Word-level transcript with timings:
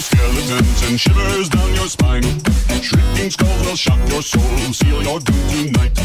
skeletons 0.00 0.82
and 0.88 0.98
shivers 0.98 1.48
down 1.48 1.74
your 1.74 1.86
spine. 1.86 2.22
Shrieking 2.82 3.30
skulls 3.30 3.66
will 3.66 3.76
shock 3.76 3.98
your 4.08 4.22
soul, 4.22 4.42
seal 4.72 5.02
your 5.02 5.20
doom 5.20 5.48
tonight. 5.72 5.96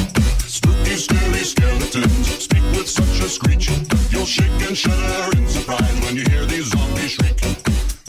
Spooky, 0.47 0.95
scary 0.95 1.43
skeletons 1.43 2.43
speak 2.43 2.63
with 2.75 2.89
such 2.89 3.19
a 3.21 3.29
screech. 3.29 3.69
You'll 4.11 4.25
shake 4.25 4.61
and 4.67 4.77
shudder 4.77 5.37
in 5.37 5.47
surprise 5.47 5.99
when 6.03 6.15
you 6.15 6.23
hear 6.29 6.45
these 6.45 6.71
zombies 6.71 7.11
shriek. 7.11 7.39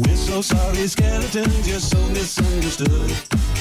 We're 0.00 0.16
so 0.16 0.40
sorry, 0.42 0.86
skeletons, 0.88 1.68
you're 1.68 1.80
so 1.80 1.98
misunderstood. 2.08 3.10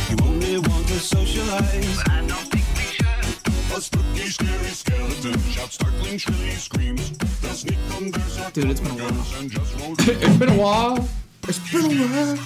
You 0.10 0.18
only 0.24 0.58
want 0.58 0.88
to 0.88 1.00
socialize. 1.00 1.98
But 1.98 2.12
I 2.12 2.20
don't 2.22 2.48
think 2.52 2.66
we 2.76 2.86
should. 2.98 3.78
A 3.78 3.82
spooky, 3.82 4.28
scary 4.30 4.74
skeleton 4.82 5.40
shouts 5.52 5.76
startling, 5.76 6.18
shrilly 6.18 6.52
screams. 6.52 7.12
They'll 7.42 7.54
sneak 7.54 7.78
under 7.96 8.20
Dude, 8.54 8.72
it's 8.72 8.80
been 8.80 8.92
a 8.92 9.04
while. 9.04 9.24
sarcophagus 9.24 9.40
and 9.40 9.52
just 9.52 9.80
won't 9.80 10.08
It's 10.08 10.38
been 10.38 10.50
a 10.50 10.58
while. 10.58 11.08
It's 11.48 11.60
been 11.72 11.86
a 11.86 12.06
while. 12.06 12.40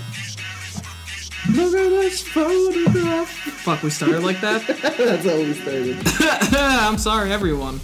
Look 1.52 1.74
at 1.74 1.90
this 1.90 2.22
photograph. 2.28 3.30
Fuck, 3.30 3.82
we 3.84 3.90
started 3.90 4.24
like 4.24 4.42
that? 4.42 4.66
That's 4.98 5.26
how 5.26 5.38
we 5.38 5.54
started. 5.54 5.98
I'm 6.58 6.98
sorry, 6.98 7.32
everyone. 7.32 7.80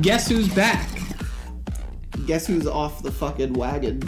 Guess 0.00 0.28
who's 0.28 0.48
back? 0.54 0.88
Guess 2.26 2.46
who's 2.46 2.66
off 2.66 3.02
the 3.02 3.10
fucking 3.10 3.54
wagon? 3.54 4.00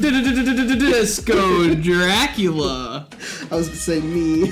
Disco 0.00 1.74
Dracula. 1.80 3.06
I 3.50 3.54
was 3.54 3.68
gonna 3.68 3.78
say 3.80 4.00
me. 4.00 4.50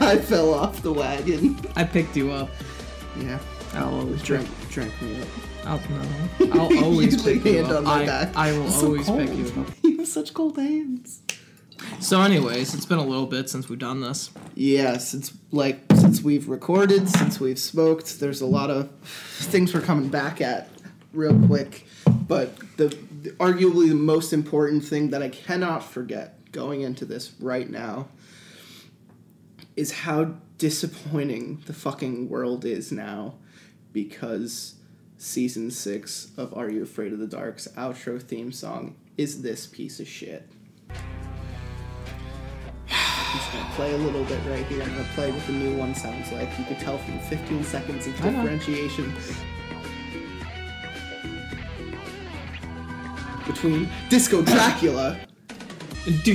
I 0.00 0.18
fell 0.18 0.52
off 0.52 0.82
the 0.82 0.92
wagon. 0.92 1.58
I 1.74 1.84
picked 1.84 2.16
you 2.16 2.32
up. 2.32 2.50
Yeah. 3.18 3.38
I'll 3.74 3.94
always 3.94 4.22
drink, 4.22 4.48
drank 4.70 5.00
me 5.00 5.20
up. 5.22 5.28
I'll, 5.68 5.80
no, 5.90 6.52
I'll 6.52 6.84
always 6.84 7.22
pick 7.22 7.44
you 7.44 7.60
up. 7.60 7.86
I. 7.86 8.30
I 8.34 8.52
will 8.52 8.70
so 8.70 8.86
always 8.86 9.10
pick 9.10 9.36
you 9.36 9.60
up. 9.60 9.68
You 9.82 9.98
have 9.98 10.08
such 10.08 10.32
cold 10.32 10.56
hands. 10.56 11.22
So, 12.00 12.22
anyways, 12.22 12.74
it's 12.74 12.86
been 12.86 12.98
a 12.98 13.04
little 13.04 13.26
bit 13.26 13.50
since 13.50 13.68
we've 13.68 13.78
done 13.78 14.00
this. 14.00 14.30
Yeah, 14.54 14.96
since 14.96 15.32
like 15.52 15.80
since 15.94 16.22
we've 16.22 16.48
recorded, 16.48 17.08
since 17.08 17.38
we've 17.38 17.58
smoked, 17.58 18.18
there's 18.18 18.40
a 18.40 18.46
lot 18.46 18.70
of 18.70 18.90
things 19.02 19.74
we're 19.74 19.82
coming 19.82 20.08
back 20.08 20.40
at 20.40 20.68
real 21.12 21.38
quick. 21.46 21.86
But 22.06 22.56
the, 22.78 22.88
the 23.22 23.30
arguably 23.32 23.88
the 23.88 23.94
most 23.94 24.32
important 24.32 24.84
thing 24.84 25.10
that 25.10 25.22
I 25.22 25.28
cannot 25.28 25.84
forget 25.84 26.50
going 26.50 26.80
into 26.80 27.04
this 27.04 27.32
right 27.40 27.68
now 27.68 28.08
is 29.76 29.92
how 29.92 30.34
disappointing 30.56 31.62
the 31.66 31.74
fucking 31.74 32.28
world 32.28 32.64
is 32.64 32.90
now 32.90 33.34
because 33.92 34.77
season 35.18 35.70
6 35.70 36.28
of 36.36 36.56
Are 36.56 36.70
You 36.70 36.84
Afraid 36.84 37.12
of 37.12 37.18
the 37.18 37.26
Dark's 37.26 37.66
outro 37.76 38.22
theme 38.22 38.52
song 38.52 38.96
is 39.16 39.42
this 39.42 39.66
piece 39.66 39.98
of 39.98 40.06
shit. 40.08 40.48
I'm 42.88 43.36
just 43.36 43.52
gonna 43.52 43.70
play 43.74 43.92
a 43.92 43.98
little 43.98 44.24
bit 44.24 44.38
right 44.46 44.64
here. 44.66 44.82
I'm 44.82 44.90
gonna 44.90 45.08
play 45.14 45.30
what 45.30 45.44
the 45.46 45.52
new 45.52 45.76
one 45.76 45.94
sounds 45.94 46.32
like. 46.32 46.56
You 46.58 46.64
could 46.64 46.78
tell 46.78 46.98
from 46.98 47.18
15 47.20 47.64
seconds 47.64 48.06
of 48.06 48.14
differentiation 48.14 49.12
between 53.46 53.88
Disco 54.08 54.42
Dracula 54.42 55.18
Do, 56.22 56.34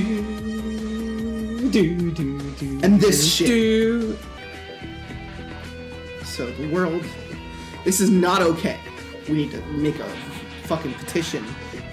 do, 1.70 2.10
do. 2.10 2.80
And 2.82 3.00
this 3.00 3.26
shit. 3.26 4.16
So 6.24 6.50
the 6.50 6.68
world, 6.70 7.04
this 7.84 8.00
is 8.00 8.10
not 8.10 8.42
okay. 8.42 8.78
We 9.28 9.34
need 9.34 9.50
to 9.52 9.60
make 9.66 9.98
a 9.98 10.08
fucking 10.64 10.94
petition 10.94 11.44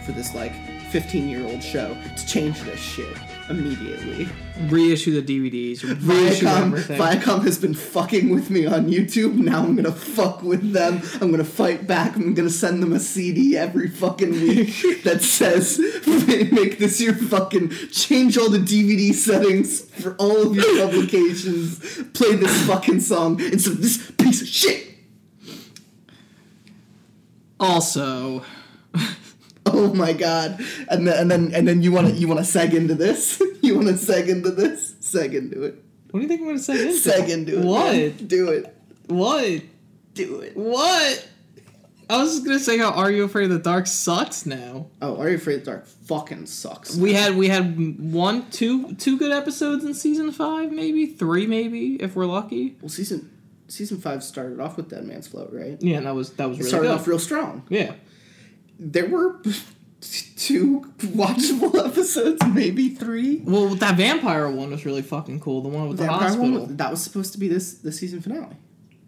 for 0.06 0.11
this 0.14 0.33
like 0.33 0.53
15 0.92 1.30
year 1.30 1.45
old 1.45 1.64
show 1.64 1.95
to 2.17 2.26
change 2.27 2.61
this 2.64 2.80
shit 2.80 3.17
immediately. 3.49 4.27
Reissue 4.67 5.21
the 5.21 5.21
DVDs. 5.21 5.83
Reissue 6.08 6.45
Viacom, 6.45 6.65
everything. 6.65 6.99
Viacom 6.99 7.43
has 7.43 7.58
been 7.58 7.73
fucking 7.73 8.30
with 8.30 8.49
me 8.49 8.65
on 8.65 8.88
YouTube. 8.88 9.36
Now 9.36 9.64
I'm 9.64 9.76
gonna 9.76 9.92
fuck 9.92 10.42
with 10.42 10.73
them. 10.73 11.02
I'm 11.21 11.32
gonna 11.32 11.43
fight 11.43 11.88
back. 11.88 12.15
I'm 12.15 12.33
gonna 12.33 12.49
send 12.49 12.82
them 12.82 12.94
a 12.94 12.99
CD 12.99 13.58
every 13.58 13.89
fucking 13.89 14.32
week 14.32 15.02
that 15.04 15.21
says, 15.21 15.80
"Make 16.52 16.77
this 16.77 16.99
your 16.99 17.14
fucking 17.14 17.70
change 17.92 18.38
all 18.38 18.49
the 18.49 18.60
DVD 18.60 19.14
settings 19.14 19.82
for 19.82 20.15
all 20.15 20.48
of 20.48 20.55
your 20.55 20.88
publications. 20.88 21.80
Play 22.14 22.36
this 22.36 22.65
fucking 22.67 23.02
song 23.02 23.39
instead 23.39 23.73
of 23.73 23.82
this 23.82 24.11
piece 24.11 24.42
of 24.42 24.48
shit." 24.48 24.90
Also, 27.61 28.44
Oh 29.66 29.94
my 29.94 30.14
god! 30.14 30.60
And 30.89 31.08
then 31.08 31.17
and 31.20 31.32
then 31.32 31.52
and 31.54 31.67
then 31.67 31.82
you 31.82 31.92
want 31.92 32.08
to 32.08 32.14
you 32.14 32.27
want 32.27 32.39
to 32.39 32.45
seg 32.45 32.73
into 32.73 32.95
this? 32.95 33.42
you 33.61 33.76
want 33.76 33.88
to 33.88 33.94
seg 33.94 34.27
into 34.27 34.52
this? 34.52 34.95
Seg 35.02 35.33
into 35.33 35.64
it. 35.64 35.83
what 36.10 36.20
do 36.20 36.23
you 36.23 36.27
think 36.27 36.42
I'm 36.42 36.48
gonna 36.48 36.60
say? 36.60 36.88
Into? 36.88 37.10
Seg 37.10 37.30
into 37.30 37.60
it. 37.60 37.66
What? 37.66 37.94
man. 37.94 38.27
Do 38.27 38.50
it. 38.50 38.76
What? 39.08 39.61
Do 40.14 40.39
it. 40.42 40.58
What? 40.58 41.27
I 42.10 42.17
was 42.17 42.33
just 42.33 42.45
gonna 42.45 42.60
say 42.60 42.77
how 42.77 42.92
Are 42.92 43.11
You 43.11 43.23
Afraid 43.23 43.45
of 43.45 43.52
the 43.52 43.60
Dark 43.60 43.88
sucks 43.88 44.45
now. 44.45 44.88
Oh, 45.02 45.17
Are 45.17 45.30
You 45.30 45.36
Afraid 45.36 45.60
of 45.60 45.66
the 45.66 45.71
Dark 45.71 45.86
fucking 45.86 46.48
sucks. 46.48 46.98
We 46.98 47.14
had 47.14 47.36
we 47.38 47.48
had 47.48 48.02
one, 48.02 48.50
two, 48.50 48.95
two 48.95 49.17
good 49.17 49.32
episodes 49.32 49.86
in 49.86 49.94
season 49.94 50.32
five, 50.32 50.71
maybe 50.71 51.05
three, 51.05 51.45
maybe 51.45 52.02
if 52.02 52.16
we're 52.16 52.26
lucky. 52.26 52.76
well, 52.82 52.89
season 52.89 53.30
season 53.71 53.99
five 53.99 54.23
started 54.23 54.59
off 54.59 54.77
with 54.77 54.89
Dead 54.89 55.04
Man's 55.05 55.27
Float, 55.27 55.52
right? 55.52 55.77
Yeah, 55.82 55.98
and 55.98 56.05
that 56.05 56.15
was 56.15 56.32
that 56.33 56.48
was 56.49 56.58
It 56.58 56.61
really 56.61 56.70
started 56.70 56.87
good. 56.89 56.95
off 56.99 57.08
real 57.08 57.20
strong. 57.20 57.64
yeah, 57.70 57.93
There 58.80 59.08
were 59.08 59.42
two 60.02 60.82
watchable 60.99 61.76
episodes, 61.87 62.42
maybe 62.54 62.89
three. 62.89 63.42
well, 63.45 63.70
that 63.76 63.95
vampire 63.98 64.49
one 64.49 64.71
was 64.71 64.86
really 64.86 65.02
fucking 65.02 65.39
cool. 65.39 65.61
The 65.61 65.70
one 65.70 65.87
with 65.87 65.98
the, 65.98 66.05
Vampire 66.05 66.30
hospital. 66.30 66.65
that 66.67 66.89
was 66.92 67.02
supposed 67.04 67.33
to 67.33 67.39
be 67.39 67.48
this 67.48 67.73
the 67.76 67.92
season 67.92 68.21
finale. 68.21 68.55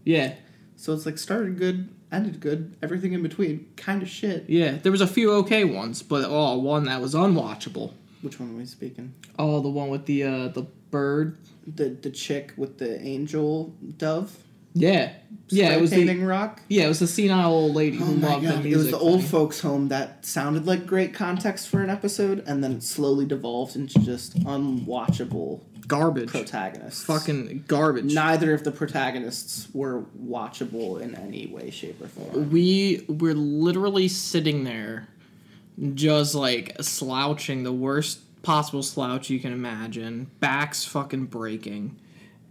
yeah, 0.05 0.35
So 0.75 0.93
it's 0.93 1.05
like 1.05 1.17
started 1.17 1.57
good, 1.57 1.89
ended 2.11 2.39
good, 2.39 2.75
everything 2.83 3.13
in 3.13 3.23
between, 3.23 3.67
kind 3.75 4.01
of 4.03 4.09
shit. 4.09 4.45
yeah. 4.49 4.77
There 4.77 4.91
was 4.91 5.01
a 5.01 5.07
few 5.07 5.31
okay 5.33 5.63
ones, 5.63 6.03
but 6.03 6.25
oh, 6.27 6.57
one 6.59 6.85
that 6.85 7.01
was 7.01 7.15
unwatchable. 7.15 7.93
Which 8.21 8.39
one 8.39 8.51
are 8.51 8.57
we 8.57 8.65
speaking? 8.65 9.13
Oh, 9.37 9.59
the 9.61 9.69
one 9.69 9.89
with 9.89 10.05
the 10.05 10.23
uh 10.23 10.47
the 10.49 10.63
bird. 10.91 11.37
The 11.65 11.89
the 11.89 12.09
chick 12.11 12.53
with 12.55 12.77
the 12.77 13.01
angel 13.01 13.73
dove. 13.97 14.37
Yeah, 14.73 15.11
yeah. 15.49 15.73
It 15.75 15.81
was 15.81 15.91
the 15.91 16.17
rock. 16.19 16.61
yeah. 16.67 16.85
It 16.85 16.87
was 16.87 16.99
the 16.99 17.07
senile 17.07 17.51
old 17.53 17.75
lady 17.75 17.97
Oh 18.01 18.05
who 18.05 18.13
loved 18.15 18.43
the 18.45 18.49
god! 18.51 18.63
music. 18.63 18.71
It 18.73 18.77
was 18.77 18.91
the 18.91 18.97
old 18.99 19.21
thing. 19.21 19.29
folks' 19.29 19.59
home 19.59 19.89
that 19.89 20.25
sounded 20.25 20.65
like 20.65 20.85
great 20.87 21.13
context 21.13 21.69
for 21.69 21.81
an 21.83 21.89
episode, 21.89 22.43
and 22.47 22.63
then 22.63 22.81
slowly 22.81 23.25
devolved 23.25 23.75
into 23.75 23.99
just 23.99 24.37
unwatchable 24.43 25.61
garbage. 25.87 26.29
protagonists. 26.29 27.03
Fucking 27.03 27.65
garbage. 27.67 28.13
Neither 28.13 28.53
of 28.53 28.63
the 28.63 28.71
protagonists 28.71 29.67
were 29.73 30.03
watchable 30.19 30.99
in 31.01 31.13
any 31.15 31.47
way, 31.47 31.69
shape, 31.69 32.01
or 32.01 32.07
form. 32.07 32.49
we 32.49 33.05
were 33.07 33.33
literally 33.33 34.07
sitting 34.07 34.63
there 34.63 35.07
just 35.95 36.35
like 36.35 36.75
slouching 36.81 37.63
the 37.63 37.73
worst 37.73 38.19
possible 38.43 38.83
slouch 38.83 39.29
you 39.29 39.39
can 39.39 39.51
imagine 39.53 40.29
backs 40.39 40.85
fucking 40.85 41.25
breaking 41.25 41.95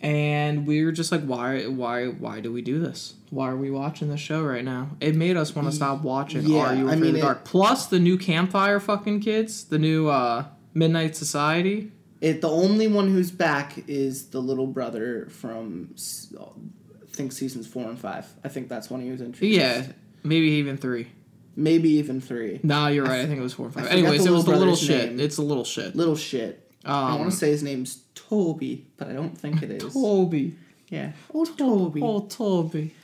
and 0.02 0.66
we 0.66 0.84
were 0.84 0.92
just 0.92 1.12
like 1.12 1.22
why 1.24 1.64
why 1.66 2.06
why 2.06 2.40
do 2.40 2.52
we 2.52 2.60
do 2.62 2.78
this 2.80 3.14
why 3.30 3.48
are 3.48 3.56
we 3.56 3.70
watching 3.70 4.08
this 4.08 4.20
show 4.20 4.42
right 4.42 4.64
now 4.64 4.90
it 5.00 5.14
made 5.14 5.36
us 5.36 5.54
want 5.54 5.68
to 5.68 5.72
stop 5.74 6.02
watching 6.02 6.42
Yeah, 6.42 6.58
are 6.58 6.74
you 6.74 6.88
I 6.90 6.96
mean, 6.96 7.06
of 7.08 7.12
the 7.12 7.18
it- 7.18 7.22
dark 7.22 7.44
plus 7.44 7.86
the 7.86 7.98
new 8.00 8.18
campfire 8.18 8.80
fucking 8.80 9.20
kids 9.20 9.64
the 9.64 9.78
new 9.78 10.08
uh 10.08 10.44
midnight 10.74 11.14
society 11.16 11.92
It 12.20 12.40
the 12.40 12.50
only 12.50 12.88
one 12.88 13.12
who's 13.12 13.30
back 13.30 13.74
is 13.88 14.26
the 14.30 14.40
little 14.40 14.66
brother 14.66 15.28
from 15.30 15.94
I 16.34 17.14
think 17.14 17.32
seasons 17.32 17.66
four 17.66 17.88
and 17.88 17.98
five. 17.98 18.26
I 18.42 18.48
think 18.48 18.68
that's 18.70 18.90
when 18.90 19.02
he 19.02 19.10
was 19.10 19.20
introduced. 19.20 19.58
yeah 19.58 19.86
maybe 20.24 20.46
even 20.52 20.76
three 20.76 21.08
maybe 21.54 21.90
even 21.90 22.20
three. 22.20 22.58
no 22.62 22.86
you're 22.86 23.04
right 23.04 23.20
i 23.20 23.26
think 23.26 23.38
it 23.38 23.42
was 23.42 23.52
four 23.52 23.66
and 23.66 23.74
five 23.74 23.86
anyways 23.88 24.24
it 24.24 24.30
was 24.30 24.44
the 24.46 24.50
little 24.52 24.60
little 24.66 24.76
shit 24.76 25.10
name. 25.10 25.20
it's 25.20 25.36
a 25.38 25.42
little 25.42 25.64
shit 25.64 25.94
Little 25.94 26.16
shit. 26.16 26.61
I 26.84 27.12
um, 27.12 27.20
want 27.20 27.30
to 27.30 27.36
say 27.36 27.50
his 27.50 27.62
name's 27.62 28.02
Toby, 28.14 28.86
but 28.96 29.08
I 29.08 29.12
don't 29.12 29.36
think 29.36 29.62
it 29.62 29.70
is. 29.70 29.92
Toby. 29.92 30.56
Yeah. 30.88 31.12
Oh, 31.32 31.44
Toby. 31.44 32.00
Oh, 32.02 32.20
Toby. 32.20 32.94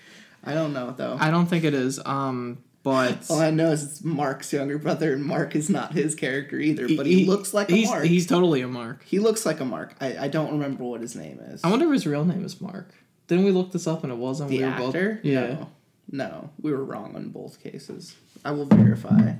I 0.44 0.54
don't 0.54 0.72
know 0.72 0.94
though. 0.96 1.16
I 1.18 1.30
don't 1.30 1.46
think 1.46 1.64
it 1.64 1.74
is. 1.74 2.00
Um, 2.04 2.58
but 2.82 3.30
All 3.30 3.40
I 3.40 3.50
know 3.50 3.72
is 3.72 3.82
it's 3.82 4.04
Mark's 4.04 4.52
younger 4.52 4.78
brother, 4.78 5.12
and 5.12 5.24
Mark 5.24 5.54
is 5.56 5.68
not 5.68 5.92
his 5.92 6.14
character 6.14 6.58
either, 6.58 6.88
but 6.96 7.06
he, 7.06 7.24
looks 7.24 7.52
like 7.52 7.70
a 7.70 7.74
he's, 7.74 7.88
Mark. 7.88 8.04
He's 8.04 8.26
totally 8.26 8.62
a 8.62 8.68
Mark. 8.68 9.04
he 9.04 9.18
looks 9.18 9.44
like 9.44 9.60
a 9.60 9.64
Mark. 9.64 9.94
I, 10.00 10.16
I 10.16 10.28
don't 10.28 10.52
remember 10.52 10.84
what 10.84 11.00
his 11.00 11.14
name 11.14 11.40
is. 11.40 11.62
I 11.64 11.70
wonder 11.70 11.86
if 11.86 11.92
his 11.92 12.06
real 12.06 12.24
name 12.24 12.44
is 12.44 12.60
Mark. 12.60 12.94
Didn't 13.26 13.44
we 13.44 13.50
look 13.50 13.72
this 13.72 13.86
up 13.86 14.04
and 14.04 14.12
it 14.12 14.16
wasn't? 14.16 14.50
the 14.50 14.58
we 14.58 14.64
were 14.64 14.70
both- 14.70 14.94
actor? 14.94 15.20
yeah. 15.22 15.46
No. 15.46 15.70
No, 16.10 16.50
we 16.62 16.72
were 16.72 16.82
wrong 16.82 17.14
on 17.16 17.28
both 17.28 17.62
cases. 17.62 18.16
I 18.42 18.52
will 18.52 18.64
verify. 18.64 19.34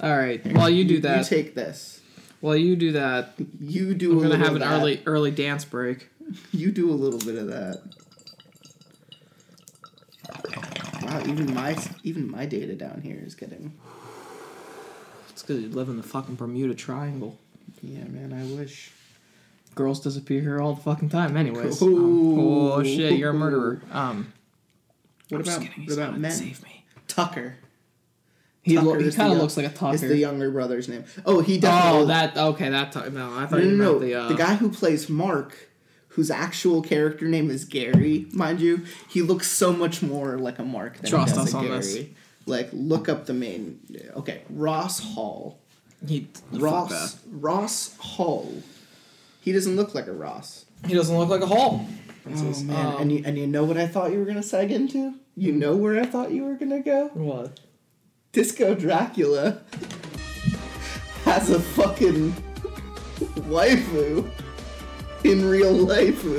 All 0.00 0.16
right. 0.16 0.40
While 0.54 0.70
you 0.70 0.84
do 0.84 1.00
that, 1.02 1.18
You 1.18 1.24
take 1.24 1.54
this. 1.54 2.00
While 2.44 2.56
you 2.56 2.76
do 2.76 2.92
that, 2.92 3.32
You 3.58 3.94
do 3.94 4.12
I'm 4.12 4.18
a 4.18 4.20
gonna 4.20 4.30
little 4.34 4.44
have 4.44 4.56
of 4.56 4.62
an 4.62 4.68
that. 4.68 4.78
early 4.78 5.02
early 5.06 5.30
dance 5.30 5.64
break. 5.64 6.10
You 6.52 6.70
do 6.72 6.90
a 6.90 6.92
little 6.92 7.18
bit 7.18 7.36
of 7.38 7.46
that. 7.46 7.80
Wow, 11.02 11.22
even 11.26 11.54
my 11.54 11.76
even 12.02 12.30
my 12.30 12.44
data 12.44 12.74
down 12.74 13.00
here 13.02 13.22
is 13.24 13.34
getting. 13.34 13.72
Let's 15.28 15.42
because 15.42 15.62
you 15.62 15.70
live 15.70 15.88
in 15.88 15.96
the 15.96 16.02
fucking 16.02 16.34
Bermuda 16.34 16.74
Triangle. 16.74 17.38
Yeah, 17.82 18.04
man, 18.04 18.32
I 18.32 18.44
wish. 18.58 18.90
Girls 19.74 20.00
disappear 20.00 20.40
here 20.42 20.60
all 20.60 20.74
the 20.74 20.82
fucking 20.82 21.08
time, 21.08 21.36
anyways. 21.36 21.80
Um, 21.82 22.38
oh 22.38 22.82
shit, 22.82 23.14
you're 23.18 23.30
a 23.30 23.34
murderer. 23.34 23.80
Um, 23.90 24.32
What 25.30 25.38
I'm 25.38 25.44
just 25.44 25.56
about 25.58 25.68
kidding, 25.70 25.86
what 25.86 25.94
about 25.94 26.18
men? 26.18 26.30
Save 26.30 26.62
me. 26.62 26.84
Tucker. 27.08 27.56
He, 28.64 28.78
lo- 28.78 28.98
he 28.98 29.10
kind 29.12 29.32
of 29.32 29.38
looks 29.38 29.56
like 29.56 29.66
a 29.66 29.68
Tucker. 29.68 29.94
Is 29.94 30.00
the 30.00 30.16
younger 30.16 30.50
brother's 30.50 30.88
name? 30.88 31.04
Oh, 31.26 31.40
he 31.42 31.58
definitely. 31.58 32.00
oh, 32.00 32.04
that 32.06 32.36
okay. 32.36 32.70
That 32.70 32.92
tu- 32.92 33.10
no, 33.10 33.30
I 33.32 33.40
No, 33.42 33.46
thought 33.46 33.50
no, 33.52 33.58
you 33.58 33.76
no. 33.76 33.90
meant 33.92 34.00
the 34.00 34.14
uh, 34.14 34.28
the 34.28 34.34
guy 34.34 34.54
who 34.54 34.70
plays 34.70 35.08
Mark, 35.10 35.68
whose 36.08 36.30
actual 36.30 36.80
character 36.80 37.26
name 37.28 37.50
is 37.50 37.64
Gary, 37.66 38.26
mind 38.32 38.60
you, 38.62 38.84
he 39.10 39.20
looks 39.20 39.48
so 39.50 39.72
much 39.72 40.02
more 40.02 40.38
like 40.38 40.58
a 40.58 40.64
Mark 40.64 40.96
than 40.98 41.10
Trust 41.10 41.32
he 41.32 41.38
does 41.38 41.48
us 41.48 41.54
a 41.54 41.56
on 41.58 41.64
Gary. 41.66 41.76
this. 41.78 42.06
Like, 42.46 42.68
look 42.72 43.08
up 43.08 43.26
the 43.26 43.34
main. 43.34 43.80
Okay, 44.16 44.42
Ross 44.50 44.98
Hull. 45.14 45.58
He 46.06 46.28
Ross 46.52 47.18
Ross 47.30 47.96
Hull. 47.98 48.50
He 49.40 49.52
doesn't 49.52 49.76
look 49.76 49.94
like 49.94 50.06
a 50.06 50.12
Ross. 50.12 50.64
He 50.86 50.94
doesn't 50.94 51.16
look 51.16 51.28
like 51.28 51.42
a 51.42 51.46
Hull. 51.46 51.86
Oh 52.26 52.30
man! 52.62 52.86
um, 52.86 53.02
and 53.02 53.12
you 53.12 53.22
and 53.26 53.36
you 53.38 53.46
know 53.46 53.64
what 53.64 53.76
I 53.76 53.86
thought 53.86 54.10
you 54.12 54.18
were 54.18 54.24
gonna 54.24 54.40
seg 54.40 54.70
into? 54.70 55.14
You 55.36 55.52
know 55.52 55.76
where 55.76 56.00
I 56.00 56.06
thought 56.06 56.30
you 56.32 56.44
were 56.44 56.54
gonna 56.54 56.80
go? 56.80 57.08
What? 57.14 57.60
Disco 58.34 58.74
Dracula 58.74 59.60
has 61.22 61.50
a 61.50 61.60
fucking 61.60 62.32
waifu 63.46 64.28
in 65.22 65.48
real 65.48 65.72
life. 65.72 66.24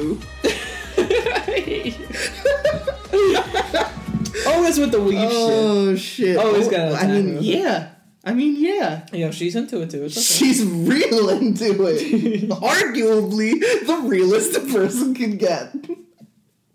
Oh, 4.47 4.51
Always 4.53 4.77
with 4.77 4.91
the 4.91 4.99
oh, 4.99 5.09
shit. 5.09 5.31
Oh 5.31 5.95
shit! 5.95 6.37
Oh, 6.37 6.55
he's 6.55 6.67
oh, 6.67 6.71
got 6.71 6.91
a 6.91 6.95
I 6.95 7.07
mean, 7.07 7.37
yeah. 7.41 7.91
I 8.25 8.33
mean, 8.33 8.57
yeah. 8.57 9.05
Yeah, 9.13 9.31
she's 9.31 9.55
into 9.55 9.81
it 9.81 9.89
too. 9.89 10.03
Okay. 10.03 10.09
She's 10.09 10.63
real 10.63 11.29
into 11.29 11.85
it. 11.87 12.49
Arguably 12.49 13.59
the 13.87 14.01
realest 14.03 14.57
a 14.57 14.59
person 14.61 15.15
can 15.15 15.37
get. 15.37 15.73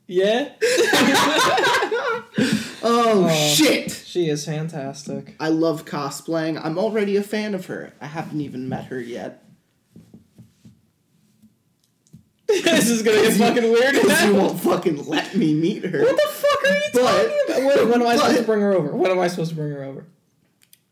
yeah. 0.07 0.49
Oh, 2.83 3.27
Oh. 3.29 3.55
shit! 3.55 3.91
She 3.91 4.29
is 4.29 4.45
fantastic. 4.47 5.35
I 5.39 5.49
love 5.49 5.85
cosplaying. 5.85 6.61
I'm 6.65 6.79
already 6.79 7.17
a 7.17 7.23
fan 7.23 7.55
of 7.55 7.67
her. 7.67 7.93
I 8.01 8.07
haven't 8.07 8.41
even 8.41 8.69
met 8.69 8.87
her 8.87 9.01
yet. 9.01 9.41
this 12.49 12.89
is 12.91 13.03
gonna 13.03 13.23
get 13.23 13.35
fucking 13.35 13.71
weird 13.71 13.95
you 13.95 14.35
won't 14.39 14.59
fucking 14.61 15.07
let 15.07 15.37
me 15.37 15.55
meet 15.55 15.85
her. 15.85 16.01
What 16.03 16.17
the 16.17 16.29
fuck 16.33 16.65
are 16.65 16.75
you 16.77 16.83
But- 16.93 17.03
talking 17.03 17.39
about? 17.47 17.63
When, 17.79 17.89
when 17.91 18.03
am 18.03 18.09
I 18.09 18.17
supposed 18.17 18.39
to 18.39 18.43
bring 18.45 18.61
her 18.61 18.73
over? 18.73 18.95
When 18.97 19.11
am 19.11 19.19
I 19.21 19.29
supposed 19.29 19.51
to 19.51 19.57
bring 19.57 19.71
her 19.71 19.85
over? 19.85 20.07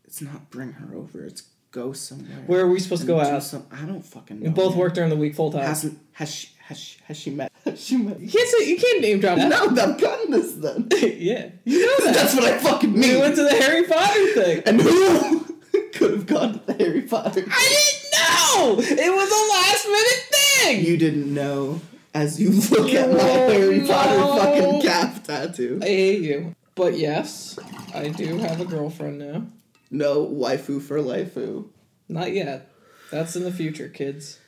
It's 0.05 0.21
not 0.21 0.49
bring 0.49 0.71
her 0.73 0.95
over. 0.95 1.25
It's 1.25 1.43
go 1.71 1.91
somewhere. 1.93 2.43
Where 2.47 2.61
are 2.61 2.69
we 2.69 2.79
supposed 2.79 3.01
to 3.01 3.07
go 3.07 3.19
out? 3.19 3.43
Some, 3.43 3.65
I 3.71 3.83
don't 3.85 4.03
fucking 4.05 4.39
know. 4.39 4.45
We 4.45 4.49
both 4.53 4.71
man. 4.71 4.79
work 4.79 4.93
during 4.93 5.09
the 5.09 5.17
week 5.17 5.35
full 5.35 5.51
time. 5.51 5.65
Hasn't 5.65 5.99
has 6.13 6.33
she 6.33 6.49
has 6.63 6.79
she 6.79 6.99
has 7.05 7.17
she 7.17 7.29
met? 7.31 7.48
She 7.77 7.97
met? 7.97 8.19
You 8.19 8.29
can't 8.29 8.49
say 8.49 8.69
you 8.69 8.77
can't 8.77 9.01
name 9.01 9.19
drop 9.19 9.37
that. 9.37 9.49
No, 9.49 9.65
I'm 9.67 9.97
cutting 9.97 10.31
this 10.31 10.53
then. 10.53 10.87
yeah, 10.91 11.49
you 11.65 11.85
know 11.85 11.95
that. 12.05 12.13
That's 12.15 12.35
what 12.35 12.43
I 12.45 12.57
fucking 12.57 12.91
mean. 12.93 13.15
we 13.15 13.17
went 13.19 13.35
to 13.35 13.43
the 13.43 13.55
Harry 13.55 13.83
Potter 13.83 14.33
thing. 14.33 14.63
and 14.65 14.81
who 14.81 15.45
could 15.93 16.11
have 16.11 16.25
gone 16.25 16.53
to 16.53 16.65
the 16.65 16.73
Harry 16.83 17.01
Potter? 17.01 17.45
I 17.49 17.67
didn't 17.69 18.11
know. 18.13 19.03
It 19.03 19.11
was 19.13 19.31
a 19.31 19.43
last 19.53 19.85
minute 19.87 20.25
thing. 20.31 20.85
You 20.85 20.97
didn't 20.97 21.33
know 21.33 21.81
as 22.13 22.39
you 22.41 22.51
look 22.51 22.93
at 22.93 23.11
my 23.11 23.21
Harry 23.21 23.81
Potter 23.81 24.19
fucking 24.19 24.81
calf 24.81 25.23
tattoo. 25.23 25.79
I 25.81 25.85
hate 25.85 26.21
you. 26.21 26.55
But 26.75 26.97
yes, 26.97 27.59
I 27.93 28.07
do 28.09 28.37
have 28.37 28.61
a 28.61 28.65
girlfriend 28.65 29.19
now. 29.19 29.43
No 29.91 30.25
waifu 30.25 30.81
for 30.81 30.97
lifeu. 30.99 31.67
Not 32.07 32.31
yet. 32.31 32.71
That's 33.11 33.35
in 33.35 33.43
the 33.43 33.51
future, 33.51 33.89
kids. 33.89 34.39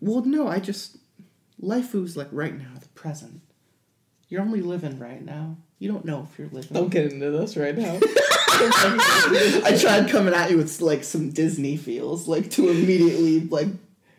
Well, 0.00 0.24
no, 0.24 0.48
I 0.48 0.60
just 0.60 0.97
lifeu's 1.62 2.16
like 2.16 2.28
right 2.32 2.56
now, 2.56 2.70
the 2.80 2.88
present. 2.88 3.40
You're 4.28 4.42
only 4.42 4.60
living 4.60 4.98
right 4.98 5.24
now. 5.24 5.56
You 5.78 5.90
don't 5.90 6.04
know 6.04 6.26
if 6.30 6.38
you're 6.38 6.48
living. 6.48 6.72
Don't 6.72 6.90
get 6.90 7.12
into 7.12 7.30
this 7.30 7.56
right 7.56 7.76
now. 7.76 7.98
I 8.60 9.78
tried 9.80 10.10
coming 10.10 10.34
at 10.34 10.50
you 10.50 10.56
with 10.56 10.80
like 10.80 11.04
some 11.04 11.30
Disney 11.30 11.76
feels, 11.76 12.26
like 12.26 12.50
to 12.52 12.68
immediately 12.68 13.40
like 13.40 13.68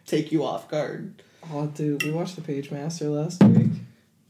take 0.05 0.31
you 0.31 0.43
off 0.45 0.69
guard. 0.69 1.21
oh, 1.51 1.67
dude, 1.67 2.03
we 2.03 2.11
watched 2.11 2.35
the 2.35 2.41
Pagemaster 2.41 3.13
last 3.13 3.43
week. 3.43 3.71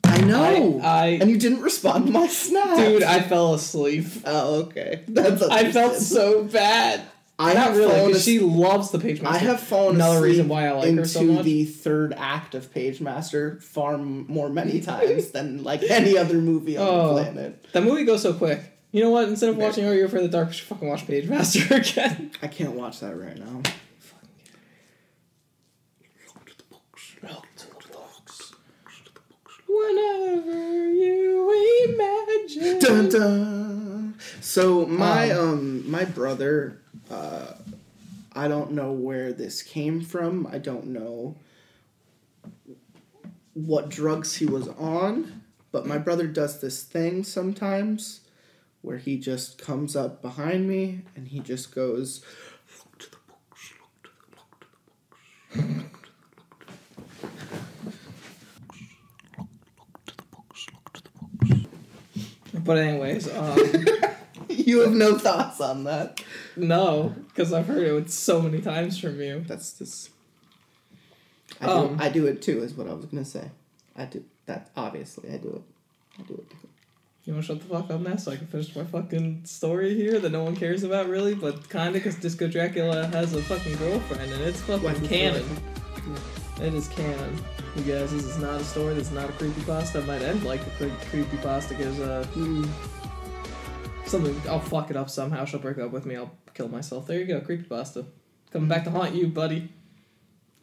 I 0.03 0.21
know. 0.21 0.79
I- 0.83 0.87
I- 0.87 1.07
and 1.21 1.29
you 1.29 1.37
didn't 1.37 1.61
respond 1.61 2.07
to 2.07 2.11
my 2.11 2.27
snap. 2.27 2.77
Dude, 2.77 3.03
I 3.03 3.21
fell 3.21 3.53
asleep. 3.53 4.05
Oh, 4.25 4.61
okay. 4.63 5.03
That's 5.07 5.41
I 5.43 5.71
felt 5.71 5.95
so 5.95 6.43
bad. 6.43 7.03
I 7.41 7.53
Not 7.53 7.67
have 7.69 7.77
really, 7.77 7.89
fallen 7.89 8.07
because 8.07 8.17
as- 8.21 8.25
she 8.25 8.39
loves 8.39 8.91
the 8.91 8.97
Pagemaster. 8.97 9.25
I 9.27 9.37
have 9.37 9.59
fallen 9.61 9.95
Another 9.95 10.17
asleep 10.17 10.25
reason 10.29 10.47
why 10.49 10.67
I 10.67 10.71
like 10.73 10.89
into 10.89 11.03
her 11.03 11.07
so 11.07 11.23
much. 11.23 11.45
the 11.45 11.63
third 11.63 12.13
act 12.17 12.53
of 12.53 12.73
Pagemaster 12.73 13.63
far 13.63 13.93
m- 13.93 14.25
more 14.27 14.49
many 14.49 14.81
times 14.81 15.31
than 15.31 15.63
like 15.63 15.81
any 15.83 16.17
other 16.17 16.35
movie 16.35 16.75
on 16.77 16.85
Oh. 16.87 17.15
the 17.15 17.21
planet. 17.23 17.65
That 17.71 17.83
movie 17.83 18.03
goes 18.03 18.21
so 18.23 18.33
quick. 18.33 18.59
You 18.91 19.01
know 19.03 19.09
what? 19.11 19.29
Instead 19.29 19.49
of 19.51 19.57
watching 19.57 19.85
Are 19.85 19.93
You 19.93 20.03
Afraid 20.05 20.25
of 20.25 20.31
the 20.31 20.37
Dark, 20.37 20.49
we 20.49 20.53
should 20.55 20.67
fucking 20.67 20.87
watch 20.89 21.07
Pagemaster 21.07 21.71
again. 21.91 22.31
I 22.41 22.47
can't 22.47 22.73
watch 22.73 22.99
that 22.99 23.15
right 23.15 23.37
now. 23.37 23.61
Fucking 26.25 26.53
the 26.57 26.63
books. 26.69 27.15
Let's 27.23 27.63
to 27.63 27.67
the 27.69 27.87
books. 27.89 28.51
Whenever 29.67 30.89
you 30.91 31.85
imagine. 31.93 32.79
Dun 32.79 33.09
dun. 33.09 34.15
So 34.41 34.85
my 34.87 35.29
Um, 35.31 35.49
um 35.49 35.91
my 35.91 36.03
brother, 36.05 36.81
uh, 37.09 37.53
I 38.33 38.47
don't 38.47 38.71
know 38.71 38.91
where 38.91 39.33
this 39.33 39.61
came 39.63 40.01
from. 40.01 40.47
I 40.47 40.57
don't 40.59 40.87
know 40.87 41.35
what 43.53 43.89
drugs 43.89 44.35
he 44.37 44.45
was 44.45 44.67
on, 44.69 45.43
but 45.71 45.85
my 45.85 45.97
brother 45.97 46.27
does 46.27 46.61
this 46.61 46.83
thing 46.83 47.23
sometimes 47.23 48.21
where 48.81 48.97
he 48.97 49.17
just 49.17 49.57
comes 49.61 49.95
up 49.95 50.21
behind 50.21 50.67
me 50.67 51.01
and 51.15 51.27
he 51.27 51.39
just 51.39 51.73
goes. 51.75 52.23
"Look 52.77 52.97
to 52.99 53.11
the 53.11 53.17
books, 53.27 53.73
look 53.81 54.03
to 54.03 54.09
the- 54.31 54.37
look 54.37 56.01
to 56.03 56.13
the 56.15 56.23
books, 56.35 56.75
look 59.37 60.05
to 60.05 60.13
the 60.15 60.23
books, 60.31 60.67
look 60.71 60.93
to 60.93 61.01
the 61.03 61.09
books." 61.57 62.63
But 62.65 62.77
anyways, 62.77 63.27
um, 63.35 63.57
You 64.69 64.79
have 64.81 64.93
no 64.93 65.17
thoughts 65.17 65.61
on 65.61 65.83
that. 65.85 66.23
no, 66.57 67.13
because 67.27 67.53
I've 67.53 67.67
heard 67.67 67.83
it 67.87 68.09
so 68.11 68.41
many 68.41 68.61
times 68.61 68.97
from 68.99 69.19
you. 69.21 69.43
That's 69.47 69.73
just. 69.73 70.09
I 71.61 71.65
Um, 71.67 71.97
do. 71.97 72.03
I 72.03 72.09
do 72.09 72.25
it 72.27 72.41
too. 72.41 72.63
Is 72.63 72.73
what 72.73 72.87
I 72.87 72.93
was 72.93 73.05
gonna 73.05 73.25
say. 73.25 73.49
I 73.95 74.05
do 74.05 74.23
that. 74.47 74.69
Obviously, 74.75 75.29
I 75.31 75.37
do 75.37 75.49
it. 75.49 75.61
I 76.19 76.23
do 76.27 76.33
it. 76.35 76.55
You 77.25 77.33
want 77.33 77.45
to 77.45 77.53
shut 77.53 77.61
the 77.61 77.67
fuck 77.67 77.91
up 77.91 78.01
now 78.01 78.15
so 78.15 78.31
I 78.31 78.37
can 78.37 78.47
finish 78.47 78.75
my 78.75 78.83
fucking 78.85 79.41
story 79.45 79.93
here 79.95 80.19
that 80.19 80.31
no 80.31 80.43
one 80.43 80.55
cares 80.55 80.83
about 80.83 81.07
really, 81.09 81.35
but 81.35 81.69
kinda 81.69 81.91
because 81.91 82.15
Disco 82.15 82.47
Dracula 82.47 83.05
has 83.07 83.33
a 83.35 83.41
fucking 83.43 83.75
girlfriend 83.75 84.31
and 84.31 84.41
it's 84.41 84.61
fucking 84.61 84.95
for 84.95 85.07
canon. 85.07 85.45
It 86.61 86.73
is 86.73 86.87
canon. 86.87 87.37
You 87.75 87.83
guys, 87.83 88.11
this 88.11 88.23
is 88.25 88.37
not 88.39 88.59
a 88.61 88.63
story, 88.63 88.95
this 88.95 89.07
is 89.07 89.13
not 89.13 89.29
a 89.29 89.33
creepypasta. 89.33 89.97
It 89.99 90.07
might 90.07 90.21
end 90.23 90.43
like 90.43 90.61
a 90.65 90.69
cre- 90.71 91.05
creepypasta 91.15 91.69
because, 91.77 91.99
uh, 91.99 92.25
Mm. 92.33 92.67
Something, 94.09 94.35
I'll 94.49 94.59
fuck 94.59 94.89
it 94.89 94.97
up 94.97 95.09
somehow. 95.09 95.45
She'll 95.45 95.59
break 95.59 95.77
up 95.77 95.91
with 95.91 96.05
me, 96.05 96.15
I'll 96.15 96.31
kill 96.53 96.67
myself. 96.67 97.07
There 97.07 97.19
you 97.19 97.25
go, 97.25 97.41
creepy 97.41 97.63
creepypasta. 97.63 98.05
Coming 98.51 98.67
back 98.67 98.83
to 98.85 98.91
haunt 98.91 99.13
you, 99.13 99.27
buddy. 99.27 99.69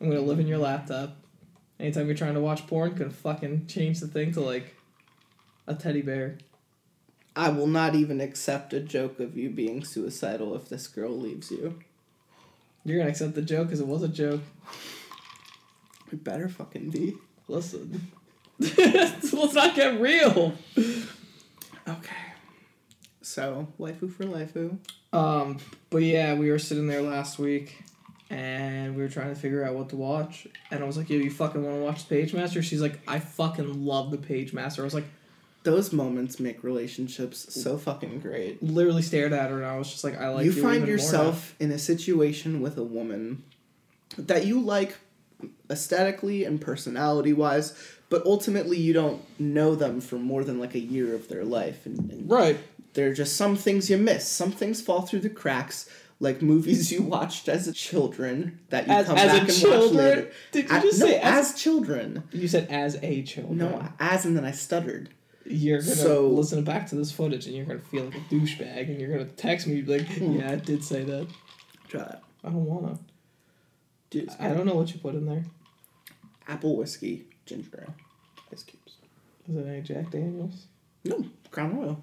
I'm 0.01 0.11
gonna 0.11 0.21
live 0.21 0.41
in 0.41 0.47
your 0.47 0.59
laptop. 0.59 1.17
Anytime 1.79 2.07
you're 2.07 2.17
trying 2.17 2.35
to 2.35 2.41
watch 2.41 2.67
porn, 2.67 2.95
gonna 2.95 3.11
fucking 3.11 3.67
change 3.67 4.01
the 4.01 4.09
thing 4.09 4.33
to 4.33 4.41
like 4.41 4.75
a 5.67 5.75
teddy 5.75 6.03
bear. 6.03 6.39
I 7.35 7.51
will 7.51 7.67
not 7.67 7.95
even 7.95 8.21
accept 8.21 8.73
a 8.73 8.81
joke 8.81 9.21
of 9.21 9.37
you 9.37 9.51
being 9.51 9.85
suicidal 9.85 10.55
if 10.57 10.69
this 10.69 10.89
girl 10.89 11.17
leaves 11.17 11.51
you. 11.51 11.79
You're 12.85 12.99
gonna 12.99 13.11
accept 13.11 13.35
the 13.35 13.43
joke 13.43 13.69
because 13.69 13.81
it 13.81 13.87
was 13.87 14.03
a 14.03 14.09
joke. 14.09 14.41
It 16.11 16.25
better 16.25 16.49
fucking 16.49 16.91
be. 16.91 17.17
Listen. 17.49 18.11
Let's 18.59 19.33
not 19.33 19.75
get 19.75 20.01
real. 20.01 20.55
Okay. 21.89 22.26
So 23.27 23.67
waifu 23.81 24.13
for 24.13 24.25
lifeu. 24.25 24.79
Um, 25.13 25.59
but 25.91 26.03
yeah, 26.03 26.35
we 26.35 26.49
were 26.51 26.61
sitting 26.61 26.87
there 26.87 27.03
last 27.03 27.41
week 27.41 27.77
and 28.31 28.95
we 28.95 29.03
were 29.03 29.09
trying 29.09 29.35
to 29.35 29.41
figure 29.41 29.65
out 29.65 29.75
what 29.75 29.89
to 29.89 29.97
watch. 29.97 30.47
And 30.71 30.83
I 30.83 30.87
was 30.87 30.97
like, 30.97 31.11
yo, 31.11 31.17
you 31.19 31.31
fucking 31.31 31.61
want 31.63 31.77
to 31.77 31.83
watch 31.83 32.07
the 32.07 32.15
Pagemaster? 32.15 32.63
She's 32.63 32.81
like, 32.81 33.01
I 33.09 33.19
fucking 33.19 33.85
love 33.85 34.13
the 34.13 34.19
Pagemaster. 34.19 34.79
I 34.79 34.85
was 34.85 34.95
like, 34.95 35.07
Those 35.65 35.93
moments 35.93 36.39
make 36.39 36.63
relationships 36.63 37.53
so 37.53 37.77
fucking 37.79 38.21
great. 38.21 38.63
literally 38.63 39.03
stared 39.03 39.33
at 39.33 39.51
her 39.51 39.57
and 39.57 39.67
I 39.67 39.77
was 39.77 39.91
just 39.91 40.05
like, 40.05 40.17
I 40.17 40.29
like 40.29 40.45
you. 40.45 40.53
you 40.53 40.63
find 40.63 40.87
yourself 40.87 41.57
in 41.59 41.73
a 41.73 41.79
situation 41.81 42.61
with 42.61 42.79
a 42.79 42.85
woman 42.85 43.43
that 44.17 44.47
you 44.47 44.61
like 44.61 44.97
aesthetically 45.69 46.45
and 46.45 46.61
personality 46.61 47.33
wise, 47.33 47.77
but 48.09 48.25
ultimately 48.25 48.79
you 48.79 48.93
don't 48.93 49.21
know 49.41 49.75
them 49.75 50.01
for 50.01 50.15
more 50.15 50.45
than 50.45 50.61
like 50.61 50.77
a 50.77 50.81
year 50.81 51.13
of 51.13 51.29
their 51.29 51.45
life. 51.45 51.87
And, 51.87 51.99
and. 52.13 52.31
Right. 52.31 52.59
There 52.97 53.09
are 53.09 53.15
just 53.15 53.37
some 53.37 53.55
things 53.57 53.89
you 53.89 53.97
miss, 53.99 54.27
some 54.27 54.51
things 54.51 54.81
fall 54.83 55.03
through 55.03 55.21
the 55.21 55.31
cracks. 55.31 55.89
like 56.19 56.41
movies 56.41 56.91
you 56.91 57.03
watched 57.03 57.47
as 57.47 57.69
a 57.69 57.73
children 57.75 58.59
that 58.71 58.87
you 58.87 58.93
As- 58.95 59.07
come 59.07 59.19
as 59.19 59.25
a 59.25 59.27
back 59.27 59.39
and 59.41 59.49
watch 59.49 59.61
children? 59.61 59.97
later. 59.97 60.31
Did 60.51 60.71
you 60.71 60.77
A- 60.79 60.81
just 60.81 60.99
no, 61.01 61.07
say 61.07 61.21
as, 61.21 61.51
as- 61.53 61.61
children? 61.61 62.23
You 62.33 62.49
said 62.49 62.69
as 62.71 62.97
a 63.03 63.23
child. 63.23 63.51
No, 63.55 63.87
as 64.01 64.25
and 64.25 64.35
then 64.35 64.45
I 64.47 64.53
stuttered. 64.53 65.11
You're 65.45 65.81
gonna 65.83 65.95
So- 65.95 66.27
listen 66.31 66.65
back 66.65 66.87
to 66.89 66.95
this 66.95 67.13
footage 67.13 67.45
and 67.47 67.55
you're 67.55 67.67
gonna 67.67 67.81
feel 67.81 68.05
like 68.07 68.15
a 68.15 68.35
douchebag 68.35 68.89
and 68.89 68.99
you're 68.99 69.11
gonna 69.13 69.27
text 69.31 69.67
me 69.67 69.83
like, 69.83 70.07
Hmm. 70.07 70.37
yeah, 70.39 70.53
I 70.53 70.57
did 70.57 70.83
say 70.83 71.05
that. 71.05 71.27
Try 71.89 72.01
that. 72.01 72.23
I 72.43 72.49
don't 72.49 72.65
wanna. 72.65 72.99
Dude, 74.09 74.31
I 74.41 74.49
don't 74.55 74.65
know 74.65 74.75
what 74.77 74.93
you 74.95 74.99
put 75.01 75.15
in 75.17 75.27
there. 75.27 75.45
apple 76.49 76.77
whiskey, 76.79 77.27
ginger 77.45 77.79
ale, 77.87 77.95
ice 78.53 78.63
cubes. 78.63 78.95
Is 79.49 79.57
it 79.57 79.67
any 79.67 79.83
Jack 79.83 80.11
Daniels? 80.11 80.67
No, 81.05 81.27
Crown 81.51 81.77
Royal. 81.77 82.03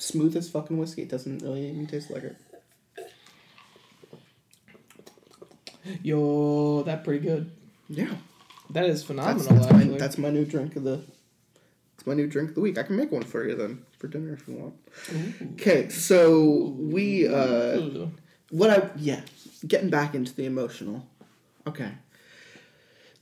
Smooth 0.00 0.34
as 0.36 0.48
fucking 0.48 0.78
whiskey. 0.78 1.02
It 1.02 1.10
doesn't 1.10 1.42
really 1.42 1.68
even 1.68 1.86
taste 1.86 2.10
like 2.10 2.24
it. 2.24 2.36
Yo, 6.02 6.82
that 6.84 7.04
pretty 7.04 7.20
good. 7.20 7.50
Yeah. 7.88 8.14
That 8.70 8.86
is 8.86 9.02
phenomenal. 9.02 9.42
that's, 9.42 9.70
my, 9.70 9.78
actually. 9.78 9.98
that's 9.98 10.18
my 10.18 10.30
new 10.30 10.44
drink 10.44 10.76
of 10.76 10.84
the. 10.84 11.02
It's 11.94 12.06
my 12.06 12.14
new 12.14 12.26
drink 12.26 12.50
of 12.50 12.54
the 12.54 12.60
week. 12.62 12.78
I 12.78 12.82
can 12.82 12.96
make 12.96 13.12
one 13.12 13.24
for 13.24 13.46
you 13.46 13.54
then 13.54 13.84
for 13.98 14.08
dinner 14.08 14.32
if 14.32 14.48
you 14.48 14.54
want. 14.54 14.74
Okay, 15.52 15.90
so 15.90 16.74
we 16.78 17.28
uh, 17.28 18.06
what 18.50 18.70
I 18.70 18.90
yeah, 18.96 19.20
getting 19.66 19.90
back 19.90 20.14
into 20.14 20.34
the 20.34 20.46
emotional. 20.46 21.06
Okay. 21.66 21.92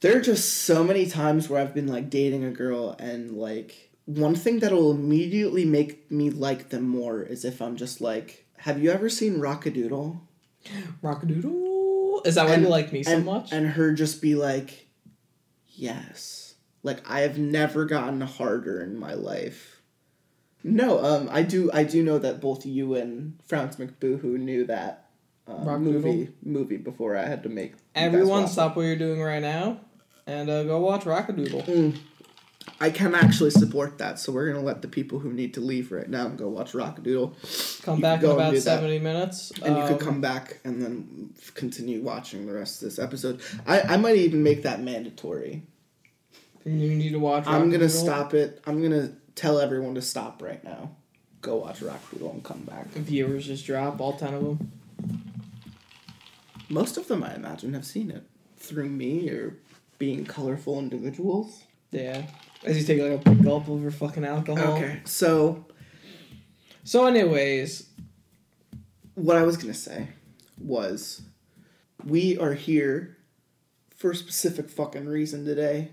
There 0.00 0.16
are 0.16 0.20
just 0.20 0.62
so 0.62 0.84
many 0.84 1.06
times 1.06 1.48
where 1.48 1.60
I've 1.60 1.74
been 1.74 1.88
like 1.88 2.08
dating 2.08 2.44
a 2.44 2.52
girl 2.52 2.94
and 3.00 3.32
like 3.32 3.87
one 4.08 4.34
thing 4.34 4.60
that'll 4.60 4.90
immediately 4.90 5.66
make 5.66 6.10
me 6.10 6.30
like 6.30 6.70
them 6.70 6.88
more 6.88 7.22
is 7.22 7.44
if 7.44 7.60
I'm 7.60 7.76
just 7.76 8.00
like, 8.00 8.46
have 8.56 8.82
you 8.82 8.90
ever 8.90 9.10
seen 9.10 9.38
Rock-a-Doodle? 9.38 10.22
Rock-a-Doodle. 11.02 12.22
Is 12.24 12.36
that 12.36 12.48
why 12.48 12.54
you 12.54 12.68
like 12.68 12.90
me 12.90 13.02
so 13.02 13.16
and, 13.16 13.26
much? 13.26 13.52
And 13.52 13.68
her 13.68 13.92
just 13.92 14.22
be 14.22 14.34
like, 14.34 14.88
yes. 15.66 16.54
Like 16.82 17.08
I 17.08 17.20
have 17.20 17.36
never 17.36 17.84
gotten 17.84 18.22
harder 18.22 18.80
in 18.80 18.98
my 18.98 19.12
life. 19.12 19.82
No, 20.64 21.04
um, 21.04 21.28
I 21.30 21.42
do. 21.42 21.70
I 21.74 21.84
do 21.84 22.02
know 22.02 22.18
that 22.18 22.40
both 22.40 22.64
you 22.64 22.94
and 22.94 23.38
Franz 23.44 23.76
McBoohoo 23.76 24.38
knew 24.38 24.64
that 24.66 25.10
uh, 25.46 25.78
movie 25.78 26.30
movie 26.42 26.78
before 26.78 27.14
I 27.14 27.26
had 27.26 27.42
to 27.42 27.48
make. 27.48 27.74
Everyone, 27.94 28.44
it. 28.44 28.48
stop 28.48 28.74
what 28.74 28.82
you're 28.82 28.96
doing 28.96 29.22
right 29.22 29.42
now, 29.42 29.80
and 30.26 30.48
uh, 30.50 30.64
go 30.64 30.78
watch 30.80 31.06
Rock-a-Doodle. 31.06 31.92
I 32.80 32.90
can 32.90 33.14
actually 33.14 33.50
support 33.50 33.98
that, 33.98 34.18
so 34.18 34.32
we're 34.32 34.46
gonna 34.52 34.64
let 34.64 34.82
the 34.82 34.88
people 34.88 35.18
who 35.18 35.32
need 35.32 35.54
to 35.54 35.60
leave 35.60 35.90
right 35.92 36.08
now 36.08 36.26
and 36.26 36.38
go 36.38 36.48
watch 36.48 36.74
Rock-a-Doodle, 36.74 37.34
Come 37.82 37.96
You 37.96 38.02
back 38.02 38.22
in 38.22 38.30
about 38.30 38.50
do 38.50 38.56
that. 38.56 38.62
seventy 38.62 38.98
minutes, 38.98 39.50
and 39.62 39.76
you 39.76 39.82
Um, 39.82 39.88
could 39.88 40.00
come 40.00 40.20
back 40.20 40.58
and 40.64 40.80
then 40.82 41.30
continue 41.54 42.02
watching 42.02 42.46
the 42.46 42.52
rest 42.52 42.82
of 42.82 42.88
this 42.88 42.98
episode. 42.98 43.40
I 43.66 43.80
I 43.80 43.96
might 43.96 44.16
even 44.16 44.42
make 44.42 44.62
that 44.62 44.82
mandatory. 44.82 45.62
You 46.64 46.72
need 46.94 47.10
to 47.12 47.18
watch. 47.18 47.44
I'm 47.46 47.70
gonna 47.70 47.88
stop 47.88 48.34
it. 48.34 48.60
I'm 48.66 48.82
gonna 48.82 49.12
tell 49.34 49.58
everyone 49.60 49.94
to 49.94 50.02
stop 50.02 50.42
right 50.42 50.62
now. 50.62 50.96
Go 51.40 51.56
watch 51.56 51.80
Rock-a-Doodle 51.82 52.30
and 52.32 52.44
come 52.44 52.62
back. 52.62 52.88
Viewers 52.88 53.46
just 53.46 53.64
drop 53.66 54.00
all 54.00 54.14
ten 54.16 54.34
of 54.34 54.42
them. 54.44 54.72
Most 56.68 56.96
of 56.98 57.08
them, 57.08 57.22
I 57.22 57.34
imagine, 57.34 57.72
have 57.74 57.86
seen 57.86 58.10
it 58.10 58.24
through 58.56 58.88
me 58.88 59.30
or 59.30 59.56
being 59.98 60.24
colorful 60.26 60.78
individuals. 60.78 61.62
Yeah. 61.90 62.26
As 62.64 62.76
you 62.76 62.84
take 62.84 63.00
like 63.00 63.26
a 63.26 63.42
gulp 63.42 63.68
of 63.68 63.80
your 63.80 63.90
fucking 63.90 64.24
alcohol. 64.24 64.74
Okay. 64.74 65.00
So 65.04 65.64
So, 66.84 67.06
anyways, 67.06 67.86
what 69.14 69.36
I 69.36 69.42
was 69.42 69.56
gonna 69.56 69.74
say 69.74 70.08
was, 70.58 71.22
we 72.04 72.38
are 72.38 72.54
here 72.54 73.16
for 73.96 74.12
a 74.12 74.14
specific 74.16 74.70
fucking 74.70 75.06
reason 75.06 75.44
today, 75.44 75.90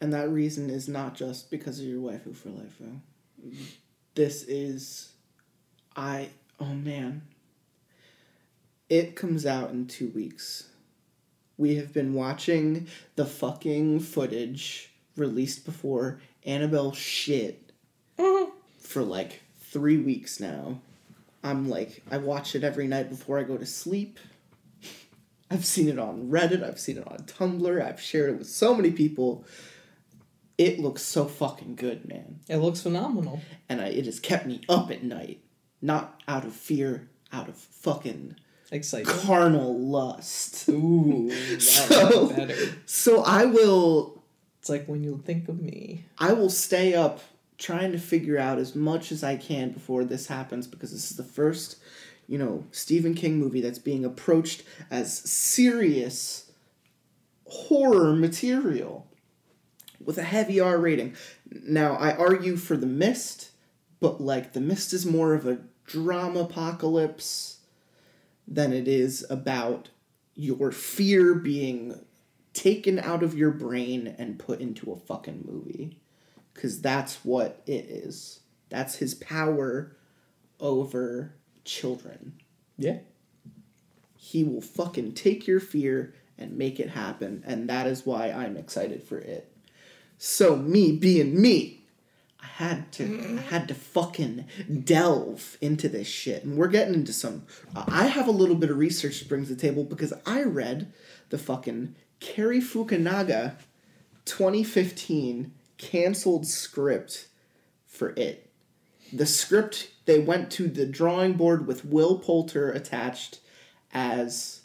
and 0.00 0.12
that 0.12 0.28
reason 0.30 0.70
is 0.70 0.88
not 0.88 1.14
just 1.14 1.50
because 1.50 1.80
of 1.80 1.86
your 1.86 2.00
waifu 2.00 2.34
for 2.36 2.50
life. 2.50 2.76
though. 2.78 3.00
This 4.14 4.44
is, 4.44 5.12
I 5.96 6.28
oh 6.60 6.74
man. 6.74 7.22
It 8.88 9.16
comes 9.16 9.44
out 9.44 9.70
in 9.70 9.86
two 9.88 10.08
weeks. 10.14 10.68
We 11.58 11.74
have 11.76 11.92
been 11.92 12.14
watching 12.14 12.86
the 13.16 13.26
fucking 13.26 14.00
footage 14.00 14.92
released 15.16 15.64
before 15.64 16.20
Annabelle 16.44 16.92
shit 16.92 17.70
mm-hmm. 18.18 18.50
for 18.78 19.02
like 19.02 19.42
three 19.60 19.96
weeks 19.98 20.40
now. 20.40 20.80
I'm 21.42 21.68
like, 21.68 22.02
I 22.10 22.18
watch 22.18 22.54
it 22.54 22.64
every 22.64 22.86
night 22.86 23.08
before 23.08 23.38
I 23.38 23.44
go 23.44 23.56
to 23.56 23.66
sleep. 23.66 24.18
I've 25.50 25.64
seen 25.64 25.88
it 25.88 25.98
on 25.98 26.28
Reddit, 26.28 26.64
I've 26.64 26.80
seen 26.80 26.98
it 26.98 27.06
on 27.06 27.18
Tumblr, 27.18 27.80
I've 27.84 28.00
shared 28.00 28.30
it 28.30 28.38
with 28.38 28.48
so 28.48 28.74
many 28.74 28.90
people. 28.90 29.44
It 30.58 30.80
looks 30.80 31.02
so 31.02 31.26
fucking 31.26 31.76
good, 31.76 32.08
man. 32.08 32.40
it 32.48 32.56
looks 32.56 32.80
phenomenal. 32.80 33.40
And 33.68 33.80
I, 33.80 33.88
it 33.88 34.06
has 34.06 34.18
kept 34.18 34.46
me 34.46 34.62
up 34.68 34.90
at 34.90 35.04
night. 35.04 35.40
Not 35.82 36.20
out 36.26 36.44
of 36.44 36.54
fear, 36.54 37.10
out 37.32 37.48
of 37.48 37.56
fucking 37.56 38.36
Exciting. 38.72 39.06
carnal 39.06 39.78
lust. 39.78 40.68
Ooh, 40.68 41.30
So- 41.60 42.28
better. 42.30 42.56
So 42.86 43.22
I 43.22 43.44
will 43.44 44.15
It's 44.66 44.70
like 44.70 44.86
when 44.86 45.04
you 45.04 45.22
think 45.24 45.48
of 45.48 45.62
me. 45.62 46.06
I 46.18 46.32
will 46.32 46.50
stay 46.50 46.92
up 46.92 47.20
trying 47.56 47.92
to 47.92 47.98
figure 47.98 48.36
out 48.36 48.58
as 48.58 48.74
much 48.74 49.12
as 49.12 49.22
I 49.22 49.36
can 49.36 49.70
before 49.70 50.02
this 50.02 50.26
happens 50.26 50.66
because 50.66 50.90
this 50.90 51.08
is 51.08 51.16
the 51.16 51.22
first, 51.22 51.76
you 52.26 52.36
know, 52.36 52.64
Stephen 52.72 53.14
King 53.14 53.38
movie 53.38 53.60
that's 53.60 53.78
being 53.78 54.04
approached 54.04 54.64
as 54.90 55.18
serious 55.18 56.50
horror 57.44 58.16
material 58.16 59.06
with 60.04 60.18
a 60.18 60.24
heavy 60.24 60.58
R 60.58 60.78
rating. 60.78 61.14
Now, 61.48 61.94
I 61.94 62.16
argue 62.16 62.56
for 62.56 62.76
The 62.76 62.86
Mist, 62.86 63.52
but 64.00 64.20
like 64.20 64.52
The 64.52 64.60
Mist 64.60 64.92
is 64.92 65.06
more 65.06 65.32
of 65.34 65.46
a 65.46 65.60
drama 65.84 66.40
apocalypse 66.40 67.58
than 68.48 68.72
it 68.72 68.88
is 68.88 69.24
about 69.30 69.90
your 70.34 70.72
fear 70.72 71.36
being 71.36 72.00
taken 72.56 72.98
out 72.98 73.22
of 73.22 73.36
your 73.36 73.50
brain 73.50 74.14
and 74.18 74.38
put 74.38 74.60
into 74.60 74.90
a 74.90 74.96
fucking 74.96 75.44
movie. 75.46 76.00
Because 76.54 76.80
that's 76.80 77.24
what 77.24 77.62
it 77.66 77.84
is. 77.84 78.40
That's 78.70 78.96
his 78.96 79.14
power 79.14 79.96
over 80.58 81.34
children. 81.64 82.40
Yeah. 82.78 82.98
He 84.16 84.42
will 84.42 84.62
fucking 84.62 85.12
take 85.12 85.46
your 85.46 85.60
fear 85.60 86.14
and 86.38 86.56
make 86.56 86.80
it 86.80 86.90
happen. 86.90 87.44
And 87.46 87.68
that 87.68 87.86
is 87.86 88.06
why 88.06 88.30
I'm 88.30 88.56
excited 88.56 89.02
for 89.02 89.18
it. 89.18 89.52
So, 90.18 90.56
me 90.56 90.92
being 90.92 91.40
me, 91.40 91.84
I 92.42 92.46
had 92.46 92.90
to 92.92 93.36
I 93.38 93.40
had 93.42 93.68
to 93.68 93.74
fucking 93.74 94.46
delve 94.84 95.58
into 95.60 95.90
this 95.90 96.06
shit. 96.06 96.42
And 96.42 96.56
we're 96.56 96.68
getting 96.68 96.94
into 96.94 97.12
some 97.12 97.44
I 97.74 98.06
have 98.06 98.28
a 98.28 98.32
little 98.32 98.56
bit 98.56 98.70
of 98.70 98.78
research 98.78 99.18
to 99.18 99.28
bring 99.28 99.44
to 99.44 99.54
the 99.54 99.60
table 99.60 99.84
because 99.84 100.14
I 100.24 100.42
read 100.42 100.92
the 101.28 101.38
fucking 101.38 101.94
Cary 102.20 102.60
Fukunaga 102.60 103.56
2015 104.24 105.52
canceled 105.78 106.46
script 106.46 107.28
for 107.86 108.10
it. 108.16 108.50
The 109.12 109.26
script 109.26 109.90
they 110.06 110.18
went 110.18 110.50
to 110.52 110.68
the 110.68 110.86
drawing 110.86 111.34
board 111.34 111.66
with 111.66 111.84
Will 111.84 112.18
Poulter 112.18 112.70
attached 112.70 113.40
as 113.92 114.62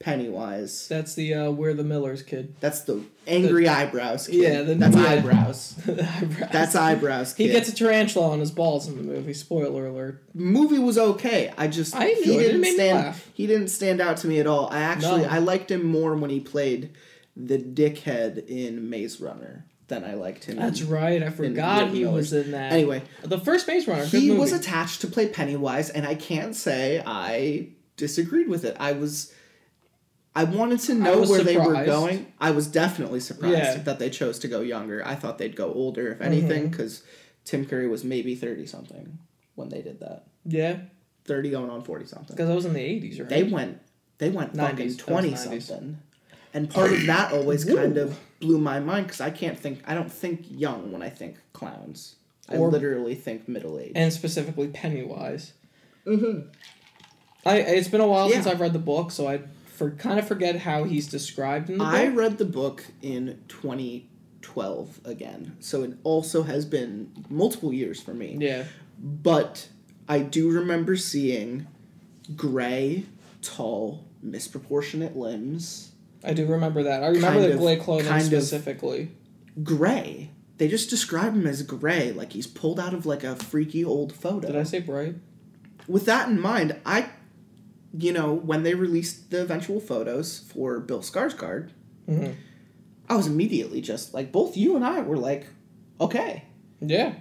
Pennywise. 0.00 0.88
That's 0.88 1.14
the 1.14 1.34
uh, 1.34 1.50
We're 1.50 1.74
the 1.74 1.84
Millers 1.84 2.22
kid. 2.22 2.54
That's 2.58 2.80
the 2.80 3.04
angry 3.26 3.68
eyebrows. 3.68 4.26
Kid. 4.28 4.36
Yeah, 4.36 4.62
the- 4.62 4.74
that's 4.74 4.96
yeah. 4.96 5.04
eyebrows. 5.04 5.76
Eyebrows. 5.88 6.50
That's 6.50 6.74
eyebrows. 6.74 7.34
Kid. 7.34 7.46
He 7.46 7.52
gets 7.52 7.68
a 7.68 7.74
tarantula 7.74 8.30
on 8.30 8.40
his 8.40 8.50
balls 8.50 8.88
in 8.88 8.96
the 8.96 9.02
movie. 9.02 9.34
Spoiler 9.34 9.86
alert. 9.86 10.22
movie 10.32 10.78
was 10.78 10.96
okay. 10.96 11.52
I 11.58 11.68
just 11.68 11.94
I 11.94 12.06
he 12.06 12.12
it. 12.12 12.18
It 12.18 12.24
didn't 12.24 12.60
made 12.62 12.68
me 12.70 12.74
stand 12.74 13.16
he 13.34 13.46
didn't 13.46 13.68
stand 13.68 14.00
out 14.00 14.16
to 14.18 14.26
me 14.26 14.40
at 14.40 14.46
all. 14.46 14.68
I 14.72 14.80
actually 14.80 15.22
No. 15.22 15.28
I 15.28 15.38
liked 15.38 15.70
him 15.70 15.84
more 15.84 16.16
when 16.16 16.30
he 16.30 16.40
played 16.40 16.94
the 17.36 17.58
dickhead 17.58 18.46
in 18.48 18.88
Maze 18.88 19.20
Runner 19.20 19.66
than 19.88 20.04
I 20.04 20.14
liked 20.14 20.44
him. 20.44 20.56
That's 20.56 20.80
in, 20.80 20.88
right. 20.88 21.22
I 21.22 21.28
forgot 21.28 21.90
he 21.90 22.06
was 22.06 22.32
in 22.32 22.52
that. 22.52 22.72
Anyway, 22.72 23.02
the 23.22 23.38
first 23.38 23.68
Maze 23.68 23.86
Runner. 23.86 24.06
He 24.06 24.30
was 24.30 24.52
attached 24.52 25.02
to 25.02 25.08
play 25.08 25.28
Pennywise, 25.28 25.90
and 25.90 26.06
I 26.06 26.14
can't 26.14 26.56
say 26.56 27.02
I 27.04 27.68
disagreed 27.98 28.48
with 28.48 28.64
it. 28.64 28.78
I 28.80 28.92
was. 28.92 29.34
I 30.34 30.44
wanted 30.44 30.78
to 30.80 30.94
know 30.94 31.18
was 31.20 31.30
where 31.30 31.42
they 31.42 31.56
were 31.56 31.84
going. 31.84 32.32
I 32.40 32.52
was 32.52 32.66
definitely 32.68 33.20
surprised 33.20 33.56
Yeah. 33.56 33.76
that 33.78 33.98
they 33.98 34.10
chose 34.10 34.38
to 34.40 34.48
go 34.48 34.60
younger. 34.60 35.04
I 35.04 35.14
thought 35.16 35.38
they'd 35.38 35.56
go 35.56 35.72
older, 35.72 36.12
if 36.12 36.20
anything, 36.20 36.62
Mm-hmm. 36.64 36.70
because 36.70 37.02
Tim 37.44 37.66
Curry 37.66 37.88
was 37.88 38.04
maybe 38.04 38.34
thirty 38.36 38.66
something 38.66 39.18
when 39.56 39.68
they 39.70 39.82
did 39.82 39.98
that. 40.00 40.24
yeah, 40.44 40.78
Thirty 41.24 41.50
going 41.50 41.68
on 41.70 41.82
forty 41.82 42.06
something. 42.06 42.36
because 42.36 42.48
I 42.48 42.54
was 42.54 42.64
in 42.64 42.74
the 42.74 42.80
eighties, 42.80 43.18
right? 43.18 43.28
They 43.28 43.42
went 43.42 43.78
they 44.18 44.28
went 44.30 44.52
90s, 44.54 44.60
fucking 44.70 44.96
20 44.98 45.34
something. 45.36 45.98
And 46.52 46.68
part 46.68 46.92
of 46.92 47.06
that 47.06 47.32
always 47.32 47.64
kind 47.64 47.96
of 47.96 48.18
blew 48.40 48.58
my 48.58 48.78
mind 48.80 49.06
because 49.06 49.20
I 49.20 49.30
can't 49.30 49.58
think 49.58 49.82
I 49.86 49.94
don't 49.94 50.12
think 50.12 50.44
young 50.48 50.92
when 50.92 51.02
I 51.02 51.08
think 51.08 51.36
clowns. 51.52 52.16
I 52.48 52.56
Or- 52.56 52.68
literally 52.70 53.14
think 53.14 53.48
middle 53.48 53.78
age. 53.78 53.92
and 53.94 54.12
specifically 54.12 54.68
Pennywise. 54.68 55.52
I 56.06 57.56
it's 57.56 57.88
been 57.88 58.00
a 58.00 58.06
while 58.06 58.28
Yeah. 58.28 58.34
since 58.36 58.46
I've 58.46 58.60
read 58.60 58.72
the 58.72 58.78
book, 58.78 59.10
so 59.10 59.26
I 59.28 59.40
for 59.80 59.92
kind 59.92 60.18
of 60.18 60.28
forget 60.28 60.56
how 60.56 60.84
he's 60.84 61.06
described 61.06 61.70
in 61.70 61.78
the 61.78 61.84
I 61.84 62.08
read 62.08 62.36
the 62.36 62.44
book 62.44 62.84
in 63.00 63.40
2012 63.48 65.00
again, 65.06 65.56
so 65.58 65.82
it 65.84 65.94
also 66.04 66.42
has 66.42 66.66
been 66.66 67.10
multiple 67.30 67.72
years 67.72 67.98
for 67.98 68.12
me. 68.12 68.36
yeah. 68.38 68.64
But 68.98 69.70
I 70.06 70.18
do 70.18 70.50
remember 70.50 70.96
seeing 70.96 71.66
gray, 72.36 73.06
tall, 73.40 74.04
misproportionate 74.22 75.16
limbs. 75.16 75.92
I 76.22 76.34
do 76.34 76.44
remember 76.44 76.82
that. 76.82 77.02
I 77.02 77.06
remember 77.06 77.48
the 77.48 77.56
gray 77.56 77.76
clothing 77.76 78.20
specifically. 78.20 79.12
Gray. 79.64 80.28
They 80.58 80.68
just 80.68 80.90
describe 80.90 81.32
him 81.32 81.46
as 81.46 81.62
gray, 81.62 82.12
like 82.12 82.34
he's 82.34 82.46
pulled 82.46 82.78
out 82.78 82.92
of 82.92 83.06
like 83.06 83.24
a 83.24 83.34
freaky 83.34 83.82
old 83.82 84.12
photo. 84.12 84.48
Did 84.48 84.56
I 84.56 84.64
say 84.64 84.80
bright? 84.80 85.14
With 85.88 86.04
that 86.04 86.28
in 86.28 86.38
mind, 86.38 86.76
I, 86.84 87.08
you 87.96 88.12
know, 88.12 88.32
when 88.32 88.62
they 88.62 88.74
released 88.74 89.30
the 89.30 89.42
eventual 89.42 89.80
photos 89.80 90.38
for 90.52 90.80
Bill 90.80 91.00
Skarsgård, 91.00 91.70
Mhm. 92.08 92.34
I 93.08 93.16
was 93.16 93.26
immediately 93.26 93.80
just 93.80 94.14
like, 94.14 94.30
both 94.32 94.56
you 94.56 94.76
and 94.76 94.84
I 94.84 95.00
were 95.00 95.16
like, 95.16 95.46
okay. 96.00 96.44
Yeah. 96.80 97.14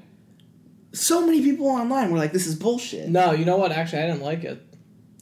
So 0.93 1.25
many 1.25 1.41
people 1.41 1.67
online 1.67 2.11
were 2.11 2.17
like, 2.17 2.31
this 2.33 2.47
is 2.47 2.55
bullshit. 2.55 3.09
No, 3.09 3.31
you 3.31 3.45
know 3.45 3.57
what? 3.57 3.71
Actually, 3.71 4.03
I 4.03 4.07
didn't 4.07 4.21
like 4.23 4.43
it 4.43 4.61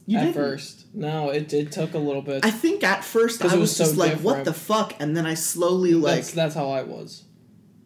you 0.06 0.16
at 0.18 0.22
didn't. 0.24 0.34
first. 0.34 0.86
No, 0.94 1.28
it, 1.30 1.52
it 1.52 1.72
took 1.72 1.94
a 1.94 1.98
little 1.98 2.22
bit. 2.22 2.44
I 2.44 2.50
think 2.50 2.82
at 2.84 3.04
first 3.04 3.42
I 3.42 3.46
was, 3.48 3.56
was 3.56 3.76
so 3.76 3.84
just 3.84 3.96
like, 3.96 4.18
what 4.20 4.44
the 4.44 4.54
fuck? 4.54 4.94
And 5.00 5.16
then 5.16 5.26
I 5.26 5.34
slowly 5.34 5.92
like, 5.94 6.16
that's 6.16 6.32
that's 6.32 6.54
how 6.54 6.70
I 6.70 6.82
was. 6.82 7.24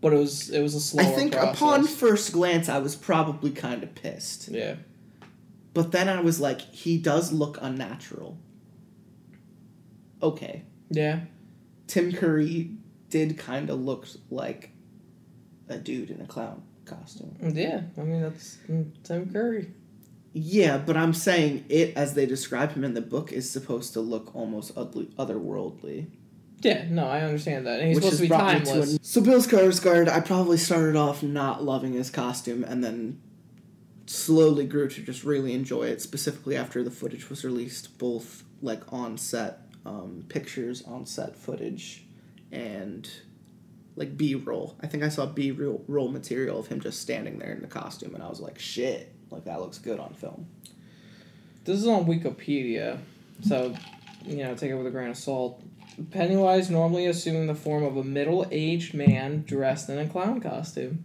But 0.00 0.12
it 0.12 0.16
was 0.18 0.50
it 0.50 0.60
was 0.62 0.74
a 0.74 0.80
slow. 0.80 1.02
I 1.02 1.06
think 1.06 1.32
process. 1.32 1.56
upon 1.56 1.86
first 1.86 2.32
glance, 2.32 2.68
I 2.68 2.78
was 2.78 2.94
probably 2.96 3.50
kind 3.50 3.82
of 3.84 3.94
pissed. 3.94 4.48
yeah. 4.48 4.74
But 5.74 5.92
then 5.92 6.08
I 6.08 6.20
was 6.20 6.40
like, 6.40 6.60
he 6.60 6.98
does 6.98 7.32
look 7.32 7.58
unnatural. 7.60 8.38
Okay. 10.22 10.64
Yeah. 10.90 11.20
Tim 11.86 12.12
Curry 12.12 12.70
did 13.08 13.38
kind 13.38 13.70
of 13.70 13.80
look 13.80 14.06
like 14.30 14.70
a 15.68 15.78
dude 15.78 16.10
in 16.10 16.20
a 16.20 16.26
clown 16.26 16.62
costume. 16.84 17.36
Yeah. 17.40 17.82
I 17.98 18.02
mean 18.02 18.22
that's 18.22 18.58
mm, 18.68 18.90
Tim 19.02 19.32
Curry. 19.32 19.72
Yeah, 20.34 20.78
but 20.78 20.96
I'm 20.96 21.12
saying 21.12 21.66
it 21.68 21.94
as 21.94 22.14
they 22.14 22.24
describe 22.24 22.72
him 22.72 22.84
in 22.84 22.94
the 22.94 23.02
book 23.02 23.32
is 23.32 23.50
supposed 23.50 23.92
to 23.94 24.00
look 24.00 24.34
almost 24.34 24.72
ugly, 24.76 25.10
otherworldly. 25.18 26.06
Yeah, 26.62 26.86
no, 26.88 27.06
I 27.06 27.20
understand 27.20 27.66
that. 27.66 27.80
And 27.80 27.88
he's 27.88 27.96
which 27.96 28.04
supposed 28.04 28.22
to 28.22 28.28
be 28.28 28.34
me 28.34 28.64
to 28.64 28.82
an- 28.82 29.04
So 29.04 29.20
Bill 29.20 29.40
Skarsgård, 29.40 30.08
I 30.08 30.20
probably 30.20 30.56
started 30.56 30.96
off 30.96 31.22
not 31.22 31.62
loving 31.64 31.92
his 31.92 32.08
costume 32.08 32.64
and 32.64 32.82
then 32.82 33.20
slowly 34.12 34.66
grew 34.66 34.88
to 34.88 35.02
just 35.02 35.24
really 35.24 35.54
enjoy 35.54 35.84
it. 35.84 36.02
Specifically 36.02 36.56
after 36.56 36.84
the 36.84 36.90
footage 36.90 37.30
was 37.30 37.44
released, 37.44 37.98
both 37.98 38.44
like 38.60 38.92
on 38.92 39.16
set 39.16 39.60
um, 39.86 40.24
pictures, 40.28 40.82
on 40.82 41.06
set 41.06 41.36
footage, 41.36 42.04
and 42.50 43.08
like 43.96 44.16
B 44.16 44.34
roll. 44.34 44.76
I 44.80 44.86
think 44.86 45.02
I 45.02 45.08
saw 45.08 45.26
B 45.26 45.50
roll 45.50 46.08
material 46.08 46.60
of 46.60 46.66
him 46.66 46.80
just 46.80 47.00
standing 47.00 47.38
there 47.38 47.52
in 47.52 47.62
the 47.62 47.68
costume, 47.68 48.14
and 48.14 48.22
I 48.22 48.28
was 48.28 48.40
like, 48.40 48.58
shit, 48.58 49.12
like 49.30 49.44
that 49.44 49.60
looks 49.60 49.78
good 49.78 49.98
on 49.98 50.14
film. 50.14 50.46
This 51.64 51.78
is 51.78 51.86
on 51.86 52.04
Wikipedia, 52.04 52.98
so 53.42 53.74
you 54.24 54.36
know, 54.36 54.54
take 54.54 54.70
it 54.70 54.74
with 54.74 54.86
a 54.86 54.90
grain 54.90 55.10
of 55.10 55.16
salt. 55.16 55.62
Pennywise 56.10 56.70
normally 56.70 57.06
assuming 57.06 57.46
the 57.46 57.54
form 57.54 57.82
of 57.82 57.96
a 57.96 58.04
middle-aged 58.04 58.94
man 58.94 59.44
dressed 59.46 59.88
in 59.88 59.98
a 59.98 60.06
clown 60.06 60.40
costume. 60.40 61.04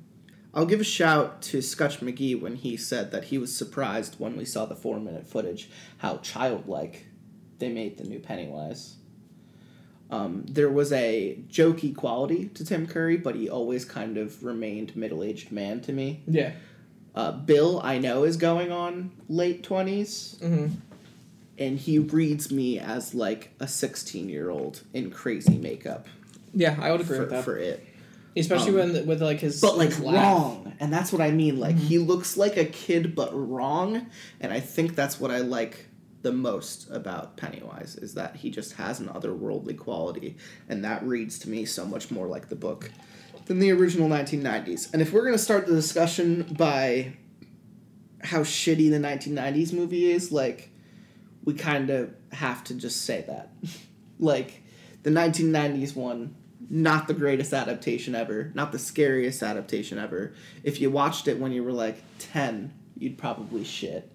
I'll 0.58 0.66
give 0.66 0.82
a 0.82 0.84
shout 0.84 1.42
to 1.44 1.62
Scutch 1.62 2.00
McGee 2.00 2.42
when 2.42 2.56
he 2.56 2.76
said 2.78 3.12
that 3.12 3.26
he 3.26 3.38
was 3.38 3.56
surprised 3.56 4.16
when 4.20 4.36
we 4.36 4.44
saw 4.44 4.66
the 4.66 4.76
four 4.76 5.00
minute 5.00 5.28
footage 5.28 5.70
how 6.00 6.18
childlike 6.18 7.06
they 7.60 7.70
made 7.70 7.98
the 8.00 8.04
new 8.06 8.20
Pennywise. 8.20 8.96
Um, 10.10 10.46
there 10.48 10.70
was 10.70 10.92
a 10.94 11.38
jokey 11.50 11.96
quality 11.96 12.48
to 12.56 12.66
Tim 12.66 12.88
Curry, 12.88 13.18
but 13.18 13.36
he 13.36 13.50
always 13.50 13.86
kind 13.86 14.18
of 14.18 14.44
remained 14.44 14.96
middle 14.96 15.22
aged 15.22 15.52
man 15.52 15.80
to 15.82 15.94
me. 15.94 16.24
Yeah. 16.28 16.54
Uh, 17.14 17.34
Bill, 17.34 17.80
I 17.84 17.98
know, 18.00 18.24
is 18.24 18.38
going 18.38 18.72
on 18.72 19.12
late 19.30 19.62
20s, 19.68 20.38
Mm-hmm. 20.40 20.74
and 21.58 21.78
he 21.80 22.00
reads 22.00 22.52
me 22.52 22.80
as 22.80 23.14
like 23.14 23.52
a 23.60 23.68
16 23.68 24.28
year 24.30 24.50
old 24.50 24.82
in 24.94 25.12
crazy 25.12 25.58
makeup 25.58 26.08
Yeah, 26.54 26.78
I 26.82 26.92
would 26.92 27.02
agree 27.02 27.18
for, 27.18 27.22
with 27.22 27.30
that. 27.32 27.44
for 27.44 27.58
it. 27.58 27.84
Especially 28.38 28.80
um, 28.82 28.94
when 28.94 29.08
with 29.08 29.22
like 29.22 29.40
his 29.40 29.62
but 29.62 29.78
like 29.78 29.90
his 29.90 30.00
wrong 30.00 30.74
and 30.80 30.92
that's 30.92 31.12
what 31.12 31.22
i 31.22 31.32
mean 31.32 31.60
like 31.60 31.78
he 31.78 31.98
looks 31.98 32.38
like 32.38 32.58
a 32.58 32.66
kid 32.66 33.16
but 33.16 33.30
wrong 33.34 34.08
and 34.40 34.54
i 34.54 34.60
think 34.60 34.96
that's 34.96 35.20
what 35.20 35.32
i 35.32 35.40
like 35.40 35.88
the 36.22 36.32
most 36.32 36.90
about 36.92 37.38
pennywise 37.38 37.96
is 37.96 38.14
that 38.16 38.36
he 38.36 38.50
just 38.50 38.74
has 38.74 39.00
an 39.00 39.08
otherworldly 39.08 39.78
quality 39.78 40.36
and 40.68 40.84
that 40.84 41.04
reads 41.04 41.40
to 41.40 41.50
me 41.50 41.66
so 41.66 41.86
much 41.86 42.12
more 42.12 42.28
like 42.28 42.50
the 42.50 42.56
book 42.56 42.92
than 43.46 43.60
the 43.60 43.72
original 43.72 44.10
1990s 44.10 44.92
and 44.94 45.02
if 45.02 45.14
we're 45.14 45.22
going 45.22 45.34
to 45.34 45.40
start 45.40 45.66
the 45.66 45.74
discussion 45.74 46.44
by 46.58 47.14
how 48.24 48.40
shitty 48.40 48.90
the 48.90 48.98
1990s 48.98 49.74
movie 49.74 50.12
is 50.12 50.32
like 50.32 50.70
we 51.48 51.54
kind 51.54 51.90
of 51.90 52.14
have 52.34 52.62
to 52.66 52.76
just 52.76 53.04
say 53.06 53.24
that. 53.28 53.52
Like 54.20 54.64
the 55.04 55.12
1990s 55.12 55.96
one 55.96 56.36
not 56.70 57.08
the 57.08 57.14
greatest 57.14 57.54
adaptation 57.54 58.14
ever, 58.16 58.52
not 58.54 58.72
the 58.72 58.80
scariest 58.80 59.42
adaptation 59.44 59.98
ever. 59.98 60.34
If 60.64 60.82
you 60.82 60.90
watched 60.90 61.28
it 61.28 61.40
when 61.40 61.52
you 61.52 61.64
were 61.64 61.72
like 61.72 62.02
10, 62.20 62.74
you'd 62.98 63.18
probably 63.18 63.64
shit. 63.64 64.10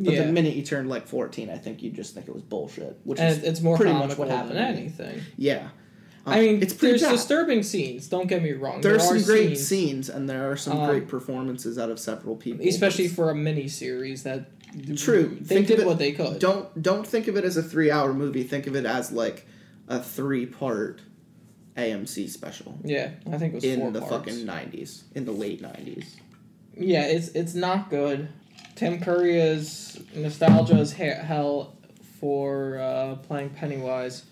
But 0.00 0.14
Yeah. 0.14 0.24
the 0.26 0.32
minute 0.32 0.54
you 0.56 0.62
turned 0.62 0.88
like 0.88 1.06
14, 1.06 1.48
I 1.50 1.58
think 1.58 1.82
you'd 1.82 1.94
just 1.94 2.14
think 2.14 2.26
it 2.26 2.34
was 2.34 2.42
bullshit, 2.42 2.98
which 3.04 3.20
and 3.20 3.30
is 3.38 3.44
it's 3.44 3.60
more 3.60 3.76
pretty 3.76 3.92
much 3.92 4.18
what 4.18 4.28
happened. 4.28 4.56
than 4.56 4.64
anything. 4.76 5.20
Yeah. 5.36 5.68
I 6.26 6.38
Um, 6.38 6.44
mean, 6.44 6.62
it's 6.62 6.72
pretty 6.72 6.92
there's 6.92 7.02
bad. 7.02 7.12
disturbing 7.12 7.62
scenes. 7.62 8.06
Don't 8.08 8.28
get 8.28 8.42
me 8.42 8.52
wrong. 8.52 8.80
There 8.80 8.94
are 8.94 8.98
there 8.98 9.06
some 9.18 9.22
great 9.22 9.58
scenes, 9.58 9.66
scenes, 9.66 10.08
and 10.08 10.28
there 10.28 10.50
are 10.50 10.56
some 10.56 10.78
Um, 10.78 10.88
great 10.90 11.08
performances 11.08 11.78
out 11.78 11.90
of 11.90 11.98
several 11.98 12.36
people. 12.36 12.66
especially 12.66 13.08
for 13.08 13.30
a 13.30 13.34
mini 13.34 13.68
series 13.68 14.22
that. 14.24 14.46
True. 14.96 15.36
They 15.40 15.56
Think 15.56 15.66
did 15.66 15.80
it- 15.80 15.86
what 15.86 15.98
they 15.98 16.12
could. 16.12 16.38
don't 16.38 16.80
don't 16.82 17.06
think 17.06 17.28
of 17.28 17.36
it 17.36 17.44
as 17.44 17.56
a 17.58 17.62
three 17.62 17.90
hour 17.90 18.14
movie. 18.14 18.42
Think 18.42 18.66
of 18.66 18.74
it 18.74 18.86
as 18.86 19.12
like 19.12 19.46
a 19.88 20.00
three 20.00 20.46
part 20.46 21.00
AMC 21.76 22.28
special 22.28 22.78
Yeah, 22.84 23.10
I 23.30 23.38
think 23.38 23.52
it 23.52 23.56
was 23.56 23.64
in 23.64 23.92
the 23.92 24.00
parts. 24.00 24.12
fucking 24.26 24.44
nineties, 24.44 25.04
in 25.14 25.24
the 25.24 25.32
late 25.32 25.60
nineties. 25.62 26.16
Yeah, 26.76 27.04
it's 27.06 27.28
it's 27.28 27.54
not 27.54 27.90
good. 27.90 28.28
Tim 28.74 29.00
Curry 29.00 29.38
is 29.38 30.00
nostalgia 30.14 30.78
is 30.78 30.92
he- 30.94 31.04
hell 31.04 31.76
for 32.20 32.78
uh, 32.78 33.14
playing 33.16 33.50
Pennywise, 33.50 34.24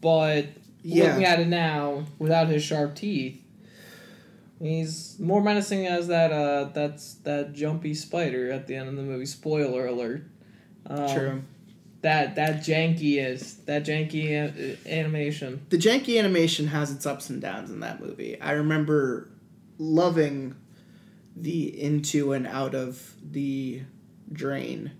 but 0.00 0.46
Yeah. 0.82 1.04
looking 1.08 1.24
at 1.24 1.40
it 1.40 1.48
now 1.48 2.04
without 2.18 2.48
his 2.48 2.62
sharp 2.62 2.94
teeth, 2.94 3.40
he's 4.60 5.18
more 5.18 5.42
menacing 5.42 5.86
as 5.86 6.06
that 6.08 6.32
uh 6.32 6.64
that's 6.72 7.14
that 7.24 7.52
jumpy 7.52 7.94
spider 7.94 8.50
at 8.50 8.66
the 8.66 8.74
end 8.74 8.88
of 8.88 8.96
the 8.96 9.02
movie. 9.02 9.26
Spoiler 9.26 9.86
alert. 9.86 10.24
Um, 10.86 11.08
True. 11.14 11.42
That 12.06 12.36
that 12.36 12.60
janky 12.60 13.18
is 13.18 13.56
that 13.64 13.84
janky 13.84 14.30
a- 14.30 14.76
animation. 14.88 15.66
The 15.70 15.76
janky 15.76 16.20
animation 16.20 16.68
has 16.68 16.92
its 16.92 17.04
ups 17.04 17.30
and 17.30 17.40
downs 17.42 17.68
in 17.68 17.80
that 17.80 18.00
movie. 18.00 18.40
I 18.40 18.52
remember 18.52 19.28
loving 19.76 20.54
the 21.34 21.82
into 21.82 22.32
and 22.32 22.46
out 22.46 22.76
of 22.76 23.12
the 23.28 23.82
drain 24.32 24.92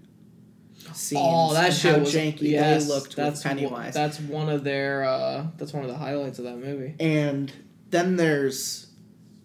scenes. 0.92 1.22
Oh, 1.24 1.54
that 1.54 1.72
shit 1.72 1.92
how 1.94 2.00
was 2.00 2.12
janky 2.12 2.42
yes, 2.50 2.86
they 2.88 2.92
looked 2.92 3.14
that's 3.14 3.44
with 3.44 3.52
one- 3.52 3.56
Pennywise. 3.58 3.94
that's 3.94 4.18
one 4.18 4.48
of 4.48 4.64
their. 4.64 5.04
Uh, 5.04 5.46
that's 5.58 5.72
one 5.72 5.84
of 5.84 5.88
the 5.88 5.96
highlights 5.96 6.40
of 6.40 6.44
that 6.46 6.56
movie. 6.58 6.96
and 6.98 7.52
then 7.90 8.16
there's 8.16 8.88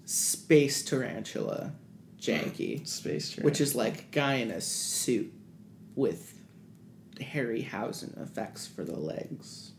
Space 0.05 0.83
Tarantula 0.83 1.73
janky, 2.19 2.87
Space 2.87 3.31
Train. 3.33 3.45
which 3.45 3.61
is 3.61 3.75
like 3.75 4.09
guy 4.11 4.35
in 4.35 4.49
a 4.49 4.61
suit 4.61 5.31
with 5.95 6.40
Harryhausen 7.21 8.21
effects 8.21 8.67
for 8.67 8.83
the 8.83 8.97
legs. 8.97 9.71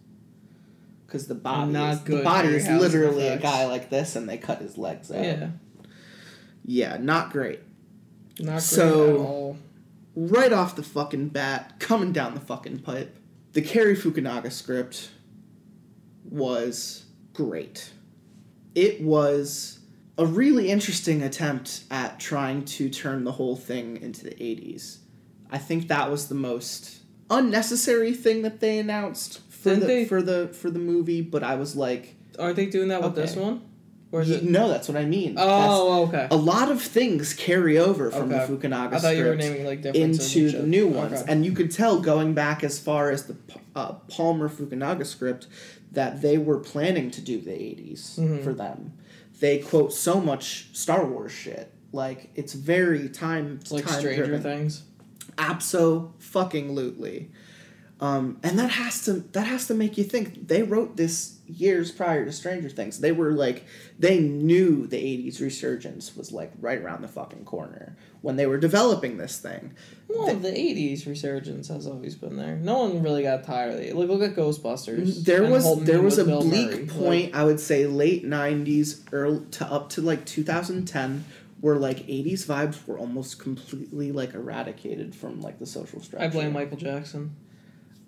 Because 1.07 1.27
the 1.27 1.35
body, 1.35 1.73
Not 1.73 1.93
is, 1.95 2.01
the 2.05 2.23
body 2.23 2.49
is 2.49 2.67
literally 2.69 3.27
effects. 3.27 3.41
a 3.41 3.47
guy 3.47 3.67
like 3.67 3.91
this, 3.91 4.17
and 4.17 4.29
they 4.29 4.39
cut 4.39 4.61
his 4.63 4.79
legs 4.79 5.11
out. 5.11 5.23
yeah, 5.25 5.49
Yeah, 6.65 6.97
not 6.99 7.33
great. 7.33 7.61
not 8.41 8.53
great 8.55 8.63
So- 8.63 9.11
at 9.11 9.17
all. 9.17 9.57
Right 10.15 10.53
off 10.53 10.77
the 10.77 10.83
fucking 10.83 11.29
bat, 11.29 11.79
coming 11.79 12.13
down 12.13 12.35
the 12.35 12.41
fucking 12.41 12.81
pipe, 12.81 13.17
the 13.55 13.63
Cary 13.63 13.97
Fukunaga 13.97 14.53
script 14.53 15.11
was 16.29 17.05
great. 17.33 17.91
It 18.75 19.03
was 19.03 19.79
a 20.19 20.27
really 20.27 20.71
interesting 20.71 21.23
attempt 21.23 21.85
at 21.91 22.21
trying 22.21 22.65
to 22.67 22.89
turn 22.91 23.25
the 23.25 23.33
whole 23.33 23.57
thing 23.57 23.97
into 24.01 24.25
the 24.25 24.35
80s. 24.35 24.99
I 25.51 25.59
think 25.59 25.89
that 25.89 26.11
was 26.11 26.29
the 26.29 26.35
most 26.35 27.02
unnecessary 27.33 28.12
thing 28.12 28.42
that 28.42 28.61
they 28.61 28.79
announced 28.79 29.40
for 29.51 29.71
Didn't 29.71 29.81
the 29.81 29.87
they- 29.87 30.05
for 30.05 30.23
the 30.23 30.49
for 30.49 30.71
the 30.71 30.79
movie, 30.79 31.21
but 31.23 31.42
I 31.42 31.57
was 31.57 31.75
like, 31.77 32.14
Aren't 32.38 32.57
they 32.57 32.66
doing 32.66 32.88
that 32.88 33.03
with 33.03 33.14
this 33.14 33.33
Okay. 33.33 33.40
one? 33.40 33.62
Or 34.11 34.21
is 34.21 34.31
it? 34.31 34.45
no, 34.45 34.68
that's 34.68 34.88
what 34.88 34.97
I 34.99 35.05
mean. 35.07 35.37
Oh, 35.38 36.03
okay. 36.05 36.12
That's- 36.12 36.33
a 36.33 36.37
lot 36.42 36.71
of 36.71 36.83
things 36.83 37.33
carry 37.33 37.79
over 37.79 38.11
from 38.11 38.31
Okay. 38.33 38.47
the 38.47 38.53
Fukunaga 38.68 38.95
I 38.95 38.99
thought 38.99 39.16
you 39.16 39.25
were 39.25 39.33
script 39.35 39.42
naming 39.42 39.64
like 39.66 39.83
differences 39.83 40.37
into 40.37 40.40
and 40.40 40.49
the 40.49 40.59
shit. 40.59 40.68
new 40.68 40.87
ones, 40.88 41.21
Okay. 41.23 41.33
and 41.33 41.45
you 41.47 41.53
could 41.53 41.71
tell 41.71 41.99
going 42.01 42.35
back 42.35 42.62
as 42.62 42.79
far 42.79 43.11
as 43.11 43.25
the 43.25 43.37
uh, 43.75 43.92
Palmer 44.09 44.51
Fukunaga 44.51 45.07
script 45.07 45.47
that 45.92 46.21
they 46.21 46.37
were 46.37 46.59
planning 46.59 47.11
to 47.11 47.21
do 47.23 47.40
the 47.40 47.53
80s 47.53 48.18
Mm-hmm. 48.18 48.42
for 48.45 48.53
them. 48.53 48.92
They 49.40 49.59
quote 49.59 49.92
so 49.95 50.21
much 50.21 50.66
Star 50.75 51.07
Wars 51.07 51.33
shit. 51.33 51.73
Like 51.92 52.31
it's 52.35 52.53
very 52.53 53.09
time 53.09 53.59
It's 53.62 53.73
like 53.73 53.87
time 53.87 53.99
Stranger 53.99 54.27
driven. 54.27 54.42
Things. 54.42 54.83
Abso 55.37 56.12
fucking 56.18 56.73
lutely. 56.73 57.31
Um, 58.03 58.40
and 58.42 58.59
that 58.59 58.71
has 58.71 59.05
to 59.05 59.12
that 59.12 59.47
has 59.47 59.68
to 59.68 59.75
make 59.75 59.97
you 59.97 60.03
think 60.03 60.49
they 60.49 60.64
wrote 60.64 60.97
this 60.97 61.38
years 61.47 61.92
prior 61.92 62.25
to 62.25 62.33
Stranger 62.33 62.68
Things. 62.68 62.99
They 62.99 63.12
were 63.12 63.31
like 63.31 63.64
they 63.97 64.18
knew 64.18 64.88
the 64.88 64.97
80s 64.97 65.40
resurgence 65.40 66.16
was 66.16 66.33
like 66.33 66.51
right 66.61 66.81
around 66.81 67.03
the 67.03 67.09
fucking 67.09 67.45
corner 67.45 67.97
when 68.21 68.35
they 68.35 68.47
were 68.47 68.59
developing 68.59 69.18
this 69.18 69.38
thing. 69.38 69.75
Well, 70.09 70.35
the 70.35 70.51
'80s 70.51 71.07
resurgence 71.07 71.68
has 71.68 71.87
always 71.87 72.16
been 72.16 72.37
there. 72.37 72.57
No 72.57 72.85
one 72.85 73.03
really 73.03 73.23
got 73.23 73.45
tired 73.45 73.75
of 73.75 73.81
it. 73.81 73.95
Like, 73.95 74.09
look 74.09 74.23
at 74.23 74.37
Ghostbusters. 74.37 75.25
There 75.25 75.45
was 75.45 75.85
there 75.85 76.03
was 76.03 76.18
a 76.18 76.25
Bill 76.25 76.40
bleak 76.40 76.71
Murray. 76.71 76.87
point 76.87 77.35
I 77.35 77.45
would 77.45 77.61
say 77.61 77.87
late 77.87 78.25
90s 78.25 79.01
early 79.12 79.45
to 79.53 79.66
up 79.66 79.90
to 79.90 80.01
like 80.01 80.27
2010 80.27 81.25
where 81.62 81.77
like 81.77 82.07
80s 82.07 82.44
vibes 82.44 82.87
were 82.87 82.98
almost 82.98 83.38
completely 83.38 84.12
like 84.12 84.35
eradicated 84.35 85.14
from 85.14 85.40
like 85.40 85.59
the 85.59 85.64
social 85.66 86.01
structure. 86.03 86.27
I 86.27 86.29
blame 86.29 86.53
Michael 86.53 86.77
Jackson. 86.77 87.35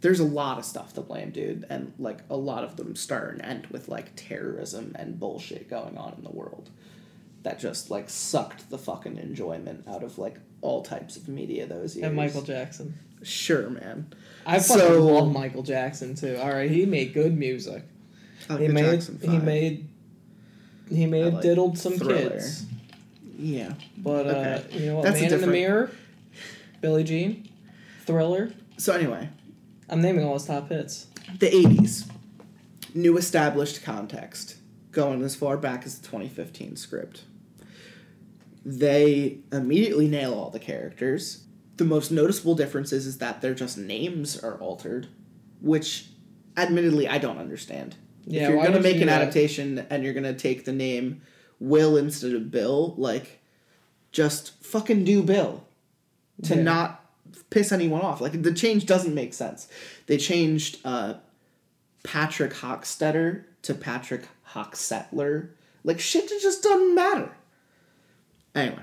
there's 0.02 0.20
a 0.20 0.24
lot 0.24 0.58
of 0.58 0.64
stuff 0.66 0.92
to 0.94 1.00
blame, 1.00 1.30
dude, 1.30 1.64
and 1.70 1.94
like 1.98 2.18
a 2.28 2.36
lot 2.36 2.62
of 2.64 2.76
them 2.76 2.94
start 2.94 3.32
and 3.32 3.42
end 3.42 3.66
with 3.68 3.88
like 3.88 4.10
terrorism 4.16 4.92
and 4.98 5.18
bullshit 5.18 5.70
going 5.70 5.96
on 5.96 6.12
in 6.18 6.24
the 6.24 6.30
world 6.32 6.68
that 7.44 7.58
just 7.58 7.90
like 7.90 8.10
sucked 8.10 8.68
the 8.70 8.76
fucking 8.78 9.16
enjoyment 9.18 9.86
out 9.88 10.02
of 10.02 10.18
like 10.18 10.36
all 10.60 10.82
types 10.82 11.16
of 11.16 11.28
media 11.28 11.66
those 11.66 11.94
years. 11.96 12.06
And 12.06 12.16
Michael 12.16 12.42
Jackson. 12.42 12.94
Sure, 13.22 13.70
man. 13.70 14.12
I 14.44 14.58
fucking 14.58 14.82
So- 14.82 15.00
love 15.02 15.32
Michael 15.32 15.62
Jackson 15.62 16.14
too. 16.16 16.36
All 16.42 16.50
right, 16.52 16.70
he 16.70 16.84
made 16.86 17.14
good 17.14 17.38
music. 17.38 17.84
Like 18.48 18.60
he 18.60 18.68
made 18.68 19.02
he 19.22 19.38
made 19.38 19.88
he 20.90 21.06
made 21.06 21.32
like 21.34 21.42
diddled 21.42 21.78
some 21.78 21.94
Thriller. 21.94 22.30
kids. 22.30 22.66
Yeah. 23.38 23.74
But 23.98 24.26
uh, 24.26 24.30
Okay. 24.30 24.64
you 24.78 24.86
know 24.86 24.94
what? 24.96 25.04
That's 25.04 25.20
Man 25.20 25.32
in 25.32 25.40
the 25.40 25.46
Mirror, 25.46 25.90
Billie 26.80 27.04
Jean, 27.04 27.48
Thriller. 28.06 28.52
So 28.76 28.92
anyway, 28.92 29.28
I'm 29.88 30.00
naming 30.02 30.24
all 30.24 30.34
his 30.34 30.44
top 30.46 30.68
hits. 30.68 31.06
the 31.38 31.50
80s. 31.50 32.10
New 32.94 33.16
established 33.16 33.82
context. 33.82 34.56
Going 34.92 35.22
as 35.24 35.34
far 35.34 35.56
back 35.56 35.84
as 35.84 35.98
the 35.98 36.06
2015 36.06 36.76
script. 36.76 37.24
They 38.64 39.38
immediately 39.52 40.08
nail 40.08 40.32
all 40.34 40.50
the 40.50 40.58
characters. 40.60 41.44
The 41.76 41.84
most 41.84 42.10
noticeable 42.10 42.54
differences 42.54 43.06
is 43.06 43.18
that 43.18 43.40
their 43.42 43.54
just 43.54 43.76
names 43.76 44.38
are 44.38 44.54
altered, 44.60 45.08
which 45.60 46.06
admittedly 46.56 47.08
I 47.08 47.18
don't 47.18 47.38
understand. 47.38 47.96
Yeah, 48.26 48.44
if 48.44 48.50
you're 48.50 48.64
gonna 48.64 48.80
make 48.80 49.00
an 49.00 49.08
that? 49.08 49.20
adaptation 49.22 49.84
and 49.90 50.02
you're 50.04 50.14
gonna 50.14 50.32
take 50.34 50.64
the 50.64 50.72
name 50.72 51.20
Will 51.60 51.96
instead 51.96 52.32
of 52.32 52.50
Bill, 52.50 52.94
like 52.96 53.40
just 54.12 54.62
fucking 54.64 55.04
do 55.04 55.22
Bill. 55.22 55.64
To 56.44 56.56
Yeah. 56.56 56.62
not 56.62 57.00
piss 57.50 57.70
anyone 57.72 58.00
off. 58.02 58.20
Like 58.20 58.42
the 58.42 58.52
change 58.52 58.86
doesn't 58.86 59.14
make 59.14 59.32
sense. 59.34 59.68
They 60.06 60.16
changed 60.18 60.78
uh 60.84 61.14
Patrick 62.02 62.52
Hockstetter 62.52 63.44
to 63.62 63.74
Patrick 63.74 64.28
Hocksettler. 64.50 65.50
Like 65.84 66.00
shit 66.00 66.28
just 66.28 66.62
doesn't 66.62 66.94
matter. 66.94 67.30
Anyway, 68.54 68.82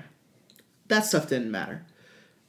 that 0.88 1.04
stuff 1.06 1.28
didn't 1.28 1.50
matter. 1.50 1.84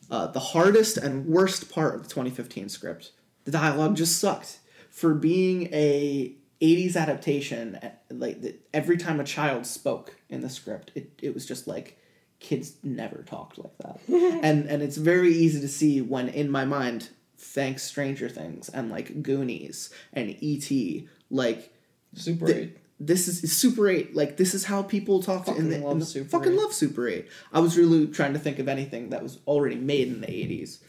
Uh, 0.09 0.27
the 0.27 0.39
hardest 0.39 0.97
and 0.97 1.25
worst 1.25 1.69
part 1.71 1.95
of 1.95 2.03
the 2.03 2.09
2015 2.09 2.69
script, 2.69 3.11
the 3.45 3.51
dialogue 3.51 3.95
just 3.95 4.19
sucked. 4.19 4.59
For 4.89 5.13
being 5.15 5.73
a 5.73 6.35
80s 6.63 6.95
adaptation, 6.95 7.77
eh, 7.81 7.91
like 8.09 8.41
the, 8.41 8.55
every 8.73 8.97
time 8.97 9.19
a 9.19 9.23
child 9.23 9.65
spoke 9.65 10.15
in 10.29 10.41
the 10.41 10.49
script, 10.49 10.91
it, 10.95 11.11
it 11.21 11.33
was 11.33 11.45
just 11.45 11.67
like 11.67 11.97
kids 12.39 12.73
never 12.83 13.23
talked 13.23 13.57
like 13.57 13.77
that. 13.79 13.99
and 14.07 14.65
and 14.67 14.81
it's 14.81 14.97
very 14.97 15.33
easy 15.33 15.59
to 15.61 15.67
see 15.67 16.01
when 16.01 16.29
in 16.29 16.49
my 16.49 16.65
mind, 16.65 17.09
thanks 17.37 17.83
Stranger 17.83 18.29
Things 18.29 18.69
and 18.69 18.89
like 18.89 19.21
Goonies 19.21 19.89
and 20.13 20.35
E.T., 20.39 21.07
like 21.29 21.73
Super 22.15 22.45
th- 22.47 22.57
Eight. 22.57 22.77
this 22.99 23.27
is 23.27 23.51
Super 23.55 23.87
Eight. 23.89 24.15
Like 24.15 24.37
this 24.37 24.53
is 24.53 24.65
how 24.65 24.83
people 24.83 25.21
talk 25.21 25.45
to 25.45 25.51
in 25.51 25.55
Fucking 25.55 25.69
the, 25.69 25.75
in 25.77 25.83
love 25.83 25.99
the 25.99 26.05
Super 26.05 26.29
fucking 26.29 26.53
8. 26.53 26.57
love 26.59 26.73
Super 26.73 27.07
Eight. 27.07 27.27
I 27.51 27.59
was 27.59 27.77
really 27.77 28.07
trying 28.07 28.33
to 28.33 28.39
think 28.39 28.59
of 28.59 28.67
anything 28.67 29.09
that 29.09 29.21
was 29.23 29.39
already 29.47 29.75
made 29.75 30.07
in 30.07 30.21
the 30.21 30.31
eighties, 30.31 30.81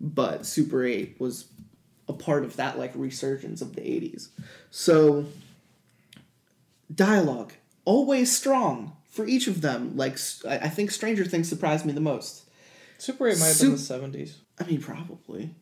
but 0.00 0.46
Super 0.46 0.84
Eight 0.84 1.16
was 1.20 1.46
a 2.10 2.12
part 2.12 2.44
of 2.44 2.56
that 2.56 2.78
like 2.78 2.92
resurgence 2.94 3.62
of 3.62 3.74
the 3.74 3.88
eighties. 3.88 4.28
So 4.70 5.26
dialogue 6.94 7.52
always 7.84 8.34
strong 8.36 8.96
for 9.08 9.26
each 9.26 9.46
of 9.46 9.60
them. 9.62 9.96
Like 9.96 10.18
I 10.46 10.68
think 10.68 10.90
Stranger 10.90 11.24
Things 11.24 11.48
surprised 11.48 11.86
me 11.86 11.92
the 11.92 12.00
most. 12.00 12.44
Super 12.98 13.28
Eight 13.28 13.38
might 13.38 13.46
have 13.46 13.60
been 13.60 13.72
the 13.72 13.78
seventies. 13.78 14.38
I 14.58 14.64
mean, 14.64 14.80
probably 14.82 15.54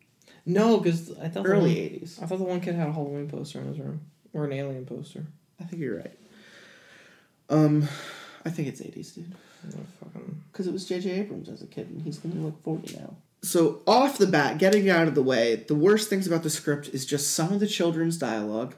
No, 0.45 0.77
because 0.77 1.17
I 1.19 1.29
thought 1.29 1.47
early 1.47 1.75
80s. 1.75 2.21
I 2.21 2.25
thought 2.25 2.39
the 2.39 2.43
one 2.43 2.59
kid 2.59 2.75
had 2.75 2.89
a 2.89 2.91
Halloween 2.91 3.29
poster 3.29 3.59
in 3.61 3.67
his 3.67 3.79
room 3.79 4.01
or 4.33 4.43
an 4.45 4.51
alien 4.51 4.85
poster. 4.85 5.25
I 5.59 5.63
think 5.63 5.81
you're 5.81 5.97
right. 5.97 6.19
Um, 7.49 7.87
I 8.45 8.49
think 8.49 8.67
it's 8.67 8.81
eighties, 8.81 9.11
dude. 9.13 9.33
Because 10.51 10.67
it 10.67 10.73
was 10.73 10.85
J.J. 10.85 11.11
Abrams 11.11 11.49
as 11.49 11.61
a 11.61 11.67
kid, 11.67 11.89
and 11.89 12.01
he's 12.01 12.17
gonna 12.17 12.35
look 12.35 12.61
forty 12.63 12.95
now. 12.95 13.15
So 13.41 13.81
off 13.87 14.17
the 14.17 14.27
bat, 14.27 14.57
getting 14.57 14.87
it 14.87 14.89
out 14.89 15.07
of 15.07 15.15
the 15.15 15.23
way, 15.23 15.63
the 15.67 15.75
worst 15.75 16.09
things 16.09 16.27
about 16.27 16.43
the 16.43 16.49
script 16.49 16.89
is 16.89 17.05
just 17.05 17.33
some 17.33 17.53
of 17.53 17.59
the 17.59 17.67
children's 17.67 18.17
dialogue, 18.17 18.75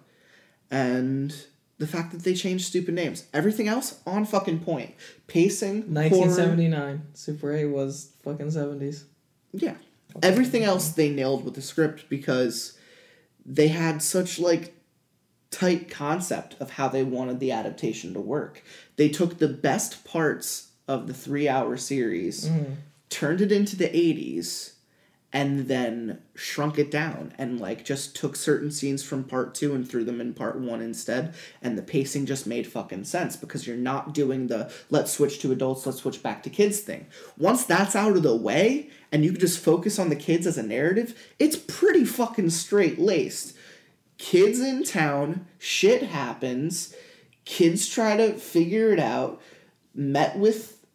and 0.70 1.34
the 1.80 1.88
fact 1.88 2.12
that 2.12 2.24
they 2.24 2.36
changed 2.36 2.66
stupid 2.66 2.94
names. 2.94 3.26
Everything 3.34 3.68
else 3.68 4.00
on 4.06 4.24
fucking 4.26 4.60
point. 4.60 4.94
Pacing, 5.28 5.92
nineteen 5.92 6.24
horror- 6.24 6.34
seventy 6.36 6.68
nine. 6.68 7.02
Super 7.14 7.52
Eight 7.54 7.66
was 7.66 8.12
fucking 8.24 8.52
seventies. 8.52 9.06
yeah. 9.52 9.76
Everything 10.22 10.64
else 10.64 10.90
they 10.90 11.10
nailed 11.10 11.46
with 11.46 11.54
the 11.56 11.62
script 11.62 12.10
because 12.10 12.78
they 13.46 13.70
had 13.70 14.02
such 14.02 14.40
like 14.40 14.76
tight 15.52 15.90
concept 15.90 16.56
of 16.60 16.72
how 16.72 16.88
they 16.88 17.04
wanted 17.04 17.40
the 17.40 17.52
adaptation 17.52 18.14
to 18.14 18.20
work. 18.20 18.62
They 18.98 19.10
took 19.10 19.38
the 19.38 19.48
best 19.48 20.04
parts 20.04 20.72
of 20.88 21.08
the 21.08 21.14
3-hour 21.14 21.78
series, 21.78 22.50
mm. 22.50 22.76
Turned 23.12 23.42
it 23.42 23.52
into 23.52 23.76
the 23.76 23.90
80s 23.90 24.72
and 25.34 25.68
then 25.68 26.22
shrunk 26.36 26.78
it 26.78 26.92
down 26.92 27.34
and 27.38 27.60
like 27.60 27.86
just 27.86 28.16
took 28.16 28.36
certain 28.36 28.70
scenes 28.70 29.02
from 29.02 29.24
part 29.24 29.56
2 29.56 29.74
and 29.74 29.88
threw 29.88 30.04
them 30.04 30.20
in 30.20 30.34
part 30.34 30.60
1 30.60 30.82
instead. 30.82 31.34
And 31.62 31.78
the 31.78 31.84
pacing 31.84 32.26
just 32.26 32.46
made 32.46 32.68
fucking 32.68 33.06
sense 33.06 33.36
because 33.38 33.66
you're 33.66 33.78
not 33.78 34.14
doing 34.14 34.48
the 34.48 34.72
let's 34.90 35.12
switch 35.14 35.40
to 35.40 35.52
adults 35.52 35.86
let's 35.86 36.00
switch 36.00 36.22
back 36.22 36.44
to 36.44 36.50
kids 36.50 36.80
thing. 36.80 37.06
Once 37.38 37.64
that's 37.64 37.96
out 37.96 38.18
of 38.18 38.24
the 38.24 38.36
way 38.36 38.90
and 39.12 39.24
you 39.24 39.32
can 39.32 39.40
just 39.40 39.64
focus 39.64 40.00
on 40.00 40.10
the 40.10 40.16
kids 40.16 40.46
as 40.46 40.58
a 40.58 40.64
narrative 40.64 41.18
it's 41.40 41.56
pretty 41.56 42.04
fucking 42.04 42.50
straight 42.50 43.00
laced. 43.00 43.56
Kids 44.18 44.60
in 44.60 44.84
town 44.84 45.46
shit 45.60 46.04
happens 46.04 46.94
kids 47.46 47.88
try 47.88 48.18
to 48.18 48.34
figure 48.34 48.92
it 48.92 49.00
out 49.00 49.42
met 49.94 50.38
with 50.38 50.86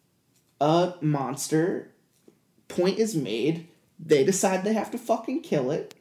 a 0.61 0.93
monster 1.01 1.91
point 2.67 2.99
is 2.99 3.15
made 3.15 3.67
they 3.99 4.23
decide 4.23 4.63
they 4.63 4.73
have 4.73 4.91
to 4.91 4.97
fucking 4.97 5.41
kill 5.41 5.71
it. 5.71 5.95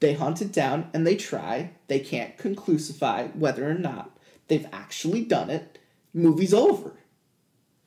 They 0.00 0.14
hunt 0.14 0.42
it 0.42 0.52
down 0.52 0.90
and 0.92 1.06
they 1.06 1.16
try. 1.16 1.72
They 1.88 2.00
can't 2.00 2.36
conclusify 2.36 3.34
whether 3.34 3.68
or 3.68 3.74
not 3.74 4.16
they've 4.48 4.66
actually 4.72 5.24
done 5.24 5.50
it. 5.50 5.78
Movie's 6.12 6.54
over. 6.54 6.92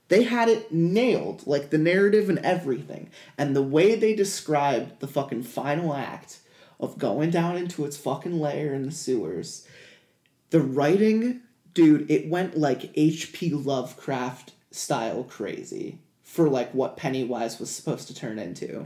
They 0.09 0.23
had 0.23 0.47
it 0.47 0.71
nailed, 0.71 1.45
like 1.45 1.69
the 1.69 1.77
narrative 1.77 2.29
and 2.29 2.39
everything. 2.39 3.09
And 3.37 3.55
the 3.55 3.61
way 3.61 3.95
they 3.95 4.15
described 4.15 4.99
the 4.99 5.07
fucking 5.07 5.43
final 5.43 5.93
act 5.93 6.39
of 6.79 6.97
going 6.97 7.29
down 7.29 7.57
into 7.57 7.85
its 7.85 7.97
fucking 7.97 8.39
lair 8.39 8.73
in 8.73 8.83
the 8.83 8.91
sewers, 8.91 9.67
the 10.49 10.61
writing, 10.61 11.41
dude, 11.73 12.09
it 12.09 12.29
went 12.29 12.57
like 12.57 12.91
H.P. 12.95 13.49
Lovecraft 13.49 14.53
style 14.71 15.23
crazy 15.23 15.99
for 16.27 16.49
like 16.49 16.71
what 16.73 16.97
Pennywise 16.97 17.57
was 17.57 17.69
supposed 17.69 18.07
to 18.09 18.13
turn 18.13 18.37
into. 18.37 18.85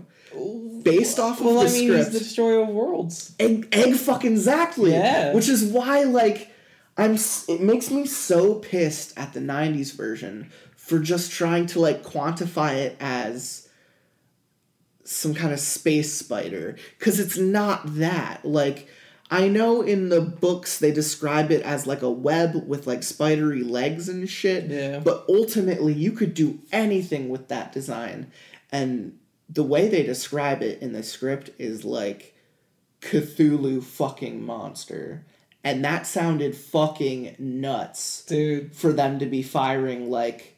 Based 0.83 1.19
off 1.19 1.39
of 1.39 1.45
Well, 1.47 1.55
the 1.55 1.61
I 1.69 1.71
mean, 1.73 1.87
script. 1.89 2.03
he's 2.05 2.13
the 2.13 2.19
destroyer 2.19 2.61
of 2.61 2.69
worlds. 2.69 3.33
egg, 3.39 3.67
egg 3.71 3.95
fucking 3.95 4.31
exactly. 4.33 4.91
Yeah. 4.91 5.33
Which 5.33 5.49
is 5.49 5.63
why 5.65 6.03
like 6.03 6.49
I'm 6.97 7.15
it 7.49 7.59
makes 7.59 7.89
me 7.89 8.05
so 8.05 8.55
pissed 8.55 9.17
at 9.17 9.33
the 9.33 9.39
90s 9.39 9.91
version 9.93 10.51
for 10.77 10.99
just 10.99 11.31
trying 11.31 11.65
to 11.67 11.79
like 11.79 12.03
quantify 12.03 12.75
it 12.75 12.95
as 12.99 13.67
some 15.03 15.33
kind 15.33 15.51
of 15.51 15.59
space 15.59 16.13
spider 16.13 16.77
cuz 16.99 17.19
it's 17.19 17.37
not 17.37 17.95
that. 17.95 18.45
Like 18.45 18.87
I 19.33 19.47
know 19.47 19.81
in 19.81 20.09
the 20.09 20.19
books 20.19 20.77
they 20.77 20.91
describe 20.91 21.51
it 21.51 21.63
as 21.63 21.87
like 21.87 22.01
a 22.01 22.11
web 22.11 22.67
with 22.67 22.85
like 22.85 23.01
spidery 23.01 23.63
legs 23.63 24.09
and 24.09 24.29
shit. 24.29 24.65
Yeah. 24.65 24.99
But 24.99 25.23
ultimately, 25.29 25.93
you 25.93 26.11
could 26.11 26.33
do 26.33 26.59
anything 26.73 27.29
with 27.29 27.47
that 27.47 27.71
design. 27.71 28.29
And 28.73 29.17
the 29.49 29.63
way 29.63 29.87
they 29.87 30.03
describe 30.03 30.61
it 30.61 30.81
in 30.81 30.91
the 30.91 31.01
script 31.01 31.49
is 31.57 31.85
like 31.85 32.35
Cthulhu 32.99 33.81
fucking 33.81 34.43
monster. 34.43 35.25
And 35.63 35.85
that 35.85 36.05
sounded 36.05 36.55
fucking 36.55 37.35
nuts 37.39 38.25
Dude. 38.25 38.75
for 38.75 38.91
them 38.91 39.19
to 39.19 39.25
be 39.25 39.43
firing 39.43 40.09
like 40.09 40.57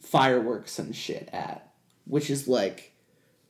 fireworks 0.00 0.78
and 0.78 0.96
shit 0.96 1.28
at, 1.30 1.70
which 2.06 2.30
is 2.30 2.48
like 2.48 2.93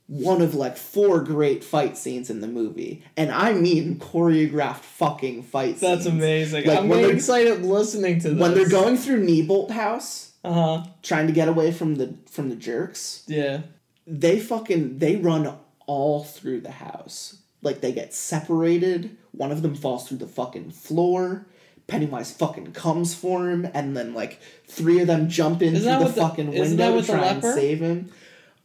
one 0.06 0.42
of 0.42 0.54
like 0.54 0.76
four 0.76 1.20
great 1.20 1.64
fight 1.64 1.96
scenes 1.96 2.28
in 2.30 2.40
the 2.40 2.46
movie, 2.46 3.02
and 3.16 3.30
I 3.30 3.54
mean 3.54 3.96
choreographed 3.98 4.76
fucking 4.80 5.44
fight 5.44 5.78
scenes. 5.78 5.80
That's 5.80 6.04
scenes. 6.04 6.14
amazing. 6.16 6.66
Like, 6.66 6.78
I'm 6.78 6.88
when 6.88 7.00
getting 7.00 7.16
excited 7.16 7.62
listening 7.64 8.20
to 8.20 8.30
this. 8.30 8.38
When 8.38 8.54
they're 8.54 8.68
going 8.68 8.96
through 8.96 9.26
Neibolt 9.26 9.70
House, 9.70 10.32
Uh 10.44 10.52
huh. 10.52 10.84
trying 11.02 11.26
to 11.28 11.32
get 11.32 11.48
away 11.48 11.72
from 11.72 11.94
the 11.96 12.14
from 12.30 12.50
the 12.50 12.56
jerks, 12.56 13.22
Yeah. 13.26 13.62
they 14.06 14.38
fucking 14.40 14.98
they 14.98 15.16
run 15.16 15.56
all 15.86 16.22
through 16.24 16.60
the 16.60 16.70
house. 16.72 17.38
Like 17.62 17.80
they 17.80 17.92
get 17.92 18.12
separated. 18.12 19.16
One 19.32 19.50
of 19.50 19.62
them 19.62 19.74
falls 19.74 20.06
through 20.06 20.18
the 20.18 20.26
fucking 20.26 20.70
floor. 20.72 21.46
Pennywise 21.86 22.30
fucking 22.30 22.72
comes 22.72 23.14
for 23.14 23.50
him, 23.50 23.68
and 23.74 23.94
then 23.96 24.14
like 24.14 24.38
three 24.66 25.00
of 25.00 25.06
them 25.06 25.28
jump 25.28 25.60
in 25.62 25.74
Isn't 25.76 25.90
through 25.98 26.08
the 26.08 26.14
the- 26.14 26.20
fucking 26.20 26.52
isn't 26.54 26.78
window 26.78 27.00
to 27.00 27.06
try 27.06 27.26
and 27.26 27.42
save 27.42 27.80
him. 27.80 28.10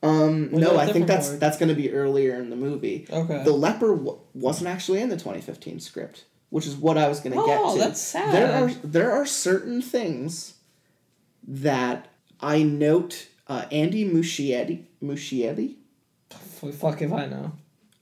Um, 0.01 0.49
no, 0.51 0.77
I 0.77 0.91
think 0.91 1.07
that's 1.07 1.27
part? 1.27 1.39
that's 1.41 1.57
gonna 1.57 1.73
be 1.75 1.91
earlier 1.91 2.35
in 2.35 2.49
the 2.49 2.55
movie. 2.55 3.05
Okay. 3.11 3.43
The 3.43 3.51
leper 3.51 3.95
w- 3.95 4.19
wasn't 4.33 4.69
actually 4.69 5.01
in 5.01 5.09
the 5.09 5.17
2015 5.17 5.79
script, 5.81 6.23
which 6.49 6.65
is 6.65 6.75
what 6.75 6.97
I 6.97 7.07
was 7.09 7.19
gonna 7.19 7.35
get 7.35 7.59
Oh, 7.61 7.73
to. 7.75 7.79
that's 7.81 7.99
sad. 8.01 8.33
There 8.33 8.51
are 8.53 8.69
there 8.83 9.11
are 9.11 9.25
certain 9.25 9.81
things 9.81 10.53
that 11.47 12.07
I 12.39 12.63
note. 12.63 13.27
Uh, 13.47 13.65
Andy 13.71 14.07
Muschietti, 14.07 14.83
Muschietti. 15.03 15.75
Fuck 16.29 17.01
if 17.01 17.11
I 17.11 17.25
know. 17.25 17.53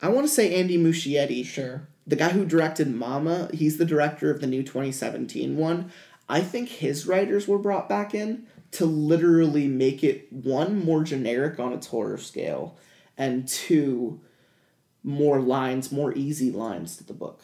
I 0.01 0.09
want 0.09 0.27
to 0.27 0.33
say 0.33 0.53
Andy 0.55 0.77
Muschietti, 0.77 1.45
Sure. 1.45 1.87
the 2.05 2.17
guy 2.17 2.29
who 2.29 2.43
directed 2.45 2.93
Mama. 2.93 3.49
He's 3.53 3.77
the 3.77 3.85
director 3.85 4.29
of 4.29 4.41
the 4.41 4.47
new 4.47 4.61
2017 4.61 5.55
one. 5.55 5.89
I 6.29 6.41
think 6.41 6.67
his 6.67 7.07
writers 7.07 7.47
were 7.47 7.57
brought 7.57 7.87
back 7.87 8.13
in 8.13 8.45
to 8.71 8.85
literally 8.85 9.67
make 9.67 10.03
it 10.03 10.31
one 10.31 10.83
more 10.83 11.03
generic 11.03 11.59
on 11.59 11.73
its 11.73 11.87
horror 11.87 12.17
scale, 12.17 12.77
and 13.17 13.47
two 13.47 14.21
more 15.03 15.39
lines, 15.39 15.91
more 15.91 16.13
easy 16.13 16.51
lines 16.51 16.97
to 16.97 17.03
the 17.03 17.13
book. 17.13 17.43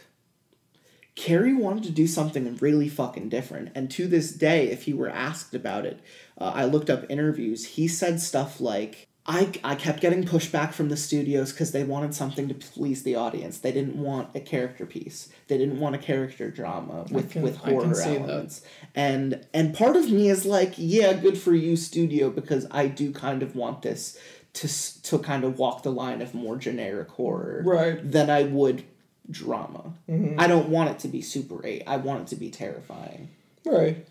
Cary 1.16 1.54
wanted 1.54 1.84
to 1.84 1.92
do 1.92 2.08
something 2.08 2.58
really 2.58 2.90
fucking 2.90 3.30
different, 3.30 3.72
and 3.76 3.90
to 3.92 4.08
this 4.08 4.32
day, 4.32 4.70
if 4.70 4.84
he 4.84 4.94
were 4.94 5.10
asked 5.10 5.54
about 5.54 5.86
it, 5.86 6.00
uh, 6.38 6.52
I 6.56 6.66
looked 6.66 6.90
up 6.90 7.06
interviews. 7.10 7.66
He 7.66 7.88
said 7.88 8.20
stuff 8.20 8.60
like, 8.60 9.08
"I 9.26 9.52
I 9.64 9.76
kept 9.76 10.02
getting 10.02 10.24
pushback 10.24 10.74
from 10.74 10.90
the 10.90 10.98
studios 10.98 11.52
because 11.52 11.72
they 11.72 11.84
wanted 11.84 12.14
something 12.14 12.48
to 12.50 12.54
please 12.54 13.04
the 13.04 13.16
audience. 13.16 13.58
They 13.58 13.72
didn't 13.72 13.96
want 13.96 14.30
a 14.36 14.40
character 14.40 14.86
piece. 14.86 15.30
They 15.48 15.58
didn't 15.58 15.80
want 15.80 15.96
a 15.96 16.00
character 16.00 16.50
drama 16.52 17.06
with 17.10 17.32
can- 17.32 17.42
with 17.42 17.58
horror 17.58 17.88
that. 17.96 18.08
elements." 18.08 18.62
And 18.96 19.46
and 19.54 19.74
part 19.74 19.96
of 19.96 20.12
me 20.12 20.30
is 20.30 20.46
like, 20.46 20.74
"Yeah, 20.78 21.14
good 21.14 21.38
for 21.38 21.54
you, 21.56 21.76
studio, 21.78 22.30
because 22.30 22.68
I 22.72 22.88
do 22.88 23.12
kind 23.12 23.42
of 23.44 23.56
want 23.56 23.82
this." 23.82 24.18
To, 24.58 24.68
to 25.02 25.18
kind 25.18 25.44
of 25.44 25.58
walk 25.58 25.82
the 25.82 25.90
line 25.92 26.22
of 26.22 26.36
more 26.36 26.58
generic 26.58 27.10
horror 27.10 27.64
Right. 27.66 28.12
than 28.12 28.30
I 28.30 28.44
would 28.44 28.84
drama. 29.28 29.94
Mm-hmm. 30.08 30.40
I 30.40 30.46
don't 30.46 30.70
want 30.70 30.92
it 30.92 31.00
to 31.00 31.08
be 31.08 31.24
Super 31.24 31.66
8. 31.66 31.82
I 31.88 31.98
want 31.98 32.22
it 32.22 32.28
to 32.28 32.36
be 32.36 32.52
terrifying. 32.52 33.30
Right. 33.66 34.06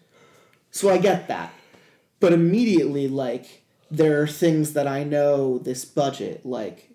So 0.73 0.91
I 0.91 0.99
get 0.99 1.29
that. 1.29 1.53
But 2.19 2.33
immediately, 2.33 3.07
like, 3.07 3.62
there 3.93 4.23
are 4.23 4.27
things 4.27 4.73
that 4.73 4.89
I 4.89 5.05
know 5.05 5.59
this 5.59 5.85
budget, 5.85 6.47
like, 6.47 6.89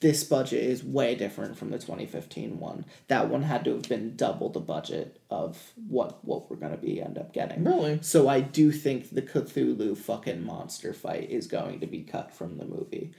this 0.00 0.22
budget 0.22 0.62
is 0.62 0.84
way 0.84 1.14
different 1.16 1.56
from 1.56 1.70
the 1.70 1.78
2015 1.78 2.60
one. 2.60 2.84
That 3.08 3.28
one 3.28 3.42
had 3.42 3.64
to 3.64 3.72
have 3.72 3.88
been 3.88 4.14
double 4.14 4.50
the 4.50 4.60
budget 4.60 5.20
of 5.30 5.72
what 5.88 6.24
what 6.24 6.48
we're 6.48 6.56
gonna 6.56 6.76
be 6.76 7.00
end 7.00 7.18
up 7.18 7.32
getting. 7.32 7.64
Really? 7.64 7.98
So 8.02 8.28
I 8.28 8.40
do 8.40 8.70
think 8.70 9.10
the 9.10 9.22
Cthulhu 9.22 9.96
fucking 9.96 10.44
monster 10.44 10.92
fight 10.92 11.30
is 11.30 11.46
going 11.46 11.80
to 11.80 11.86
be 11.86 12.02
cut 12.02 12.32
from 12.32 12.58
the 12.58 12.66
movie. 12.66 13.12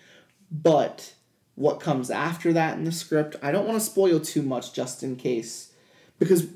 But 0.51 1.13
what 1.55 1.79
comes 1.79 2.11
after 2.11 2.53
that 2.53 2.77
in 2.77 2.83
the 2.83 2.91
script, 2.91 3.35
I 3.41 3.51
don't 3.51 3.67
want 3.67 3.79
to 3.79 3.85
spoil 3.85 4.19
too 4.19 4.43
much 4.43 4.71
just 4.71 5.01
in 5.01 5.15
case. 5.15 5.73
Because, 6.19 6.47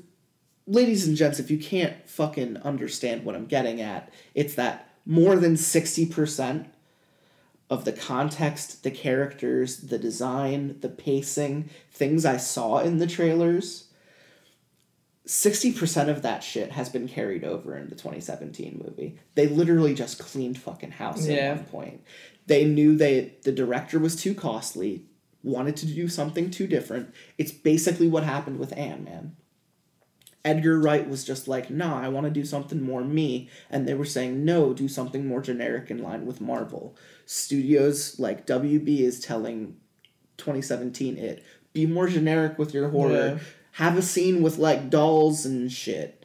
ladies 0.66 1.06
and 1.06 1.16
gents, 1.16 1.40
if 1.40 1.50
you 1.50 1.58
can't 1.58 2.08
fucking 2.08 2.58
understand 2.58 3.24
what 3.24 3.34
I'm 3.34 3.46
getting 3.46 3.80
at, 3.80 4.12
it's 4.34 4.54
that 4.54 4.91
more 5.04 5.36
than 5.36 5.54
60% 5.54 6.66
of 7.70 7.84
the 7.84 7.92
context, 7.92 8.82
the 8.82 8.90
characters, 8.90 9.78
the 9.78 9.98
design, 9.98 10.76
the 10.80 10.88
pacing, 10.88 11.70
things 11.90 12.24
I 12.24 12.36
saw 12.36 12.78
in 12.78 12.98
the 12.98 13.06
trailers 13.06 13.88
60% 15.26 16.08
of 16.08 16.22
that 16.22 16.42
shit 16.42 16.72
has 16.72 16.88
been 16.88 17.06
carried 17.06 17.44
over 17.44 17.76
in 17.76 17.88
the 17.88 17.94
2017 17.94 18.82
movie. 18.84 19.18
They 19.34 19.46
literally 19.46 19.94
just 19.94 20.18
cleaned 20.18 20.58
fucking 20.58 20.92
house 20.92 21.26
Yeah. 21.26 21.34
at 21.34 21.56
one 21.56 21.64
point. 21.66 22.00
They 22.46 22.64
knew 22.64 22.96
they 22.96 23.34
the 23.44 23.52
director 23.52 23.98
was 24.00 24.16
too 24.16 24.34
costly, 24.34 25.04
wanted 25.44 25.76
to 25.76 25.86
do 25.86 26.08
something 26.08 26.50
too 26.50 26.66
different. 26.66 27.14
It's 27.38 27.52
basically 27.52 28.08
what 28.08 28.24
happened 28.24 28.58
with 28.58 28.76
Ant 28.76 29.04
Man. 29.04 29.36
Edgar 30.44 30.78
Wright 30.80 31.08
was 31.08 31.24
just 31.24 31.46
like, 31.46 31.70
nah, 31.70 32.00
I 32.02 32.08
want 32.08 32.24
to 32.24 32.30
do 32.30 32.44
something 32.44 32.80
more 32.82 33.04
me. 33.04 33.48
And 33.70 33.86
they 33.86 33.94
were 33.94 34.04
saying, 34.04 34.44
no, 34.44 34.72
do 34.72 34.88
something 34.88 35.24
more 35.26 35.40
generic 35.40 35.90
in 35.90 36.02
line 36.02 36.26
with 36.26 36.40
Marvel. 36.40 36.96
Studios 37.26 38.18
like 38.18 38.46
WB 38.46 39.00
is 39.00 39.20
telling 39.20 39.76
2017 40.38 41.16
it, 41.16 41.44
be 41.72 41.86
more 41.86 42.08
generic 42.08 42.58
with 42.58 42.74
your 42.74 42.88
horror. 42.88 43.12
Yeah. 43.12 43.38
Have 43.72 43.96
a 43.96 44.02
scene 44.02 44.42
with 44.42 44.58
like 44.58 44.90
dolls 44.90 45.46
and 45.46 45.70
shit. 45.72 46.18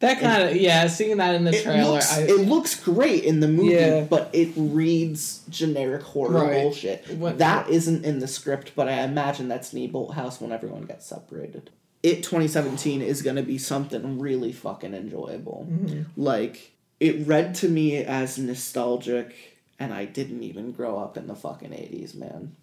That 0.00 0.18
kind 0.18 0.42
of 0.50 0.56
yeah. 0.56 0.88
Seeing 0.88 1.18
that 1.18 1.36
in 1.36 1.44
the 1.44 1.52
It 1.56 1.62
trailer, 1.62 1.92
looks, 1.92 2.12
I, 2.12 2.22
it 2.22 2.40
looks 2.48 2.74
great 2.78 3.22
in 3.22 3.38
the 3.38 3.46
movie, 3.46 3.74
Yeah. 3.74 4.00
but 4.02 4.30
it 4.32 4.50
reads 4.56 5.44
generic 5.48 6.02
horror 6.02 6.44
Right. 6.44 6.62
bullshit. 6.64 7.08
What- 7.16 7.38
that 7.38 7.68
isn't 7.70 8.04
in 8.04 8.18
the 8.18 8.26
script, 8.26 8.72
but 8.74 8.88
I 8.88 9.02
imagine 9.02 9.46
that's 9.46 9.72
Neibolt 9.72 10.14
House 10.14 10.40
when 10.40 10.50
everyone 10.50 10.82
gets 10.82 11.06
separated. 11.06 11.70
It 12.02 12.22
2017 12.22 13.00
is 13.00 13.22
going 13.22 13.36
to 13.36 13.42
be 13.42 13.58
something 13.58 14.18
really 14.18 14.52
fucking 14.52 14.94
enjoyable. 14.94 15.68
Mm-hmm. 15.70 16.20
Like, 16.20 16.72
it 16.98 17.26
read 17.26 17.54
to 17.56 17.68
me 17.68 17.98
as 17.98 18.38
nostalgic, 18.38 19.58
and 19.78 19.94
I 19.94 20.04
didn't 20.04 20.42
even 20.42 20.72
grow 20.72 20.98
up 20.98 21.16
in 21.16 21.28
the 21.28 21.36
fucking 21.36 21.70
80s, 21.70 22.14
man. 22.14 22.56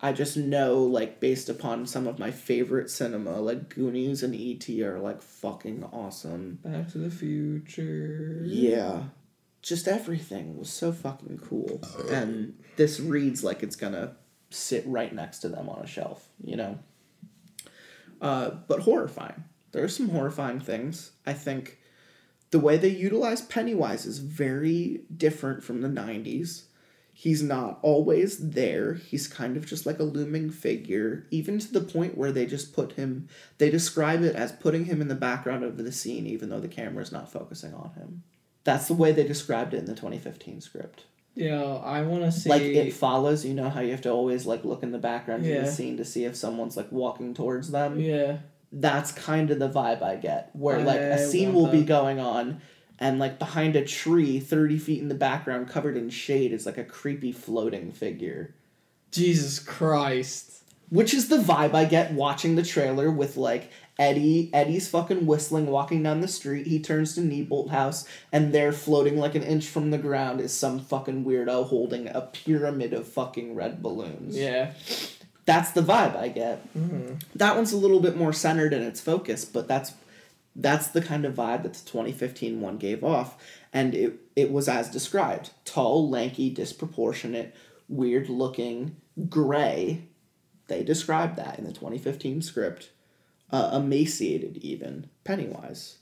I 0.00 0.12
just 0.12 0.36
know, 0.36 0.82
like, 0.82 1.20
based 1.20 1.48
upon 1.48 1.86
some 1.86 2.06
of 2.06 2.18
my 2.18 2.30
favorite 2.30 2.90
cinema, 2.90 3.40
like 3.40 3.74
Goonies 3.74 4.22
and 4.22 4.34
E.T. 4.34 4.82
are, 4.84 4.98
like, 4.98 5.20
fucking 5.20 5.84
awesome. 5.92 6.58
Back 6.62 6.90
to 6.92 6.98
the 6.98 7.10
Future. 7.10 8.42
Yeah. 8.44 9.04
Just 9.60 9.88
everything 9.88 10.56
was 10.56 10.70
so 10.70 10.92
fucking 10.92 11.40
cool. 11.44 11.82
And 12.10 12.62
this 12.76 13.00
reads 13.00 13.42
like 13.42 13.62
it's 13.62 13.76
gonna 13.76 14.12
sit 14.50 14.84
right 14.86 15.12
next 15.12 15.40
to 15.40 15.48
them 15.48 15.68
on 15.68 15.82
a 15.82 15.86
shelf, 15.86 16.28
you 16.42 16.56
know? 16.56 16.78
Uh, 18.20 18.50
but 18.66 18.80
horrifying. 18.80 19.44
There 19.72 19.84
are 19.84 19.88
some 19.88 20.08
horrifying 20.08 20.60
things. 20.60 21.12
I 21.26 21.32
think 21.34 21.78
the 22.50 22.58
way 22.58 22.76
they 22.76 22.88
utilize 22.88 23.42
Pennywise 23.42 24.06
is 24.06 24.18
very 24.18 25.02
different 25.14 25.62
from 25.62 25.82
the 25.82 25.88
90s. 25.88 26.64
He's 27.12 27.42
not 27.42 27.80
always 27.82 28.50
there. 28.50 28.94
He's 28.94 29.26
kind 29.26 29.56
of 29.56 29.66
just 29.66 29.86
like 29.86 29.98
a 29.98 30.04
looming 30.04 30.50
figure, 30.50 31.26
even 31.30 31.58
to 31.58 31.72
the 31.72 31.80
point 31.80 32.16
where 32.16 32.30
they 32.30 32.46
just 32.46 32.72
put 32.72 32.92
him, 32.92 33.28
they 33.58 33.70
describe 33.70 34.22
it 34.22 34.36
as 34.36 34.52
putting 34.52 34.84
him 34.84 35.00
in 35.00 35.08
the 35.08 35.16
background 35.16 35.64
of 35.64 35.76
the 35.76 35.90
scene, 35.90 36.26
even 36.26 36.48
though 36.48 36.60
the 36.60 36.68
camera's 36.68 37.10
not 37.10 37.30
focusing 37.30 37.74
on 37.74 37.90
him. 37.94 38.22
That's 38.62 38.86
the 38.86 38.94
way 38.94 39.10
they 39.12 39.26
described 39.26 39.74
it 39.74 39.78
in 39.78 39.86
the 39.86 39.94
2015 39.94 40.60
script. 40.60 41.06
Yeah, 41.38 41.62
I 41.62 42.02
want 42.02 42.24
to 42.24 42.32
see. 42.32 42.50
Like 42.50 42.62
it 42.62 42.92
follows, 42.92 43.44
you 43.44 43.54
know 43.54 43.70
how 43.70 43.80
you 43.80 43.92
have 43.92 44.00
to 44.02 44.10
always 44.10 44.44
like 44.44 44.64
look 44.64 44.82
in 44.82 44.90
the 44.90 44.98
background 44.98 45.46
of 45.46 45.64
the 45.64 45.70
scene 45.70 45.96
to 45.96 46.04
see 46.04 46.24
if 46.24 46.34
someone's 46.34 46.76
like 46.76 46.90
walking 46.90 47.32
towards 47.34 47.70
them. 47.70 47.98
yeah. 48.00 48.38
That's 48.70 49.12
kind 49.12 49.50
of 49.50 49.58
the 49.58 49.68
vibe 49.70 50.02
I 50.02 50.16
get, 50.16 50.50
where 50.52 50.80
like 50.80 51.00
a 51.00 51.26
scene 51.26 51.54
will 51.54 51.68
be 51.68 51.84
going 51.84 52.20
on, 52.20 52.60
and 52.98 53.18
like 53.18 53.38
behind 53.38 53.76
a 53.76 53.84
tree, 53.84 54.40
thirty 54.40 54.76
feet 54.78 55.00
in 55.00 55.08
the 55.08 55.14
background, 55.14 55.68
covered 55.68 55.96
in 55.96 56.10
shade, 56.10 56.52
is 56.52 56.66
like 56.66 56.76
a 56.76 56.84
creepy 56.84 57.32
floating 57.32 57.92
figure. 57.92 58.54
Jesus 59.10 59.58
Christ. 59.58 60.56
Which 60.90 61.14
is 61.14 61.28
the 61.28 61.36
vibe 61.36 61.74
I 61.74 61.84
get 61.84 62.12
watching 62.14 62.56
the 62.56 62.62
trailer 62.62 63.10
with 63.10 63.36
like 63.36 63.70
Eddie. 63.98 64.50
Eddie's 64.52 64.88
fucking 64.88 65.26
whistling, 65.26 65.66
walking 65.66 66.02
down 66.02 66.20
the 66.20 66.28
street. 66.28 66.66
He 66.66 66.78
turns 66.80 67.14
to 67.14 67.20
Neibolt 67.20 67.70
House, 67.70 68.06
and 68.32 68.52
there, 68.52 68.72
floating 68.72 69.18
like 69.18 69.34
an 69.34 69.42
inch 69.42 69.66
from 69.66 69.90
the 69.90 69.98
ground, 69.98 70.40
is 70.40 70.52
some 70.52 70.78
fucking 70.78 71.24
weirdo 71.24 71.66
holding 71.66 72.08
a 72.08 72.20
pyramid 72.20 72.92
of 72.92 73.08
fucking 73.08 73.54
red 73.54 73.82
balloons. 73.82 74.36
Yeah. 74.36 74.72
That's 75.46 75.70
the 75.70 75.80
vibe 75.80 76.14
I 76.16 76.28
get. 76.28 76.62
Mm-hmm. 76.76 77.14
That 77.34 77.56
one's 77.56 77.72
a 77.72 77.78
little 77.78 78.00
bit 78.00 78.16
more 78.16 78.34
centered 78.34 78.72
in 78.74 78.82
its 78.82 79.00
focus, 79.00 79.44
but 79.44 79.66
that's 79.66 79.94
that's 80.54 80.88
the 80.88 81.00
kind 81.00 81.24
of 81.24 81.34
vibe 81.34 81.62
that 81.62 81.74
the 81.74 81.88
2015 81.88 82.60
one 82.60 82.76
gave 82.76 83.02
off, 83.02 83.36
and 83.72 83.94
it 83.94 84.20
it 84.36 84.52
was 84.52 84.68
as 84.68 84.90
described: 84.90 85.50
tall, 85.64 86.10
lanky, 86.10 86.50
disproportionate, 86.50 87.54
weird 87.88 88.28
looking, 88.28 88.96
gray. 89.28 90.02
They 90.66 90.84
described 90.84 91.36
that 91.36 91.58
in 91.58 91.64
the 91.64 91.72
2015 91.72 92.42
script. 92.42 92.90
Uh, 93.50 93.70
emaciated, 93.82 94.58
even 94.58 95.08
Pennywise, 95.24 95.98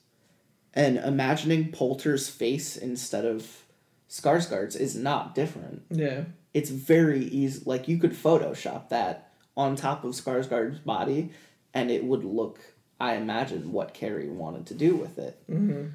and 0.75 0.97
imagining 0.99 1.71
Poulter's 1.71 2.29
face 2.29 2.77
instead 2.77 3.25
of 3.25 3.63
Skarsgård's 4.11 4.75
is 4.77 4.95
not 4.97 5.35
different 5.35 5.83
Yeah. 5.91 6.25
it's 6.55 6.71
very 6.71 7.25
easy. 7.25 7.63
Like 7.65 7.87
you 7.89 7.99
could 7.99 8.13
Photoshop 8.13 8.89
that 8.89 9.31
on 9.57 9.77
top 9.77 10.05
of 10.05 10.13
Skarsgård's 10.13 10.81
body, 10.81 11.31
and 11.73 11.91
it 11.91 12.05
would 12.05 12.25
look. 12.25 12.59
I 12.99 13.15
imagine 13.17 13.73
what 13.73 13.95
Cary 13.95 14.29
wanted 14.29 14.67
to 14.67 14.75
do 14.75 14.97
with 14.97 15.19
it. 15.19 15.39
Mm-hmm. 15.51 15.89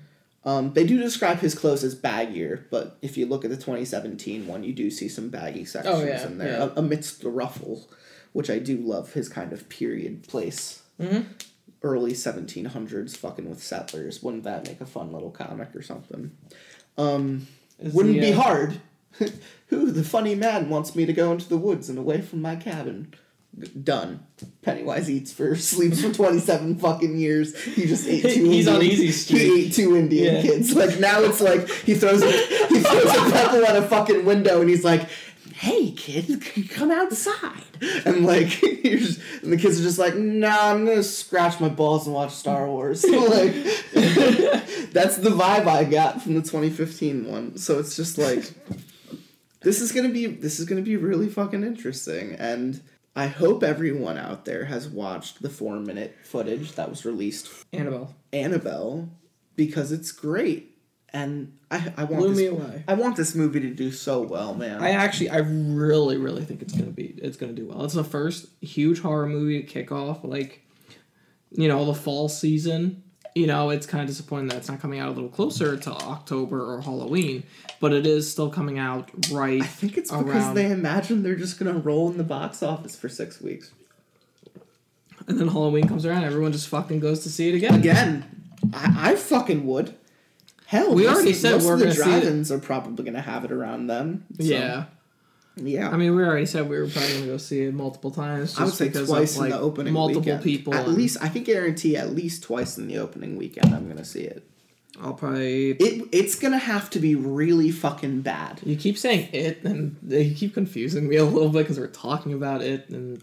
Um, 0.48 0.74
they 0.74 0.86
do 0.86 0.98
describe 1.00 1.40
his 1.40 1.54
clothes 1.56 1.84
as 1.84 1.96
baggier, 1.96 2.64
but 2.72 2.98
if 3.02 3.18
you 3.18 3.26
look 3.26 3.44
at 3.44 3.52
the 3.52 3.58
2017 3.58 4.48
one, 4.48 4.64
you 4.64 4.74
do 4.74 4.90
see 4.90 5.08
some 5.10 5.30
baggy 5.30 5.66
sections 5.66 5.96
Oh, 6.00 6.04
yeah, 6.06 6.26
in 6.26 6.38
there 6.38 6.60
yeah. 6.60 6.70
amidst 6.76 7.22
the 7.22 7.30
ruffle, 7.30 7.88
which 8.34 8.50
I 8.50 8.58
do 8.60 8.78
love 8.78 9.14
his 9.14 9.30
kind 9.30 9.52
of 9.54 9.68
period 9.70 10.28
place. 10.28 10.81
Mhm. 11.02 11.26
Early 11.84 12.14
1700s, 12.14 13.18
fucking 13.18 13.50
with 13.50 13.64
settlers. 13.64 14.22
Wouldn't 14.22 14.44
that 14.44 14.68
make 14.68 14.82
a 14.82 14.86
fun 14.86 15.12
little 15.12 15.32
comic 15.32 15.76
or 15.76 15.82
something? 15.82 16.32
Um, 16.98 17.48
wouldn't 17.80 18.16
the, 18.16 18.22
be 18.22 18.34
uh, 18.34 18.40
hard. 18.42 18.82
Who, 19.68 19.92
the 19.92 20.04
funny 20.04 20.36
man, 20.36 20.70
wants 20.70 20.96
me 20.96 21.06
to 21.08 21.14
go 21.14 21.32
into 21.32 21.50
the 21.50 21.58
woods 21.58 21.90
and 21.90 21.98
away 21.98 22.22
from 22.22 22.42
my 22.42 22.56
cabin? 22.56 23.14
Done. 23.84 24.26
Pennywise 24.62 25.10
eats 25.10 25.34
for 25.34 25.56
sleeps 25.58 26.02
for 26.02 26.14
twenty 26.14 26.40
seven 26.40 26.78
fucking 26.78 27.18
years. 27.18 27.60
He 27.64 27.86
just 27.86 28.08
ate 28.08 28.22
two. 28.34 28.46
He's 28.46 28.68
on 28.68 28.82
easy 28.82 29.12
street. 29.12 29.40
He 29.42 29.66
ate 29.66 29.74
two 29.74 29.98
Indian 29.98 30.36
Yeah. 30.36 30.42
kids. 30.42 30.74
Like 30.74 31.00
now 31.00 31.22
it's 31.22 31.42
like 31.42 31.68
he 31.68 31.96
throws 31.96 32.22
a, 32.22 32.32
he 32.32 32.80
throws 32.80 33.10
a 33.16 33.32
pebble 33.32 33.66
at 33.66 33.76
a 33.76 33.82
fucking 33.82 34.24
window 34.24 34.62
and 34.62 34.70
he's 34.70 34.86
like, 34.86 35.10
"Hey 35.62 35.92
kid, 35.92 36.44
come 36.72 36.90
outside." 36.90 37.64
And 38.06 38.26
like 38.26 38.62
you're 38.84 38.98
just, 38.98 39.20
and 39.44 39.54
the 39.54 39.58
kids 39.58 39.80
are 39.80 39.84
just 39.84 40.00
like, 40.00 40.16
"Nah, 40.16 40.72
I'm 40.72 40.86
gonna 40.86 41.04
scratch 41.04 41.60
my 41.60 41.70
balls 41.70 42.08
and 42.08 42.16
watch 42.16 42.32
Star 42.32 42.68
Wars." 42.68 43.04
like 43.06 43.54
that's 44.92 45.18
the 45.18 45.30
vibe 45.30 45.68
I 45.68 45.84
got 45.84 46.24
from 46.24 46.34
the 46.34 46.42
2015 46.42 47.30
one. 47.30 47.58
So 47.58 47.78
it's 47.78 47.96
just 47.96 48.18
like 48.18 48.52
this 49.62 49.82
is 49.82 49.92
gonna 49.92 50.10
be 50.10 50.26
this 50.26 50.60
is 50.60 50.66
gonna 50.66 50.82
be 50.82 50.98
really 50.98 51.30
fucking 51.30 51.64
interesting, 51.64 52.34
and 52.34 52.82
I 53.16 53.28
hope 53.28 53.62
everyone 53.62 54.18
out 54.18 54.46
there 54.46 54.66
has 54.66 54.88
watched 54.88 55.44
the 55.44 55.50
four 55.50 55.80
minute 55.80 56.18
footage 56.24 56.72
that 56.74 56.90
was 56.90 57.06
released 57.06 57.52
Annabelle. 57.72 58.16
Annabelle 58.34 59.10
because 59.56 59.92
it's 59.92 60.12
great, 60.12 60.71
and 61.14 61.58
I 61.70 61.92
I 61.98 62.04
want 62.06 62.18
Blew 62.24 62.30
this, 62.30 62.38
me 62.38 62.46
away. 62.48 62.84
I 62.88 62.94
want 62.94 63.16
this 63.16 63.36
movie 63.36 63.60
to 63.62 63.70
do 63.70 63.92
so 63.92 64.22
well, 64.22 64.54
man. 64.56 64.82
I 64.82 64.92
actually, 64.92 65.30
I 65.30 65.38
really, 65.38 66.18
really 66.18 66.46
think 66.46 66.62
it's 66.62 66.74
gonna 66.74 66.92
be, 66.92 67.16
it's 67.18 67.38
gonna 67.38 67.54
do 67.54 67.68
well. 67.68 67.84
It's 67.84 67.94
the 67.94 68.04
first 68.04 68.48
huge 68.62 69.00
horror 69.00 69.28
movie 69.28 69.62
to 69.62 69.68
kick 69.68 69.92
off, 69.92 70.24
like, 70.24 70.66
you 71.52 71.68
know, 71.68 71.86
the 71.86 71.94
fall 71.94 72.30
season. 72.30 73.04
You 73.34 73.48
know, 73.48 73.70
it's 73.70 73.86
kind 73.86 74.02
of 74.02 74.10
disappointing 74.10 74.50
that 74.50 74.58
it's 74.58 74.68
not 74.68 74.82
coming 74.82 75.00
out 75.00 75.08
a 75.08 75.12
little 75.12 75.30
closer 75.30 75.78
to 75.78 75.92
October 75.92 76.74
or 76.74 76.82
Halloween, 76.82 77.44
but 77.80 77.94
it 77.94 78.06
is 78.06 78.30
still 78.30 78.50
coming 78.50 78.78
out 78.78 79.10
right. 79.32 79.62
I 79.62 79.66
think 79.66 79.98
it's 79.98 80.12
because 80.12 80.54
they 80.54 80.70
imagine 80.70 81.24
they're 81.24 81.36
just 81.36 81.58
gonna 81.58 81.80
roll 81.80 82.10
in 82.10 82.18
the 82.18 82.26
box 82.26 82.62
office 82.62 82.96
for 82.96 83.08
six 83.08 83.40
weeks. 83.40 83.72
And 85.28 85.40
then 85.40 85.48
Halloween 85.48 85.88
comes 85.88 86.06
around, 86.06 86.26
everyone 86.26 86.52
just 86.52 86.68
fucking 86.68 87.00
goes 87.00 87.24
to 87.24 87.30
see 87.30 87.48
it 87.48 87.56
again. 87.56 87.76
Again, 87.76 88.44
I, 88.74 89.12
I 89.12 89.16
fucking 89.16 89.66
would. 89.66 89.96
Hell, 90.72 90.96
We 90.96 91.06
already 91.06 91.34
said 91.34 91.52
most 91.56 91.66
we're 91.66 91.74
of 91.74 91.80
the 91.80 91.86
gonna 91.88 91.96
see 91.96 92.02
it. 92.02 92.06
drive-ins 92.22 92.50
are 92.50 92.58
probably 92.58 93.04
gonna 93.04 93.20
have 93.20 93.44
it 93.44 93.52
around 93.52 93.88
them. 93.88 94.24
so, 94.40 94.44
Yeah. 94.46 94.86
yeah. 95.58 95.90
I 95.90 95.98
mean, 95.98 96.16
we 96.16 96.24
already 96.24 96.46
said 96.46 96.70
we 96.70 96.78
were 96.80 96.88
probably 96.88 97.14
gonna 97.16 97.26
go 97.26 97.36
see 97.36 97.64
it 97.64 97.74
multiple 97.74 98.10
times. 98.10 98.58
I 98.58 98.64
would 98.64 98.74
say 98.74 98.88
twice 98.90 99.34
of, 99.36 99.40
like, 99.42 99.52
in 99.52 99.58
the 99.58 99.60
opening 99.62 99.92
multiple 99.92 100.22
weekend. 100.22 100.44
people. 100.44 100.74
At 100.74 100.88
least 100.88 101.18
I 101.20 101.28
can 101.28 101.44
guarantee 101.44 101.98
at 101.98 102.16
least 102.16 102.44
twice 102.44 102.78
in 102.78 102.88
the 102.88 103.00
opening 103.00 103.36
weekend 103.36 103.76
I'm 103.76 103.90
gonna 103.90 104.06
see 104.06 104.22
it. 104.22 104.48
I'll 105.02 105.14
probably. 105.14 105.72
It 105.72 106.08
it's 106.14 106.36
gonna 106.36 106.58
have 106.58 106.90
to 106.92 107.00
be 107.00 107.16
really 107.16 107.70
fucking 107.72 108.22
bad. 108.22 108.62
You 108.64 108.78
keep 108.78 108.98
saying 108.98 109.28
it, 109.34 109.66
and 109.66 109.98
they 110.02 110.30
keep 110.30 110.54
confusing 110.54 111.06
me 111.10 111.18
a 111.18 111.26
little 111.26 111.50
bit 111.50 111.64
because 111.64 111.80
we're 111.80 111.88
talking 111.88 112.32
about 112.32 112.62
it, 112.62 112.90
and 112.90 113.22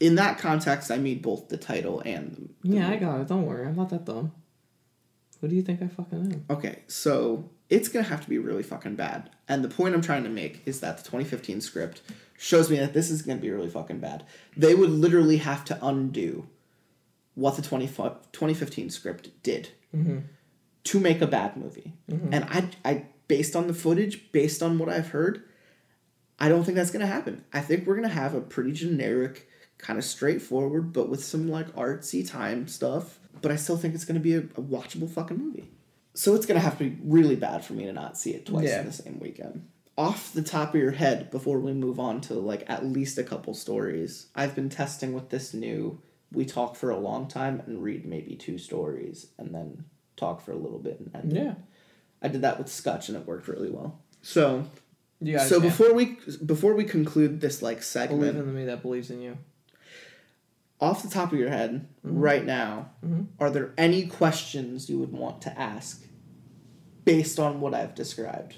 In 0.00 0.14
that 0.16 0.38
context, 0.38 0.90
I 0.90 0.96
mean 0.96 1.20
both 1.20 1.48
the 1.48 1.58
title 1.58 2.00
and 2.04 2.50
the, 2.62 2.70
the 2.70 2.76
yeah, 2.76 2.88
I 2.88 2.96
got 2.96 3.20
it. 3.20 3.28
Don't 3.28 3.44
worry, 3.46 3.66
I'm 3.66 3.76
not 3.76 3.90
that 3.90 4.04
dumb. 4.06 4.32
What 5.42 5.48
do 5.48 5.56
you 5.56 5.62
think 5.62 5.82
I 5.82 5.88
fucking 5.88 6.32
am? 6.32 6.44
Okay, 6.48 6.84
so 6.86 7.50
it's 7.68 7.88
gonna 7.88 8.04
have 8.04 8.22
to 8.22 8.30
be 8.30 8.38
really 8.38 8.62
fucking 8.62 8.94
bad. 8.94 9.28
And 9.48 9.64
the 9.64 9.68
point 9.68 9.92
I'm 9.92 10.00
trying 10.00 10.22
to 10.22 10.30
make 10.30 10.62
is 10.66 10.78
that 10.80 10.98
the 10.98 11.02
2015 11.02 11.60
script 11.60 12.00
shows 12.38 12.70
me 12.70 12.78
that 12.78 12.92
this 12.92 13.10
is 13.10 13.22
gonna 13.22 13.40
be 13.40 13.50
really 13.50 13.68
fucking 13.68 13.98
bad. 13.98 14.24
They 14.56 14.76
would 14.76 14.90
literally 14.90 15.38
have 15.38 15.64
to 15.64 15.84
undo 15.84 16.46
what 17.34 17.56
the 17.56 17.62
20, 17.62 17.88
2015 17.88 18.90
script 18.90 19.30
did 19.42 19.70
mm-hmm. 19.92 20.18
to 20.84 21.00
make 21.00 21.20
a 21.20 21.26
bad 21.26 21.56
movie. 21.56 21.92
Mm-hmm. 22.08 22.32
And 22.32 22.44
I, 22.44 22.68
I, 22.88 23.06
based 23.26 23.56
on 23.56 23.66
the 23.66 23.74
footage, 23.74 24.30
based 24.30 24.62
on 24.62 24.78
what 24.78 24.88
I've 24.88 25.08
heard, 25.08 25.42
I 26.38 26.50
don't 26.50 26.62
think 26.62 26.76
that's 26.76 26.92
gonna 26.92 27.06
happen. 27.06 27.44
I 27.52 27.62
think 27.62 27.88
we're 27.88 27.96
gonna 27.96 28.06
have 28.06 28.36
a 28.36 28.40
pretty 28.40 28.70
generic, 28.70 29.48
kind 29.78 29.98
of 29.98 30.04
straightforward, 30.04 30.92
but 30.92 31.08
with 31.08 31.24
some 31.24 31.50
like 31.50 31.74
artsy 31.74 32.24
time 32.24 32.68
stuff. 32.68 33.18
But 33.40 33.50
I 33.50 33.56
still 33.56 33.76
think 33.76 33.94
it's 33.94 34.04
gonna 34.04 34.20
be 34.20 34.34
a, 34.34 34.40
a 34.40 34.62
watchable 34.62 35.08
fucking 35.10 35.38
movie. 35.38 35.70
So 36.14 36.34
it's 36.34 36.46
gonna 36.46 36.60
have 36.60 36.78
to 36.78 36.84
be 36.90 36.98
really 37.04 37.36
bad 37.36 37.64
for 37.64 37.72
me 37.72 37.86
to 37.86 37.92
not 37.92 38.18
see 38.18 38.30
it 38.32 38.46
twice 38.46 38.68
Yeah. 38.68 38.80
in 38.80 38.86
the 38.86 38.92
same 38.92 39.18
weekend. 39.20 39.68
Off 39.96 40.32
the 40.32 40.42
top 40.42 40.74
of 40.74 40.80
your 40.80 40.92
head, 40.92 41.30
before 41.30 41.58
we 41.60 41.72
move 41.72 41.98
on 42.00 42.20
to 42.22 42.34
like 42.34 42.64
at 42.68 42.84
least 42.84 43.18
a 43.18 43.22
couple 43.24 43.54
stories, 43.54 44.26
I've 44.34 44.54
been 44.54 44.68
testing 44.68 45.12
with 45.12 45.30
this 45.30 45.52
new. 45.54 46.00
We 46.32 46.44
talk 46.46 46.76
for 46.76 46.90
a 46.90 46.98
long 46.98 47.28
time 47.28 47.62
and 47.66 47.82
read 47.82 48.06
maybe 48.06 48.36
two 48.36 48.56
stories 48.58 49.26
and 49.38 49.54
then 49.54 49.84
talk 50.16 50.40
for 50.40 50.52
a 50.52 50.56
little 50.56 50.78
bit 50.78 50.98
and 51.00 51.10
end. 51.14 51.36
it. 51.36 51.42
Yeah, 51.44 51.54
I 52.22 52.28
did 52.28 52.40
that 52.42 52.58
with 52.58 52.68
Scotch 52.68 53.08
and 53.08 53.18
it 53.18 53.26
worked 53.26 53.48
really 53.48 53.70
well. 53.70 54.00
So 54.22 54.64
yeah. 55.20 55.44
so 55.44 55.60
before 55.60 55.92
we 55.92 56.16
before 56.44 56.74
we 56.74 56.84
conclude 56.84 57.40
this 57.40 57.60
like 57.60 57.82
segment, 57.82 58.20
believe 58.20 58.36
in 58.36 58.46
the 58.46 58.52
me 58.52 58.64
that 58.66 58.80
believes 58.82 59.10
in 59.10 59.20
you. 59.20 59.36
Off 60.82 61.02
the 61.02 61.08
top 61.08 61.32
of 61.32 61.38
your 61.38 61.48
head, 61.48 61.86
mm-hmm. 62.04 62.18
right 62.18 62.44
now, 62.44 62.90
mm-hmm. 63.06 63.22
are 63.38 63.50
there 63.50 63.72
any 63.78 64.04
questions 64.04 64.90
you 64.90 64.98
would 64.98 65.12
want 65.12 65.40
to 65.40 65.58
ask 65.58 66.04
based 67.04 67.38
on 67.38 67.60
what 67.60 67.72
I've 67.72 67.94
described? 67.94 68.56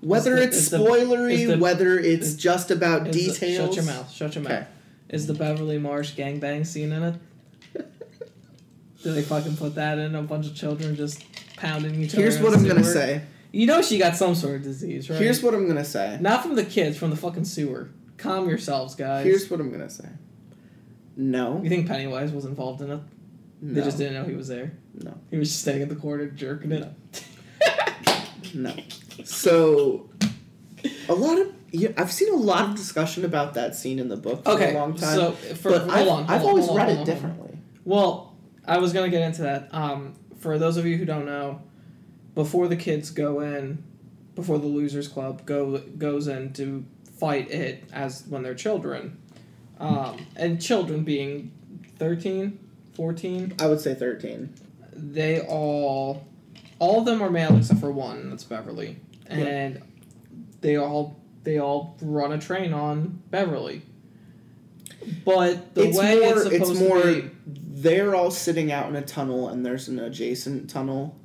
Whether 0.00 0.36
the- 0.36 0.44
it's 0.44 0.56
is 0.56 0.70
the- 0.70 0.78
spoilery, 0.78 1.48
the- 1.48 1.58
whether 1.58 1.98
it's 1.98 2.34
just 2.34 2.70
about 2.70 3.10
details. 3.10 3.74
shut 3.74 3.74
your 3.74 3.84
mouth. 3.84 4.10
Shut 4.10 4.34
your 4.36 4.44
mouth. 4.44 4.52
Okay. 4.52 4.66
Is 5.08 5.26
the 5.26 5.34
Beverly 5.34 5.78
Marsh 5.78 6.14
gangbang 6.14 6.64
scene 6.64 6.92
in 6.92 7.02
it? 7.02 7.14
Did 9.02 9.14
they 9.14 9.22
fucking 9.22 9.56
put 9.56 9.74
that 9.74 9.98
in? 9.98 10.14
A 10.14 10.22
bunch 10.22 10.46
of 10.46 10.54
children 10.54 10.94
just 10.94 11.24
pounding 11.56 12.00
each 12.00 12.14
other. 12.14 12.22
Here's 12.22 12.38
what 12.38 12.54
I'm 12.54 12.66
gonna 12.66 12.84
say. 12.84 13.22
You 13.50 13.66
know 13.66 13.82
she 13.82 13.98
got 13.98 14.16
some 14.16 14.34
sort 14.34 14.56
of 14.56 14.62
disease, 14.62 15.10
right? 15.10 15.20
Here's 15.20 15.42
what 15.42 15.54
I'm 15.54 15.66
gonna 15.66 15.84
say. 15.84 16.18
Not 16.20 16.42
from 16.42 16.54
the 16.54 16.64
kids, 16.64 16.96
from 16.96 17.10
the 17.10 17.16
fucking 17.16 17.44
sewer. 17.44 17.90
Calm 18.16 18.48
yourselves, 18.48 18.94
guys. 18.94 19.24
Here's 19.24 19.50
what 19.50 19.60
I'm 19.60 19.70
gonna 19.70 19.90
say. 19.90 20.08
No. 21.16 21.60
you 21.62 21.68
think 21.68 21.86
Pennywise 21.86 22.32
was 22.32 22.44
involved 22.44 22.80
in 22.82 22.90
it? 22.90 23.00
No. 23.60 23.74
They 23.74 23.82
just 23.82 23.98
didn't 23.98 24.14
know 24.14 24.24
he 24.24 24.34
was 24.34 24.48
there. 24.48 24.72
No. 25.02 25.14
He 25.30 25.36
was 25.38 25.48
just 25.48 25.62
staying 25.62 25.82
at 25.82 25.88
the 25.88 25.96
corner 25.96 26.26
jerking 26.26 26.72
it. 26.72 26.82
Up. 26.82 26.94
No. 28.54 28.74
So, 29.24 30.10
a 31.08 31.14
lot 31.14 31.38
of 31.38 31.52
yeah, 31.72 31.88
I've 31.96 32.12
seen 32.12 32.32
a 32.32 32.36
lot 32.36 32.68
of 32.70 32.76
discussion 32.76 33.24
about 33.24 33.54
that 33.54 33.74
scene 33.74 33.98
in 33.98 34.08
the 34.08 34.16
book 34.16 34.44
for 34.44 34.52
Okay, 34.52 34.74
a 34.74 34.78
long 34.78 34.94
time. 34.94 35.16
so 35.16 35.32
for 35.32 35.70
but 35.72 35.90
I've, 35.90 36.06
on, 36.06 36.24
I've 36.24 36.42
on, 36.42 36.46
always 36.48 36.68
on, 36.68 36.76
read 36.76 36.88
it 36.88 36.90
on, 36.90 36.96
hold 36.98 37.08
on. 37.08 37.14
differently. 37.14 37.58
Well, 37.84 38.36
I 38.64 38.78
was 38.78 38.92
gonna 38.92 39.08
get 39.08 39.22
into 39.22 39.42
that. 39.42 39.68
Um, 39.72 40.14
for 40.38 40.56
those 40.58 40.76
of 40.76 40.86
you 40.86 40.96
who 40.96 41.04
don't 41.04 41.26
know, 41.26 41.62
before 42.34 42.68
the 42.68 42.76
kids 42.76 43.10
go 43.10 43.40
in, 43.40 43.82
before 44.36 44.58
the 44.58 44.66
losers 44.66 45.08
club 45.08 45.44
go 45.46 45.78
goes 45.78 46.28
in 46.28 46.52
to 46.54 46.84
fight 47.18 47.50
it 47.50 47.84
as 47.92 48.24
when 48.28 48.42
they're 48.44 48.54
children, 48.54 49.18
um, 49.78 50.26
and 50.36 50.60
children 50.60 51.04
being 51.04 51.52
13, 51.98 52.58
14, 52.94 53.54
I 53.60 53.66
would 53.66 53.80
say 53.80 53.94
thirteen. 53.94 54.54
they 54.92 55.40
all, 55.40 56.26
all 56.78 57.00
of 57.00 57.06
them 57.06 57.22
are 57.22 57.30
male 57.30 57.56
except 57.56 57.80
for 57.80 57.90
one. 57.90 58.30
That's 58.30 58.44
Beverly, 58.44 58.98
and 59.26 59.82
they 60.60 60.76
all 60.76 61.20
they 61.42 61.58
all 61.58 61.96
run 62.00 62.32
a 62.32 62.38
train 62.38 62.72
on 62.72 63.22
Beverly. 63.30 63.82
But 65.24 65.74
the 65.74 65.88
it's 65.88 65.98
way 65.98 66.20
more, 66.20 66.38
it's 66.38 66.44
supposed 66.44 66.80
more 66.80 67.02
to 67.02 67.22
be. 67.22 67.30
they're 67.46 68.14
all 68.14 68.30
sitting 68.30 68.72
out 68.72 68.88
in 68.88 68.96
a 68.96 69.02
tunnel 69.02 69.48
and 69.48 69.64
there's 69.64 69.88
an 69.88 69.98
adjacent 69.98 70.70
tunnel 70.70 71.18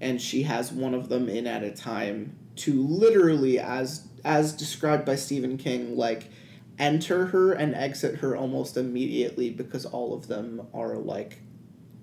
and 0.00 0.20
she 0.20 0.42
has 0.44 0.70
one 0.70 0.94
of 0.94 1.08
them 1.08 1.28
in 1.28 1.46
at 1.46 1.64
a 1.64 1.70
time 1.72 2.36
to 2.56 2.86
literally 2.86 3.58
as 3.58 4.06
as 4.24 4.52
described 4.52 5.04
by 5.04 5.16
Stephen 5.16 5.58
King 5.58 5.96
like 5.96 6.30
enter 6.78 7.26
her 7.26 7.52
and 7.52 7.74
exit 7.74 8.16
her 8.16 8.36
almost 8.36 8.76
immediately 8.76 9.50
because 9.50 9.84
all 9.86 10.14
of 10.14 10.26
them 10.28 10.66
are 10.74 10.96
like 10.96 11.38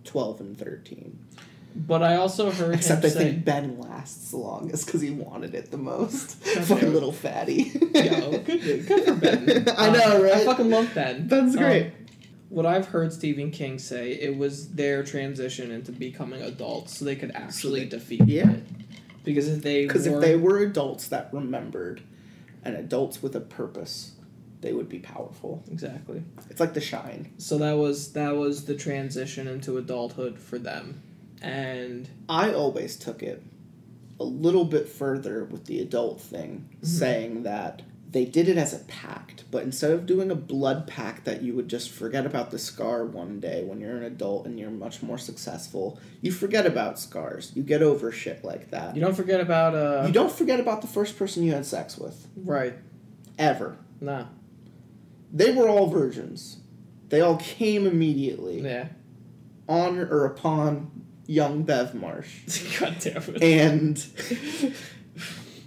12 0.06 0.40
and 0.42 0.58
13. 0.58 1.18
But 1.74 2.04
I 2.04 2.16
also 2.18 2.52
heard 2.52 2.76
Except 2.76 3.06
I 3.06 3.10
say, 3.10 3.32
think 3.32 3.46
Ben 3.46 3.80
lasts 3.80 4.32
the 4.32 4.38
longest 4.38 4.86
because 4.86 5.00
he 5.02 5.10
wanted 5.12 5.56
it 5.56 5.72
the 5.72 5.78
most. 5.78 6.44
God 6.44 6.64
Fucking 6.66 6.92
little 6.94 7.14
fatty. 7.14 7.72
Yo, 7.94 8.32
good, 8.40 8.46
good 8.88 9.04
for 9.06 9.16
Ben. 9.16 9.70
I 9.78 9.88
Um, 9.88 9.94
know, 9.94 10.22
right? 10.24 10.34
I 10.34 10.46
fucking 10.46 10.70
love 10.70 10.90
Ben. 10.94 11.28
Ben's 11.28 11.56
Um, 11.56 11.62
great. 11.64 11.94
what 12.50 12.66
I've 12.66 12.88
heard 12.88 13.14
Stephen 13.14 13.52
King 13.52 13.80
say, 13.80 14.12
it 14.12 14.36
was 14.38 14.74
their 14.74 15.02
transition 15.04 15.72
into 15.72 15.94
becoming 15.94 16.42
adults, 16.42 16.98
so 16.98 17.06
they 17.06 17.16
could 17.16 17.32
actually 17.36 17.82
they- 17.82 17.90
defeat 17.90 18.28
yeah. 18.28 18.50
it. 18.52 18.64
Because 19.24 19.48
if 19.48 19.62
they 19.62 19.86
Because 19.86 20.08
if 20.08 20.20
they 20.20 20.36
were 20.36 20.58
adults 20.60 21.08
that 21.08 21.30
remembered 21.32 22.02
and 22.66 22.76
adults 22.76 23.22
with 23.24 23.34
a 23.36 23.40
purpose, 23.40 24.12
they 24.62 24.74
would 24.74 24.88
be 24.89 24.99
powerful. 24.99 25.64
exactly, 25.72 26.24
It's 26.49 26.59
like 26.59 26.74
The 26.74 26.82
Shine. 26.82 27.32
so 27.38 27.57
that 27.57 27.74
was 27.74 28.14
that 28.14 28.36
was 28.36 28.66
the 28.66 28.76
transition 28.76 29.47
into 29.47 29.78
adulthood 29.78 30.38
for 30.39 30.57
them, 30.59 31.01
and 31.41 32.07
I 32.30 32.53
always 32.53 32.95
took 32.97 33.22
it 33.24 33.41
a 34.20 34.24
little 34.24 34.66
bit 34.66 34.88
further 34.88 35.45
with 35.45 35.66
the 35.66 35.80
adult 35.82 36.22
thing, 36.22 36.70
saying 36.84 37.43
that 37.43 37.82
they 38.12 38.26
did 38.26 38.47
it 38.49 38.57
as 38.57 38.74
a 38.74 38.80
pact, 38.86 39.45
but 39.49 39.64
instead 39.64 39.89
of 39.91 40.05
doing 40.05 40.30
a 40.30 40.36
blood 40.36 40.86
pact 40.86 41.24
that 41.26 41.41
you 41.41 41.55
would 41.55 41.68
just 41.70 41.89
forget 41.89 42.26
about 42.26 42.51
the 42.51 42.59
scar 42.59 43.05
one 43.05 43.39
day 43.39 43.64
when 43.64 43.80
you're 43.80 43.95
an 43.95 44.03
adult 44.03 44.45
and 44.45 44.59
you're 44.59 44.70
much 44.70 45.01
more 45.01 45.18
successful, 45.18 45.97
you 46.22 46.30
forget 46.32 46.66
about 46.66 46.99
scars. 46.99 47.51
You 47.55 47.64
get 47.64 47.82
over 47.82 48.12
shit 48.12 48.43
like 48.43 48.70
that. 48.72 48.95
you 48.95 49.01
don't 49.01 49.16
forget 49.16 49.39
about 49.39 49.74
uh, 49.74 50.03
You 50.05 50.12
don't 50.14 50.32
forget 50.32 50.59
about 50.59 50.82
the 50.82 50.88
first 50.88 51.18
person 51.18 51.41
you 51.43 51.53
had 51.53 51.66
sex 51.66 51.97
with, 51.97 52.28
right, 52.36 52.74
ever. 53.39 53.78
no, 54.01 54.28
They 55.32 55.52
were 55.52 55.68
all 55.68 55.88
virgins. 55.88 56.58
They 57.10 57.22
all 57.22 57.38
came 57.38 57.88
immediately 57.88 58.62
yeah, 58.62 58.88
on 59.68 60.00
or 60.00 60.26
upon 60.26 60.92
young 61.26 61.64
Bev 61.64 61.94
Marsh. 61.94 62.78
god 62.80 62.98
damn 63.00 63.24
it, 63.36 63.44
and 63.44 64.06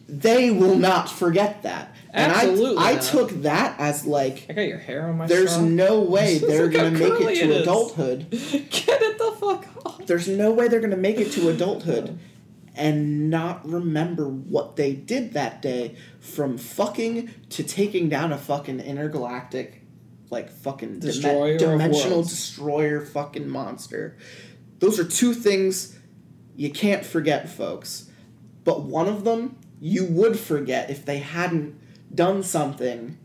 they 0.08 0.50
will 0.50 0.76
not 0.76 1.10
forget 1.10 1.62
that. 1.62 1.94
Absolutely 2.12 2.70
And 2.70 2.78
I, 2.78 2.90
I 2.90 2.94
not. 2.94 3.02
took 3.02 3.30
that 3.42 3.80
as 3.80 4.06
like, 4.06 4.46
I 4.48 4.52
got 4.52 4.62
your 4.62 4.78
hair 4.78 5.08
on 5.08 5.18
my. 5.18 5.26
there's 5.26 5.52
straw. 5.52 5.64
no 5.64 6.00
way 6.00 6.38
they're 6.46 6.68
gonna 6.68 6.90
make 6.90 7.20
it 7.20 7.40
to 7.40 7.60
adulthood. 7.60 8.30
Get 8.30 9.02
it 9.02 9.18
the 9.18 9.36
fuck 9.38 9.66
off. 9.84 10.06
There's 10.06 10.28
no 10.28 10.52
way 10.52 10.68
they're 10.68 10.80
gonna 10.80 10.96
make 10.96 11.18
it 11.18 11.32
to 11.32 11.48
adulthood 11.48 12.10
oh. 12.18 12.33
And 12.74 13.30
not 13.30 13.66
remember 13.68 14.28
what 14.28 14.76
they 14.76 14.92
did 14.92 15.32
that 15.34 15.62
day 15.62 15.96
from 16.20 16.58
fucking 16.58 17.32
to 17.50 17.62
taking 17.62 18.08
down 18.08 18.32
a 18.32 18.38
fucking 18.38 18.80
intergalactic 18.80 19.82
like 20.30 20.50
fucking 20.50 20.98
Destroyer 20.98 21.54
of 21.54 21.60
dimensional 21.60 22.22
destroyer 22.22 23.00
fucking 23.00 23.48
monster. 23.48 24.16
Those 24.80 24.98
are 24.98 25.04
two 25.04 25.32
things 25.32 25.96
you 26.56 26.70
can't 26.70 27.04
forget, 27.04 27.48
folks. 27.48 28.10
But 28.64 28.82
one 28.82 29.08
of 29.08 29.24
them 29.24 29.56
you 29.80 30.06
would 30.06 30.38
forget 30.38 30.90
if 30.90 31.04
they 31.04 31.18
hadn't 31.18 31.78
done 32.12 32.42
something 32.42 33.18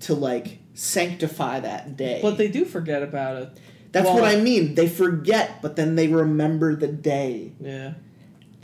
to 0.00 0.14
like 0.14 0.58
sanctify 0.74 1.60
that 1.60 1.96
day. 1.96 2.18
But 2.20 2.36
they 2.36 2.48
do 2.48 2.64
forget 2.64 3.02
about 3.02 3.42
it. 3.42 3.60
That's 3.92 4.06
well- 4.06 4.16
what 4.16 4.24
I 4.24 4.40
mean. 4.40 4.74
They 4.74 4.88
forget, 4.88 5.62
but 5.62 5.76
then 5.76 5.94
they 5.94 6.08
remember 6.08 6.74
the 6.74 6.88
day. 6.88 7.52
Yeah. 7.60 7.94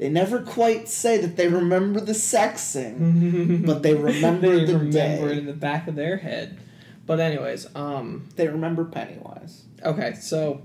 They 0.01 0.09
never 0.09 0.41
quite 0.41 0.89
say 0.89 1.19
that 1.19 1.37
they 1.37 1.47
remember 1.47 2.01
the 2.01 2.13
sexing, 2.15 3.67
but 3.67 3.83
they 3.83 3.95
remember 3.95 4.57
they 4.59 4.65
the 4.65 4.79
remember 4.79 4.91
day. 5.29 5.33
it 5.35 5.39
in 5.39 5.45
the 5.47 5.53
back 5.53 5.87
of 5.89 5.95
their 5.95 6.17
head. 6.17 6.59
But 7.05 7.21
anyways, 7.21 7.67
um, 7.77 8.27
They 8.37 8.49
remember 8.49 8.85
Pennywise. 8.87 9.65
okay, 9.85 10.15
so 10.15 10.63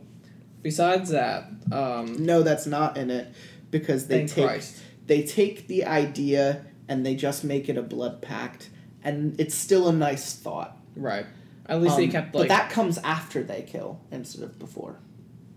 besides 0.61 1.09
that, 1.09 1.49
um, 1.71 2.23
No, 2.25 2.43
that's 2.43 2.65
not 2.65 2.95
in 2.97 3.09
it 3.11 3.27
because 3.71 4.07
they 4.07 4.25
take 4.25 4.45
Christ. 4.45 4.77
they 5.07 5.21
take 5.23 5.67
the 5.67 5.83
idea 5.85 6.63
and 6.87 7.05
they 7.05 7.15
just 7.15 7.43
make 7.43 7.67
it 7.67 7.77
a 7.77 7.81
blood 7.81 8.21
pact, 8.21 8.69
and 9.03 9.37
it's 9.37 9.55
still 9.55 9.89
a 9.89 9.93
nice 9.93 10.33
thought. 10.33 10.77
Right. 10.95 11.25
At 11.65 11.81
least 11.81 11.97
they 11.97 12.05
Um, 12.05 12.11
kept 12.11 12.31
but 12.31 12.47
that 12.47 12.69
comes 12.69 12.99
after 12.99 13.43
they 13.43 13.63
kill 13.63 13.99
instead 14.11 14.43
of 14.43 14.57
before. 14.59 14.95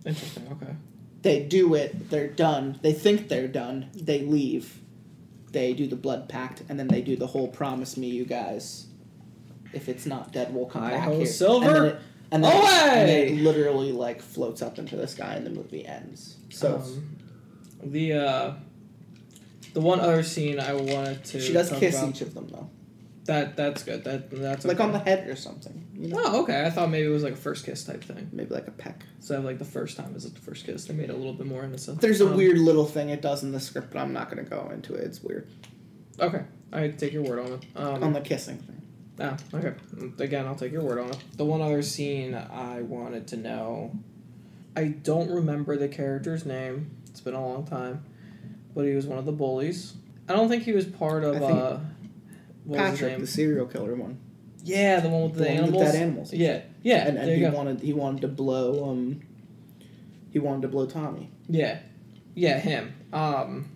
interesting. 0.04 0.44
Okay. 0.50 0.72
They 1.22 1.42
do 1.42 1.74
it. 1.74 2.10
They're 2.10 2.28
done. 2.28 2.78
They 2.82 2.92
think 2.92 3.28
they're 3.28 3.48
done. 3.48 3.90
They 3.94 4.20
leave. 4.20 4.80
They 5.50 5.72
do 5.72 5.86
the 5.86 5.96
blood 5.96 6.28
pact, 6.28 6.62
and 6.68 6.78
then 6.78 6.88
they 6.88 7.00
do 7.00 7.16
the 7.16 7.26
whole 7.26 7.48
"promise 7.48 7.96
me, 7.96 8.08
you 8.08 8.24
guys, 8.24 8.86
if 9.72 9.88
it's 9.88 10.06
not 10.06 10.32
dead, 10.32 10.54
we'll 10.54 10.66
come 10.66 10.82
back 10.88 11.10
here." 11.10 11.26
Silver. 11.26 11.66
And 11.66 11.74
then 11.74 11.84
it, 11.86 12.00
and 12.30 12.44
then, 12.44 12.56
Away! 12.56 13.00
and 13.00 13.08
then 13.08 13.28
it 13.28 13.42
literally 13.42 13.92
like 13.92 14.20
floats 14.20 14.62
up 14.62 14.78
into 14.78 14.96
the 14.96 15.08
sky, 15.08 15.34
and 15.34 15.46
the 15.46 15.50
movie 15.50 15.86
ends. 15.86 16.36
So 16.50 16.76
um, 16.76 17.16
the 17.82 18.12
uh, 18.12 18.52
the 19.72 19.80
one 19.80 20.00
other 20.00 20.22
scene 20.22 20.60
I 20.60 20.74
wanted 20.74 21.24
to 21.24 21.40
she 21.40 21.52
does 21.52 21.70
kiss 21.70 21.96
about, 21.96 22.10
each 22.10 22.20
of 22.20 22.34
them 22.34 22.48
though, 22.48 22.68
that 23.28 23.56
that's 23.56 23.82
good. 23.84 24.04
That 24.04 24.30
that's 24.30 24.64
like 24.64 24.76
okay. 24.78 24.84
on 24.84 24.92
the 24.92 24.98
head 24.98 25.28
or 25.28 25.36
something. 25.36 25.86
You 25.94 26.08
know, 26.08 26.16
Oh, 26.18 26.42
okay. 26.42 26.64
I 26.66 26.70
thought 26.70 26.90
maybe 26.90 27.06
it 27.06 27.10
was 27.10 27.22
like 27.22 27.34
a 27.34 27.36
first 27.36 27.64
kiss 27.64 27.84
type 27.84 28.02
thing. 28.02 28.28
maybe 28.32 28.52
like 28.54 28.66
a 28.66 28.72
peck. 28.72 29.04
So 29.20 29.40
like 29.40 29.58
the 29.58 29.64
first 29.64 29.96
time 29.96 30.14
is 30.16 30.24
it 30.24 30.34
the 30.34 30.40
first 30.40 30.64
kiss? 30.66 30.86
They 30.86 30.94
made 30.94 31.10
it 31.10 31.14
a 31.14 31.16
little 31.16 31.34
bit 31.34 31.46
more 31.46 31.62
innocent. 31.62 32.00
There's 32.00 32.20
a 32.20 32.26
Um, 32.26 32.36
weird 32.36 32.58
little 32.58 32.86
thing 32.86 33.10
it 33.10 33.22
does 33.22 33.42
in 33.42 33.52
the 33.52 33.60
script, 33.60 33.92
but 33.92 33.98
I'm 34.00 34.12
not 34.12 34.28
gonna 34.30 34.42
go 34.44 34.70
into 34.72 34.94
it. 34.94 35.04
It's 35.04 35.22
weird 35.22 35.46
Okay, 36.20 36.42
I 36.72 36.88
take 36.88 37.12
your 37.12 37.22
word 37.22 37.38
on 37.38 37.52
it. 37.52 37.64
Um, 37.76 38.02
on 38.02 38.12
the 38.12 38.20
kissing 38.20 38.56
thing. 38.58 38.82
Ah, 39.20 39.36
okay. 39.54 39.72
Again, 40.18 40.46
I'll 40.46 40.56
take 40.56 40.72
your 40.72 40.82
word 40.82 40.98
on 40.98 41.10
it. 41.10 41.18
The 41.36 41.44
one 41.44 41.60
other 41.60 41.82
scene 41.82 42.34
I 42.34 42.80
wanted 42.82 43.26
to 43.28 43.36
know, 43.36 43.92
I 44.76 44.84
don't 44.88 45.30
remember 45.30 45.76
the 45.76 45.88
character's 45.88 46.44
name. 46.46 46.90
It's 47.10 47.20
been 47.20 47.34
a 47.34 47.44
long 47.46 47.64
time, 47.66 48.04
but 48.74 48.84
he 48.84 48.94
was 48.94 49.06
one 49.06 49.18
of 49.18 49.26
the 49.26 49.32
bullies. 49.32 49.94
I 50.28 50.34
don't 50.34 50.48
think 50.48 50.62
he 50.64 50.72
was 50.72 50.86
part 50.86 51.24
of. 51.24 51.36
I 51.36 51.38
think 51.38 51.52
uh, 51.52 51.78
what 52.68 52.78
Patrick, 52.78 53.18
the 53.18 53.26
serial 53.26 53.66
killer 53.66 53.94
one, 53.94 54.18
yeah, 54.62 55.00
the 55.00 55.08
one 55.08 55.22
with 55.24 55.34
the, 55.34 55.44
The 55.44 55.54
one 55.54 55.56
with 55.56 55.64
animals. 55.64 55.92
dead 55.92 56.02
animals. 56.02 56.32
Yeah, 56.32 56.60
yeah. 56.82 57.08
and, 57.08 57.18
and 57.18 57.28
there 57.28 57.34
he 57.36 57.40
go. 57.42 57.50
wanted 57.50 57.80
he 57.80 57.92
wanted 57.92 58.20
to 58.22 58.28
blow 58.28 58.90
um. 58.90 59.20
He 60.30 60.38
wanted 60.38 60.62
to 60.62 60.68
blow 60.68 60.86
Tommy. 60.86 61.30
Yeah, 61.48 61.78
yeah, 62.34 62.58
him. 62.58 62.94
Um, 63.12 63.70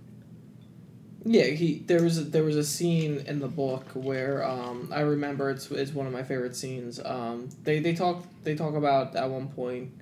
yeah, 1.24 1.45
he. 1.45 1.78
There 1.86 2.03
was 2.03 2.18
a, 2.18 2.24
there 2.24 2.45
was 2.45 2.57
a 2.57 2.64
scene 2.64 3.24
in 3.26 3.38
the 3.40 3.49
book 3.49 3.86
where 3.95 4.45
um, 4.45 4.90
I 4.93 5.01
remember 5.01 5.51
it's 5.51 5.70
it's 5.70 5.93
one 5.93 6.07
of 6.07 6.12
my 6.12 6.22
favorite 6.22 6.55
scenes. 6.55 7.01
Um, 7.05 7.49
they 7.62 7.78
they 7.80 7.95
talk 7.95 8.26
they 8.43 8.55
talk 8.55 8.74
about 8.74 9.16
at 9.16 9.30
one 9.30 9.49
point 9.49 9.93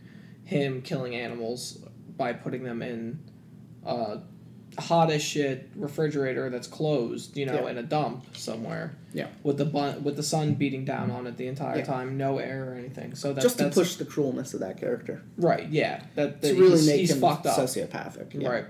him 0.45 0.83
killing 0.83 1.15
animals 1.15 1.79
by 2.17 2.33
putting 2.33 2.65
them 2.65 2.83
in 2.83 3.21
a 3.87 4.19
hot 4.79 5.11
as 5.11 5.23
shit 5.23 5.69
refrigerator 5.75 6.49
that's 6.49 6.69
closed, 6.69 7.37
you 7.37 7.45
know, 7.47 7.65
Yeah. 7.65 7.71
in 7.71 7.79
a 7.79 7.83
dump 7.83 8.37
somewhere. 8.37 8.95
Yeah. 9.13 9.27
With 9.43 9.59
the 9.59 9.65
bun- 9.65 10.05
with 10.05 10.17
the 10.17 10.23
sun 10.23 10.55
beating 10.55 10.85
down 10.85 11.11
on 11.11 11.27
it 11.27 11.37
the 11.37 11.49
entire 11.49 11.79
Yeah. 11.79 11.85
time, 11.85 12.17
no 12.17 12.39
air 12.39 12.71
or 12.71 12.75
anything. 12.75 13.15
So 13.15 13.35
just 13.35 13.59
to 13.59 13.65
that's 13.65 13.77
push 13.77 13.97
the 13.97 14.05
cruelness 14.05 14.55
of 14.55 14.61
that 14.61 14.77
character. 14.79 15.23
right. 15.37 15.69
Yeah, 15.69 16.03
that, 16.15 16.41
that 16.41 16.49
To 16.55 16.55
really 16.61 16.73
he's, 16.79 16.87
make 16.87 17.01
he's 17.01 17.11
him 17.13 17.21
fucked 17.21 17.47
up. 17.47 17.59
sociopathic. 17.59 18.41
Yeah. 18.41 18.49
Right. 18.49 18.65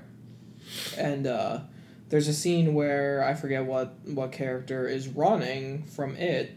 And 0.97 1.27
uh, 1.27 1.61
there's 2.09 2.29
a 2.29 2.33
scene 2.33 2.75
where 2.75 3.23
I 3.25 3.35
forget 3.35 3.67
what 3.67 3.95
what 4.09 4.33
character 4.33 4.87
is 4.89 5.09
running 5.09 5.85
from 5.85 6.17
it. 6.17 6.51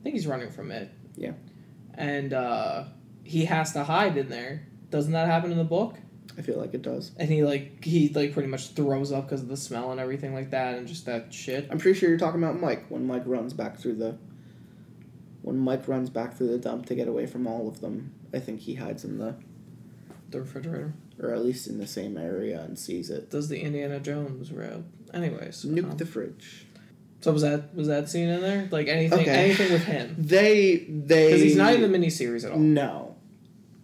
I 0.00 0.02
think 0.02 0.14
he's 0.14 0.26
running 0.26 0.50
from 0.50 0.70
it. 0.70 0.90
Yeah. 1.16 1.32
And 1.94 2.32
uh, 2.32 2.84
he 3.24 3.44
has 3.44 3.72
to 3.74 3.84
hide 3.84 4.16
in 4.16 4.28
there. 4.28 4.62
Doesn't 4.90 5.12
that 5.12 5.26
happen 5.28 5.52
in 5.52 5.58
the 5.58 5.64
book? 5.64 5.96
I 6.38 6.42
feel 6.42 6.56
like 6.58 6.72
it 6.72 6.82
does. 6.82 7.10
And 7.16 7.28
he 7.28 7.42
like 7.42 7.84
he 7.84 8.08
like 8.10 8.32
pretty 8.32 8.48
much 8.48 8.68
throws 8.68 9.10
up 9.12 9.24
because 9.26 9.42
of 9.42 9.48
the 9.48 9.56
smell 9.56 9.90
and 9.90 9.98
everything 10.00 10.32
like 10.34 10.50
that 10.50 10.76
and 10.76 10.86
just 10.86 11.04
that 11.06 11.32
shit. 11.34 11.66
I'm 11.70 11.78
pretty 11.78 11.98
sure 11.98 12.08
you're 12.08 12.18
talking 12.18 12.42
about 12.42 12.60
Mike 12.60 12.86
when 12.90 13.06
Mike 13.06 13.24
runs 13.26 13.52
back 13.52 13.78
through 13.78 13.96
the. 13.96 14.16
When 15.42 15.58
Mike 15.58 15.88
runs 15.88 16.10
back 16.10 16.36
through 16.36 16.48
the 16.48 16.58
dump 16.58 16.86
to 16.86 16.94
get 16.94 17.08
away 17.08 17.26
from 17.26 17.46
all 17.46 17.68
of 17.68 17.80
them, 17.80 18.12
I 18.34 18.38
think 18.38 18.60
he 18.60 18.74
hides 18.74 19.04
in 19.04 19.18
the, 19.18 19.34
The 20.30 20.40
refrigerator 20.40 20.94
or 21.20 21.32
at 21.32 21.44
least 21.44 21.66
in 21.66 21.78
the 21.78 21.86
same 21.86 22.16
area 22.16 22.60
and 22.60 22.78
sees 22.78 23.10
it. 23.10 23.30
does 23.30 23.48
the 23.48 23.60
Indiana 23.60 23.98
Jones 23.98 24.52
route. 24.52 24.84
Anyways, 25.14 25.64
Nuke 25.64 25.90
um, 25.90 25.96
the 25.96 26.06
fridge. 26.06 26.66
so 27.20 27.32
was 27.32 27.42
that 27.42 27.74
was 27.74 27.88
that 27.88 28.08
scene 28.08 28.28
in 28.28 28.40
there? 28.42 28.68
Like 28.70 28.86
anything 28.88 29.20
Okay. 29.20 29.44
anything 29.46 29.72
with 29.72 29.84
him? 29.84 30.14
They 30.18 30.76
they 30.88 31.26
Because 31.28 31.40
he's 31.42 31.56
not 31.56 31.72
in 31.74 31.80
the 31.82 31.88
miniseries 31.98 32.44
at 32.44 32.52
all. 32.52 32.58
No, 32.58 33.07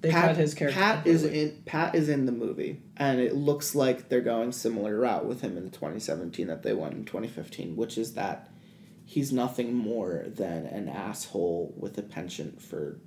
They 0.05 0.11
Pat, 0.11 0.27
cut 0.29 0.37
his 0.37 0.55
character. 0.55 0.79
Pat 0.81 1.07
is 1.07 1.25
in 1.25 1.63
Pat 1.67 1.95
is 1.95 2.09
in 2.09 2.27
the 2.27 2.33
movie, 2.33 2.83
and 2.97 3.21
it 3.21 3.35
looks 3.35 3.75
like 3.75 4.09
they're 4.09 4.21
going 4.21 4.53
similar 4.53 4.99
route 4.99 5.27
with 5.27 5.41
him 5.41 5.57
in 5.57 5.71
2017 5.71 6.47
that 6.47 6.63
they 6.63 6.73
went 6.75 6.95
in 6.95 7.05
2015, 7.05 7.75
which 7.77 7.99
is 7.99 8.15
that 8.15 8.49
he's 9.05 9.33
nothing 9.33 9.75
more 9.75 10.25
than 10.29 10.67
an 10.67 10.89
asshole 10.89 11.75
with 11.77 11.99
a 11.99 12.03
penchant 12.03 12.61
for 12.63 12.99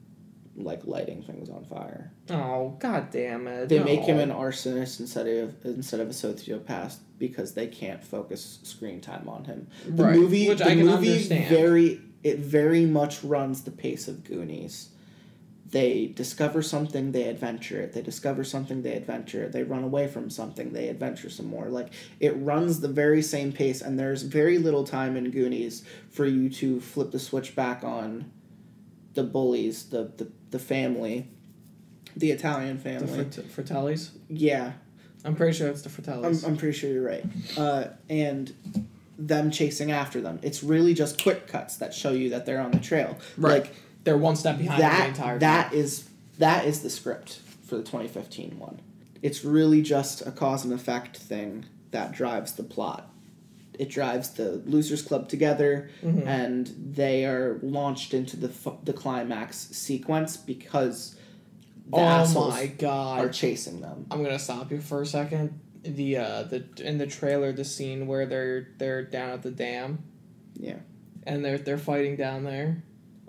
like 0.56 0.86
lighting 0.86 1.22
things 1.22 1.50
on 1.50 1.64
fire. 1.66 2.12
Oh 2.32 2.76
god 2.80 3.12
damn 3.12 3.48
it! 3.48 3.70
They 3.70 3.80
make 3.84 4.02
him 4.02 4.18
an 4.20 4.32
arsonist 4.32 5.00
instead 5.00 5.28
of 5.28 5.64
instead 5.66 6.00
of 6.00 6.08
a 6.10 6.14
sociopath 6.14 6.98
because 7.20 7.54
they 7.54 7.68
can't 7.68 8.04
focus 8.04 8.60
screen 8.64 9.00
time 9.02 9.30
on 9.30 9.46
him. 9.46 9.68
The 9.88 10.04
Right, 10.04 10.16
movie, 10.16 10.48
which 10.50 10.58
the 10.60 10.66
I 10.66 10.76
can 10.76 10.86
movie 10.88 11.12
understand. 11.14 11.50
very 11.50 12.02
it 12.24 12.40
very 12.40 12.86
much 12.86 13.24
runs 13.24 13.62
the 13.64 13.72
pace 13.72 14.08
of 14.08 14.24
Goonies. 14.24 14.90
They 15.70 16.08
discover 16.08 16.62
something, 16.62 17.12
they 17.12 17.24
adventure 17.24 17.82
it. 17.82 17.92
They 17.94 18.02
discover 18.02 18.44
something, 18.46 18.84
they 18.84 18.94
adventure 18.94 19.44
it. 19.44 19.52
They 19.52 19.64
run 19.64 19.84
away 19.84 20.08
from 20.08 20.30
something, 20.30 20.72
they 20.72 20.88
adventure 20.88 21.30
some 21.30 21.48
more. 21.48 21.68
Like 21.68 21.90
it 22.22 22.32
runs 22.38 22.80
the 22.80 22.88
very 22.88 23.22
same 23.22 23.52
pace, 23.52 23.82
and 23.82 24.00
there's 24.00 24.22
very 24.24 24.60
little 24.60 24.86
time 24.86 25.18
in 25.18 25.30
Goonies 25.30 25.84
for 26.10 26.26
you 26.26 26.50
to 26.52 26.80
flip 26.80 27.12
the 27.12 27.20
switch 27.20 27.54
back 27.56 27.84
on 27.84 28.32
the 29.14 29.24
bullies, 29.24 29.86
the 29.90 30.12
the, 30.16 30.32
the 30.52 30.60
family, 30.60 31.28
the 32.16 32.32
Italian 32.32 32.78
The 32.78 32.84
family. 32.84 33.26
Frt- 33.26 33.44
Fratellis. 33.50 34.12
yeah, 34.30 34.72
I'm 35.26 35.36
pretty 35.36 35.58
sure 35.58 35.68
it's 35.68 35.82
the 35.82 36.14
I'm, 36.14 36.38
I'm 36.46 36.56
pretty 36.56 36.78
sure 36.78 36.90
you're 36.90 37.04
right. 37.06 37.26
Uh, 37.58 37.88
and 38.10 38.54
them 39.18 39.52
chasing 39.52 39.92
after 39.92 40.22
them. 40.22 40.40
It's 40.44 40.64
really 40.64 40.94
just 40.94 41.22
quick 41.22 41.48
cuts 41.48 41.78
that 41.78 41.94
show 41.94 42.12
you 42.12 42.30
that 42.30 42.46
they're 42.46 42.62
on 42.62 42.72
the 42.72 42.80
trail. 42.80 43.18
Right. 43.36 43.64
Like 43.64 43.76
They're 44.08 44.18
one 44.18 44.38
step 44.38 44.58
behind 44.58 44.80
the 44.82 44.84
that 44.88 45.10
entire 45.10 45.38
that 45.40 45.70
time. 45.72 45.78
is 45.78 46.08
that 46.40 46.64
is 46.66 46.82
the 46.82 46.90
script 46.90 47.42
for 47.66 47.76
the 47.76 47.84
2015 47.84 48.58
one. 48.58 48.80
It's 49.22 49.44
really 49.44 49.82
just 49.82 50.26
a 50.26 50.32
cause 50.32 50.64
and 50.64 50.74
effect 50.74 51.18
thing 51.18 51.66
that 51.92 52.14
drives 52.14 52.54
the 52.54 52.64
plot. 52.64 53.12
It 53.78 53.90
drives 53.90 54.30
the 54.32 54.62
losers 54.66 55.02
club 55.02 55.28
together, 55.28 55.90
Mm-hmm. 56.02 56.26
and 56.28 56.68
they 56.94 57.26
are 57.26 57.60
launched 57.62 58.14
into 58.14 58.38
the 58.38 58.48
f- 58.48 58.78
the 58.86 58.94
climax 58.94 59.58
sequence 59.58 60.38
because 60.38 61.16
the 61.90 61.98
Oh 61.98 62.50
my 62.50 62.68
god. 62.68 63.26
are 63.26 63.30
chasing 63.30 63.82
them. 63.82 64.06
I'm 64.10 64.24
gonna 64.24 64.40
stop 64.40 64.72
you 64.72 64.80
for 64.80 65.02
a 65.02 65.06
second. 65.06 65.60
The 65.84 66.16
uh 66.18 66.44
the 66.44 66.64
in 66.84 66.98
the 66.98 67.08
trailer 67.08 67.52
the 67.52 67.66
scene 67.66 68.08
where 68.08 68.26
they're 68.26 68.70
they're 68.78 69.04
down 69.04 69.30
at 69.32 69.42
the 69.44 69.52
dam 69.52 70.00
Yeah. 70.56 70.78
and 71.26 71.44
they're 71.44 71.58
they're 71.58 71.78
fighting 71.78 72.16
down 72.16 72.44
there. 72.46 72.84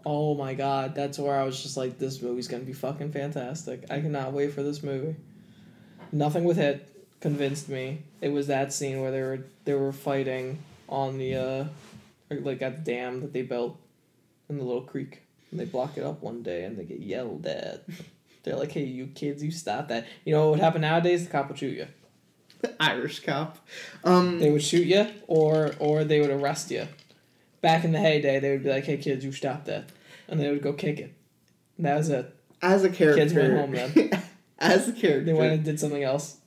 Oh 0.07 0.35
my 0.35 0.55
god, 0.55 0.95
that's 0.95 1.19
where 1.19 1.39
I 1.39 1.45
was 1.45 1.63
just 1.63 1.77
like, 1.77 1.99
this 1.99 2.23
movie's 2.23 2.49
gonna 2.49 2.63
be 2.65 2.73
fucking 2.73 3.13
fantastic. 3.13 3.85
I 3.91 4.01
cannot 4.01 4.33
wait 4.33 4.53
for 4.53 4.63
this 4.63 4.83
movie. 4.83 5.17
Nothing 6.13 6.45
with 6.45 6.59
it 6.59 6.89
convinced 7.21 7.69
me. 7.69 8.03
It 8.21 8.29
was 8.31 8.47
that 8.47 8.73
scene 8.73 9.01
where 9.01 9.11
they 9.11 9.21
were 9.23 9.45
they 9.65 9.75
were 9.75 9.93
fighting 9.93 10.59
on 10.89 11.19
the 11.19 11.35
uh 11.35 11.65
like 12.31 12.63
at 12.63 12.85
the 12.85 12.91
dam 12.93 13.21
that 13.21 13.33
they 13.33 13.43
built 13.43 13.77
in 14.49 14.59
the 14.59 14.65
little 14.65 14.83
creek. 14.83 15.23
And 15.51 15.59
they 15.59 15.65
block 15.65 15.97
it 15.97 16.05
up 16.05 16.23
one 16.23 16.43
day 16.43 16.65
and 16.65 16.79
they 16.79 16.85
get 16.85 17.01
yelled 17.01 17.47
at. 17.47 17.85
They're 18.45 18.57
like, 18.57 18.73
hey 18.73 18.85
you 18.85 19.09
kids, 19.09 19.43
you 19.43 19.51
stop 19.51 19.89
that. 19.89 20.07
You 20.25 20.33
know 20.35 20.45
what 20.45 20.51
would 20.53 20.61
happen 20.61 20.81
nowadays? 20.83 21.25
The 21.25 21.31
cop 21.31 21.49
would 21.49 21.59
shoot 21.59 21.77
you. 21.77 21.87
The 22.61 22.75
Irish 22.83 23.21
cop. 23.21 23.59
Um, 24.03 24.41
They 24.41 24.51
would 24.51 24.63
shoot 24.65 24.87
you 24.87 25.07
or 25.27 25.75
or 25.79 26.05
they 26.05 26.21
would 26.21 26.31
arrest 26.31 26.71
you. 26.71 26.87
Back 27.61 27.85
in 27.85 27.93
the 27.93 27.99
heyday, 27.99 28.39
they 28.41 28.51
would 28.53 28.63
be 28.63 28.71
like, 28.71 28.85
"Hey 28.85 28.97
kids, 28.99 29.25
you 29.25 29.33
stop 29.33 29.65
that," 29.65 29.91
and 30.29 30.39
they 30.41 30.49
would 30.51 30.63
go 30.63 30.73
kick 30.73 30.99
it. 31.01 31.13
And 31.77 31.87
that 31.87 31.97
was 31.97 32.09
it. 32.09 32.35
as 32.63 32.85
a 32.85 32.89
character, 32.89 33.23
Kids 33.23 33.35
went 33.35 33.53
home 33.55 33.73
then. 33.73 34.11
as 34.59 34.89
a 34.89 34.93
character, 34.93 35.25
They 35.25 35.33
went 35.33 35.53
and 35.55 35.65
did 35.65 35.79
something 35.81 36.03
else, 36.03 36.39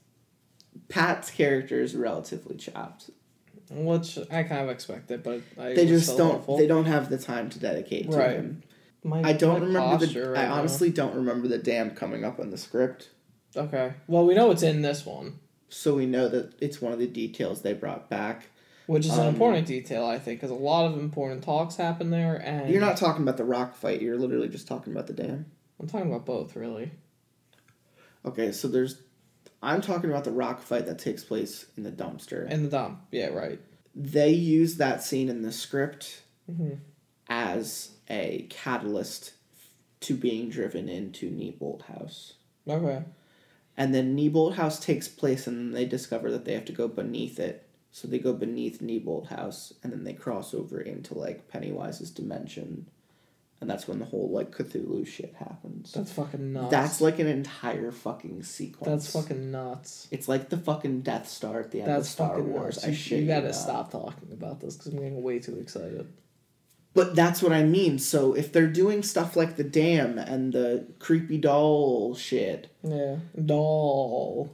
Pat's 0.90 1.30
character 1.32 1.82
is 1.82 1.96
relatively 1.96 2.56
chopped. 2.58 3.10
which 3.70 4.18
I 4.30 4.44
kind 4.44 4.62
of 4.64 4.70
expected, 4.70 5.24
but 5.24 5.42
I 5.58 5.74
They 5.74 5.86
just 5.88 6.18
don't. 6.18 6.32
hopeful. 6.36 6.58
They 6.58 6.68
don't 6.68 6.86
have 6.86 7.10
the 7.10 7.18
time 7.18 7.50
to 7.52 7.60
dedicate 7.60 8.12
to 8.12 8.18
Right. 8.18 8.32
him. 8.36 8.64
My, 9.04 9.22
I 9.24 9.34
don't 9.34 9.62
remember 9.62 10.06
the. 10.06 10.30
right 10.32 10.40
I 10.42 10.48
now. 10.48 10.54
honestly 10.56 10.90
don't 10.92 11.16
remember 11.16 11.48
the 11.48 11.58
dam 11.58 11.92
coming 11.92 12.24
up 12.26 12.40
on 12.40 12.50
the 12.52 12.58
script, 12.58 13.10
Okay. 13.56 13.94
Well, 14.08 14.26
we 14.26 14.34
know 14.36 14.52
it's 14.52 14.64
in 14.64 14.82
this 14.82 15.06
one, 15.06 15.40
so 15.70 15.96
we 15.96 16.06
know 16.06 16.28
that 16.30 16.54
it's 16.62 16.82
one 16.82 16.94
of 16.94 17.00
the 17.00 17.08
details 17.08 17.62
they 17.64 17.74
brought 17.74 18.10
back. 18.10 18.48
Which 18.92 19.06
is 19.06 19.14
an 19.14 19.22
Um, 19.28 19.34
important 19.34 19.68
detail, 19.68 20.06
I 20.06 20.20
think, 20.20 20.40
because 20.42 20.52
a 20.52 20.56
lot 20.56 20.92
of 20.92 21.00
important 21.00 21.44
talks 21.44 21.78
happen 21.78 22.10
there, 22.10 22.36
and 22.36 22.70
You're 22.70 22.82
not 22.82 22.98
talking 22.98 23.22
about 23.24 23.38
the 23.38 23.46
rock 23.46 23.74
fight. 23.76 24.02
You're 24.02 24.18
literally 24.18 24.50
just 24.50 24.68
talking 24.68 24.92
about 24.92 25.08
the 25.08 25.14
dam. 25.14 25.46
I'm 25.80 25.88
talking 25.88 26.10
about 26.10 26.26
both, 26.26 26.56
really. 26.56 26.92
Okay, 28.26 28.52
so 28.52 28.68
there's. 28.68 29.02
I'm 29.64 29.82
talking 29.82 30.10
about 30.10 30.24
the 30.24 30.32
rock 30.32 30.62
fight 30.62 30.86
that 30.88 31.00
takes 31.00 31.24
place 31.24 31.68
in 31.78 31.84
the 31.84 31.92
dumpster. 31.92 32.50
In 32.50 32.64
the 32.64 32.70
dump. 32.70 33.02
Yeah. 33.12 33.28
Right. 33.28 33.60
they 33.94 34.30
use 34.30 34.78
that 34.78 35.04
scene 35.04 35.28
in 35.28 35.42
the 35.42 35.52
script 35.52 36.22
Mhm. 36.50 36.78
as 37.28 37.90
a 38.10 38.46
catalyst 38.50 39.34
to 40.00 40.16
being 40.16 40.48
driven 40.50 40.88
into 40.88 41.30
Neibolt 41.30 41.82
House. 41.84 42.36
Okay. 42.66 43.04
And 43.76 43.94
then 43.94 44.16
Neibolt 44.16 44.54
House 44.54 44.80
takes 44.80 45.10
place, 45.10 45.46
and 45.46 45.76
they 45.76 45.84
discover 45.86 46.32
that 46.32 46.46
they 46.46 46.54
have 46.54 46.64
to 46.66 46.72
go 46.72 46.88
beneath 46.88 47.38
it. 47.38 47.66
So 47.92 48.08
they 48.08 48.20
go 48.20 48.32
beneath 48.34 48.80
Neibolt 48.82 49.28
House, 49.28 49.74
and 49.84 49.92
then 49.92 50.04
they 50.06 50.14
cross 50.14 50.54
over 50.54 50.80
into 50.80 51.14
like 51.14 51.50
Pennywise's 51.52 52.10
dimension, 52.10 52.86
and 53.60 53.70
that's 53.70 53.86
when 53.88 54.00
the 54.00 54.06
whole 54.06 54.30
like 54.30 54.52
Cthulhu 54.52 55.06
shit 55.06 55.36
happens. 55.38 55.92
That's 55.92 56.12
fucking 56.14 56.54
nuts. 56.54 56.72
That's 56.72 57.02
like 57.02 57.20
an 57.20 57.28
entire 57.28 57.92
fucking 57.92 58.44
sequence. 58.44 58.88
That's 59.06 59.12
fucking 59.12 59.52
nuts. 59.52 60.08
It's 60.10 60.30
like 60.30 60.48
the 60.50 60.58
fucking 60.58 61.02
Death 61.02 61.28
Star 61.28 61.60
at 61.60 61.72
the 61.72 61.80
end 61.82 61.90
That's 61.90 62.08
of 62.08 62.12
Star 62.12 62.30
fucking 62.30 62.50
Wars. 62.54 62.76
nuts. 62.78 62.86
I 62.86 62.90
You, 62.90 62.96
shit 62.96 63.20
you 63.22 63.28
gotta 63.28 63.48
not. 63.48 63.56
stop 63.56 63.92
talking 63.92 64.32
about 64.32 64.62
this 64.62 64.78
because 64.78 64.94
I'm 64.94 65.00
getting 65.00 65.22
way 65.22 65.40
too 65.40 65.58
excited. 65.60 66.08
But 66.94 67.16
that's 67.16 67.42
what 67.42 67.54
I 67.54 67.64
mean. 67.64 68.00
So 68.00 68.34
if 68.34 68.52
they're 68.52 68.68
doing 68.68 69.02
stuff 69.04 69.36
like 69.38 69.56
the 69.58 69.64
dam 69.64 70.18
and 70.18 70.52
the 70.54 70.88
creepy 71.00 71.38
doll 71.38 72.16
shit, 72.16 72.68
Yeah. 72.84 73.18
Doll. 73.46 74.54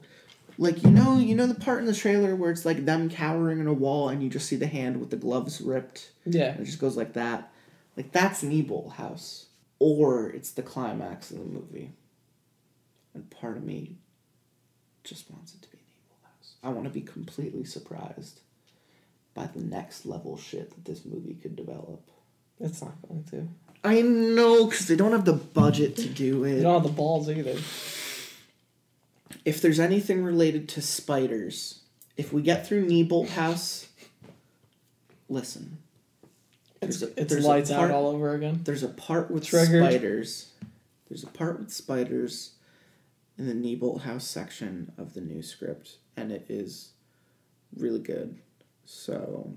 Like 0.58 0.84
you 0.84 0.90
know, 0.90 1.18
you 1.18 1.36
know 1.36 1.46
the 1.46 1.56
part 1.56 1.80
in 1.80 1.86
the 1.86 1.94
trailer 1.94 2.36
where 2.36 2.52
it's 2.52 2.66
like 2.66 2.86
them 2.86 3.10
cowering 3.10 3.60
in 3.60 3.68
a 3.68 3.74
wall 3.74 4.10
and 4.10 4.24
you 4.24 4.30
just 4.30 4.48
see 4.48 4.56
the 4.56 4.68
hand 4.68 5.00
with 5.00 5.12
the 5.12 5.16
gloves 5.16 5.62
ripped. 5.62 6.12
Yeah. 6.26 6.52
And 6.52 6.62
it 6.62 6.66
just 6.66 6.80
goes 6.80 6.98
like 6.98 7.14
that. 7.14 7.52
Like 7.96 8.12
that's 8.12 8.44
Neibolt 8.44 8.94
House. 8.94 9.46
Or 9.80 10.30
it's 10.30 10.52
the 10.52 10.64
climax 10.64 11.30
of 11.30 11.38
the 11.38 11.46
movie. 11.46 11.92
And 13.14 13.30
part 13.30 13.58
of 13.58 13.64
me 13.64 13.98
just 15.04 15.30
wants 15.30 15.54
it 15.54 15.62
to 15.62 15.70
be 15.70 15.78
Neibolt 15.78 16.26
House. 16.26 16.56
I 16.64 16.70
want 16.70 16.86
to 16.86 16.90
be 16.90 17.02
completely 17.02 17.64
surprised 17.64 18.42
by 19.36 19.46
the 19.46 19.60
next 19.60 20.08
level 20.08 20.38
shit 20.38 20.72
that 20.72 20.86
this 20.86 21.06
movie 21.06 21.36
could 21.36 21.56
develop. 21.56 22.02
It's 22.60 22.82
not 22.82 22.96
going 23.08 23.24
to. 23.26 23.48
I 23.84 24.02
know, 24.02 24.66
because 24.66 24.88
they 24.88 24.96
don't 24.96 25.12
have 25.12 25.26
the 25.26 25.34
budget 25.34 25.96
to 25.98 26.10
do 26.10 26.44
it. 26.44 26.62
don't 26.62 26.74
have 26.74 26.84
the 26.84 26.90
balls 26.90 27.30
either. 27.30 27.56
If 29.48 29.62
there's 29.62 29.80
anything 29.80 30.26
related 30.26 30.68
to 30.70 30.82
spiders, 30.82 31.80
if 32.18 32.34
we 32.34 32.42
get 32.42 32.68
through 32.68 32.86
Neibolt 32.86 33.30
House, 33.30 33.88
listen. 35.30 35.78
It's, 36.82 37.00
There's 37.00 37.04
a- 37.18 37.22
it's 37.22 37.46
lights 37.46 37.72
part- 37.72 37.90
out 37.90 37.96
all 37.96 38.08
over 38.08 38.34
again. 38.36 38.60
There's 38.66 38.84
a 38.84 38.90
part 38.90 39.32
with 39.32 39.46
Triggered. 39.46 39.82
spiders. 39.86 40.52
There's 41.08 41.24
a 41.24 41.28
part 41.28 41.60
with 41.60 41.72
spiders 41.72 42.56
in 43.38 43.48
the 43.48 43.54
Neibolt 43.54 44.02
House 44.02 44.28
section 44.28 44.92
of 44.98 45.14
the 45.14 45.22
new 45.22 45.42
script, 45.42 45.96
and 46.18 46.30
it 46.30 46.46
is 46.50 46.90
really 47.74 48.02
good. 48.02 48.38
So, 48.84 49.54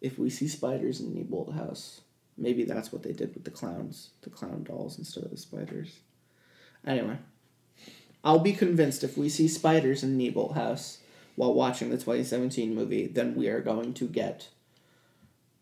if 0.00 0.18
we 0.18 0.30
see 0.30 0.48
spiders 0.48 1.00
in 1.00 1.12
Neibolt 1.12 1.52
House, 1.52 2.00
maybe 2.38 2.64
that's 2.64 2.90
what 2.94 3.02
they 3.02 3.12
did 3.12 3.34
with 3.34 3.44
the 3.44 3.50
clowns, 3.50 4.12
the 4.22 4.30
clown 4.30 4.64
dolls 4.64 4.96
instead 4.96 5.24
of 5.24 5.30
the 5.32 5.36
spiders. 5.36 6.00
Anyway, 6.86 7.18
I'll 8.24 8.38
be 8.38 8.54
convinced 8.54 9.04
if 9.04 9.18
we 9.18 9.28
see 9.28 9.46
spiders 9.46 10.02
in 10.02 10.18
Neibolt 10.18 10.54
House 10.54 10.98
while 11.36 11.52
watching 11.52 11.90
the 11.90 11.96
2017 11.96 12.74
movie, 12.74 13.06
then 13.06 13.34
we 13.34 13.48
are 13.48 13.60
going 13.60 13.92
to 13.94 14.08
get 14.08 14.48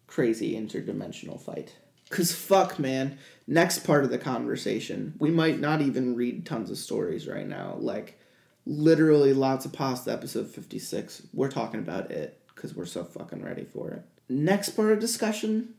crazy 0.06 0.54
interdimensional 0.54 1.40
fight. 1.40 1.74
Cause 2.10 2.32
fuck, 2.32 2.78
man. 2.78 3.18
Next 3.46 3.80
part 3.80 4.04
of 4.04 4.10
the 4.10 4.18
conversation, 4.18 5.14
we 5.18 5.30
might 5.30 5.58
not 5.58 5.80
even 5.80 6.14
read 6.14 6.44
tons 6.44 6.70
of 6.70 6.76
stories 6.76 7.26
right 7.26 7.48
now. 7.48 7.76
Like, 7.78 8.18
literally, 8.66 9.32
lots 9.32 9.64
of 9.64 9.72
pasta 9.72 10.12
episode 10.12 10.48
fifty 10.48 10.78
six. 10.78 11.22
We're 11.32 11.50
talking 11.50 11.80
about 11.80 12.10
it 12.10 12.38
because 12.54 12.74
we're 12.74 12.84
so 12.84 13.02
fucking 13.02 13.42
ready 13.42 13.64
for 13.64 13.90
it. 13.92 14.02
Next 14.28 14.70
part 14.70 14.92
of 14.92 15.00
discussion 15.00 15.72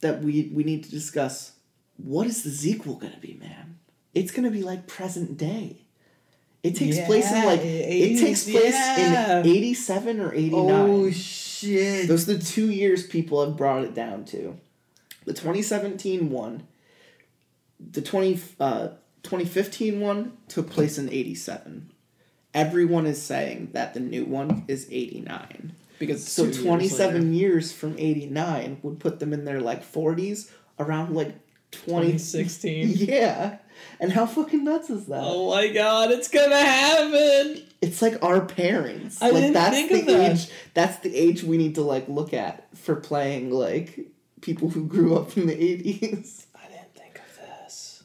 that 0.00 0.22
we 0.22 0.50
we 0.52 0.64
need 0.64 0.82
to 0.84 0.90
discuss. 0.90 1.52
What 1.98 2.26
is 2.26 2.42
the 2.42 2.50
sequel 2.50 2.96
gonna 2.96 3.20
be, 3.20 3.34
man? 3.34 3.78
It's 4.12 4.32
gonna 4.32 4.50
be 4.50 4.64
like 4.64 4.88
present 4.88 5.38
day. 5.38 5.85
It 6.66 6.76
takes 6.76 7.00
place 7.06 7.30
in 7.30 7.44
like 7.44 7.60
it 7.62 8.20
takes 8.20 8.44
place 8.44 8.74
yeah. 8.74 9.40
in 9.40 9.46
eighty 9.46 9.74
seven 9.74 10.20
or 10.20 10.34
eighty 10.34 10.56
nine. 10.56 10.90
Oh 10.90 11.10
shit! 11.10 12.08
Those 12.08 12.28
are 12.28 12.34
the 12.34 12.44
two 12.44 12.70
years 12.70 13.06
people 13.06 13.44
have 13.44 13.56
brought 13.56 13.84
it 13.84 13.94
down 13.94 14.24
to. 14.26 14.58
The 15.26 15.32
2017 15.32 16.30
one, 16.30 16.68
the 17.80 18.00
20, 18.00 18.40
uh, 18.60 18.88
2015 19.24 20.00
one 20.00 20.36
took 20.46 20.70
place 20.70 20.98
in 20.98 21.10
87. 21.10 21.90
Everyone 22.54 23.06
is 23.06 23.20
saying 23.20 23.70
that 23.72 23.92
the 23.92 24.00
new 24.00 24.24
one 24.24 24.64
is 24.68 24.86
89. 24.88 25.72
Because 25.98 26.26
So 26.26 26.44
two 26.44 26.50
years 26.52 26.64
27 26.64 27.34
years, 27.34 27.72
from 27.72 27.96
89 27.98 28.78
would 28.82 29.00
put 29.00 29.18
them 29.18 29.32
in 29.32 29.44
their 29.44 29.60
like 29.60 29.82
40s, 29.82 30.50
around 30.78 31.14
like 31.14 31.34
20. 31.72 32.12
2016. 32.12 32.88
Yeah. 32.96 33.58
And 34.00 34.12
how 34.12 34.26
fucking 34.26 34.64
nuts 34.64 34.90
is 34.90 35.06
that? 35.06 35.22
Oh 35.22 35.50
my 35.50 35.68
god, 35.68 36.10
it's 36.10 36.28
gonna 36.28 36.58
happen! 36.58 37.62
It's 37.80 38.02
like 38.02 38.22
our 38.22 38.40
parents. 38.44 39.20
I 39.22 39.30
like 39.30 39.42
didn't 39.42 39.54
that's 39.54 39.74
think 39.74 39.90
the 39.90 40.00
of 40.00 40.06
that. 40.06 40.32
age 40.32 40.48
that's 40.74 40.98
the 40.98 41.14
age 41.16 41.42
we 41.42 41.56
need 41.56 41.74
to 41.76 41.82
like 41.82 42.08
look 42.08 42.32
at 42.34 42.66
for 42.76 42.96
playing 42.96 43.50
like 43.50 44.06
people 44.40 44.70
who 44.70 44.86
grew 44.86 45.16
up 45.16 45.36
in 45.36 45.46
the 45.46 45.54
80s. 45.54 46.46
I 46.54 46.68
didn't 46.68 46.94
think 46.94 47.18
of 47.18 47.36
this. 47.64 48.04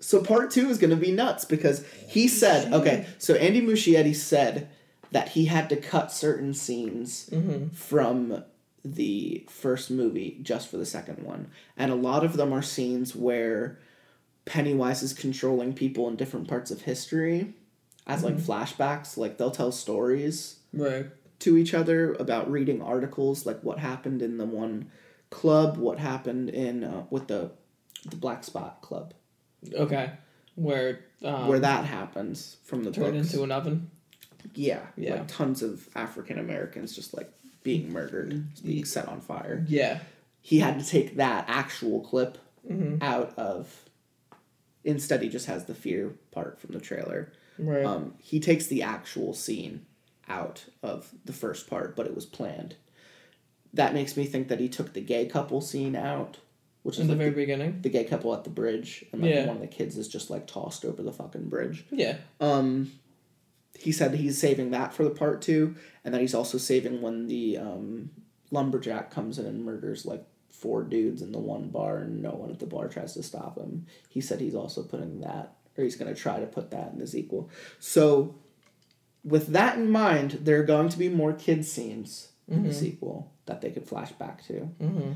So 0.00 0.22
part 0.22 0.50
two 0.50 0.68
is 0.68 0.78
to 0.78 0.96
be 0.96 1.12
nuts 1.12 1.44
because 1.44 1.84
he 2.08 2.28
said, 2.28 2.72
okay, 2.72 3.06
so 3.18 3.34
Andy 3.34 3.60
Muschietti 3.60 4.14
said 4.14 4.68
that 5.10 5.30
he 5.30 5.46
had 5.46 5.68
to 5.70 5.76
cut 5.76 6.12
certain 6.12 6.54
scenes 6.54 7.28
mm-hmm. 7.30 7.68
from 7.68 8.44
the 8.84 9.44
first 9.48 9.90
movie 9.90 10.38
just 10.42 10.70
for 10.70 10.76
the 10.76 10.86
second 10.86 11.24
one. 11.24 11.50
And 11.76 11.90
a 11.90 11.96
lot 11.96 12.24
of 12.24 12.36
them 12.36 12.52
are 12.52 12.62
scenes 12.62 13.14
where 13.14 13.78
Pennywise 14.48 15.02
is 15.02 15.12
controlling 15.12 15.74
people 15.74 16.08
in 16.08 16.16
different 16.16 16.48
parts 16.48 16.70
of 16.70 16.82
history 16.82 17.52
as 18.06 18.24
like 18.24 18.36
flashbacks. 18.38 19.16
Like 19.18 19.36
they'll 19.36 19.50
tell 19.50 19.70
stories 19.72 20.56
Right. 20.72 21.06
to 21.40 21.56
each 21.58 21.74
other 21.74 22.14
about 22.14 22.50
reading 22.50 22.80
articles, 22.82 23.44
like 23.46 23.60
what 23.62 23.78
happened 23.78 24.22
in 24.22 24.38
the 24.38 24.46
one 24.46 24.90
club, 25.30 25.76
what 25.76 25.98
happened 25.98 26.48
in 26.50 26.82
uh, 26.84 27.04
with 27.10 27.28
the 27.28 27.50
the 28.08 28.16
Black 28.16 28.42
Spot 28.44 28.80
Club, 28.80 29.12
Okay. 29.74 30.12
Where 30.54 31.00
um, 31.22 31.48
where 31.48 31.58
that 31.60 31.84
happens 31.84 32.56
from 32.64 32.84
the 32.84 32.90
turned 32.90 33.14
books. 33.16 33.32
into 33.32 33.44
an 33.44 33.50
oven. 33.52 33.90
yeah, 34.54 34.80
Yeah. 34.96 35.14
like 35.16 35.28
tons 35.28 35.62
of 35.62 35.88
African 35.94 36.38
Americans 36.38 36.94
just 36.94 37.12
like 37.14 37.30
being 37.64 37.92
murdered, 37.92 38.46
being 38.64 38.84
set 38.86 39.08
on 39.08 39.20
fire. 39.20 39.64
Yeah. 39.68 39.98
He 40.40 40.60
had 40.60 40.78
to 40.78 40.86
take 40.86 41.16
that 41.16 41.44
actual 41.48 42.00
clip 42.00 42.38
Mm-hmm. 42.68 43.02
out 43.02 43.32
of. 43.38 43.84
Instead, 44.84 45.22
he 45.22 45.28
just 45.28 45.46
has 45.46 45.64
the 45.66 45.74
fear 45.74 46.14
part 46.30 46.60
from 46.60 46.72
the 46.72 46.80
trailer. 46.80 47.32
Right. 47.58 47.84
Um, 47.84 48.14
he 48.18 48.38
takes 48.40 48.66
the 48.66 48.82
actual 48.82 49.34
scene 49.34 49.84
out 50.28 50.64
of 50.82 51.12
the 51.24 51.32
first 51.32 51.68
part, 51.68 51.96
but 51.96 52.06
it 52.06 52.14
was 52.14 52.26
planned. 52.26 52.76
That 53.74 53.92
makes 53.94 54.16
me 54.16 54.24
think 54.24 54.48
that 54.48 54.60
he 54.60 54.68
took 54.68 54.92
the 54.92 55.00
gay 55.00 55.26
couple 55.26 55.60
scene 55.60 55.96
out, 55.96 56.38
which 56.84 56.98
is 56.98 57.06
the 57.06 57.12
like 57.12 57.18
very 57.18 57.30
the, 57.30 57.36
beginning. 57.36 57.80
the 57.82 57.88
gay 57.90 58.04
couple 58.04 58.32
at 58.34 58.44
the 58.44 58.50
bridge, 58.50 59.04
and 59.12 59.20
like 59.22 59.30
Yeah. 59.34 59.46
one 59.46 59.56
of 59.56 59.62
the 59.62 59.66
kids 59.68 59.98
is 59.98 60.08
just 60.08 60.30
like 60.30 60.46
tossed 60.46 60.84
over 60.84 61.02
the 61.02 61.12
fucking 61.12 61.48
bridge. 61.48 61.84
Yeah. 61.90 62.16
Um, 62.40 62.92
he 63.78 63.92
said 63.92 64.14
he's 64.14 64.38
saving 64.38 64.70
that 64.70 64.94
for 64.94 65.04
the 65.04 65.10
part 65.10 65.42
two, 65.42 65.74
and 66.04 66.14
that 66.14 66.20
he's 66.20 66.34
also 66.34 66.56
saving 66.58 67.02
when 67.02 67.26
the 67.26 67.58
um, 67.58 68.10
lumberjack 68.50 69.10
comes 69.10 69.38
in 69.38 69.46
and 69.46 69.64
murders 69.64 70.06
like 70.06 70.24
four 70.58 70.82
dudes 70.82 71.22
in 71.22 71.32
the 71.32 71.38
one 71.38 71.68
bar, 71.68 71.98
and 71.98 72.20
no 72.22 72.30
one 72.30 72.50
at 72.50 72.58
the 72.58 72.66
bar 72.66 72.88
tries 72.88 73.14
to 73.14 73.22
stop 73.22 73.56
him. 73.58 73.86
He 74.08 74.20
said 74.20 74.40
he's 74.40 74.54
also 74.54 74.82
putting 74.82 75.20
that, 75.20 75.54
or 75.76 75.84
he's 75.84 75.96
going 75.96 76.12
to 76.12 76.20
try 76.20 76.40
to 76.40 76.46
put 76.46 76.70
that 76.72 76.92
in 76.92 76.98
the 76.98 77.06
sequel. 77.06 77.48
So, 77.78 78.34
with 79.24 79.48
that 79.48 79.76
in 79.76 79.90
mind, 79.90 80.32
there 80.42 80.58
are 80.60 80.64
going 80.64 80.88
to 80.88 80.98
be 80.98 81.08
more 81.08 81.32
kid 81.32 81.64
scenes 81.64 82.32
in 82.48 82.62
the 82.62 82.72
sequel 82.72 83.30
that 83.46 83.60
they 83.60 83.70
could 83.70 83.86
flash 83.86 84.10
back 84.12 84.42
to 84.46 84.70
Mm-hmm. 84.80 85.12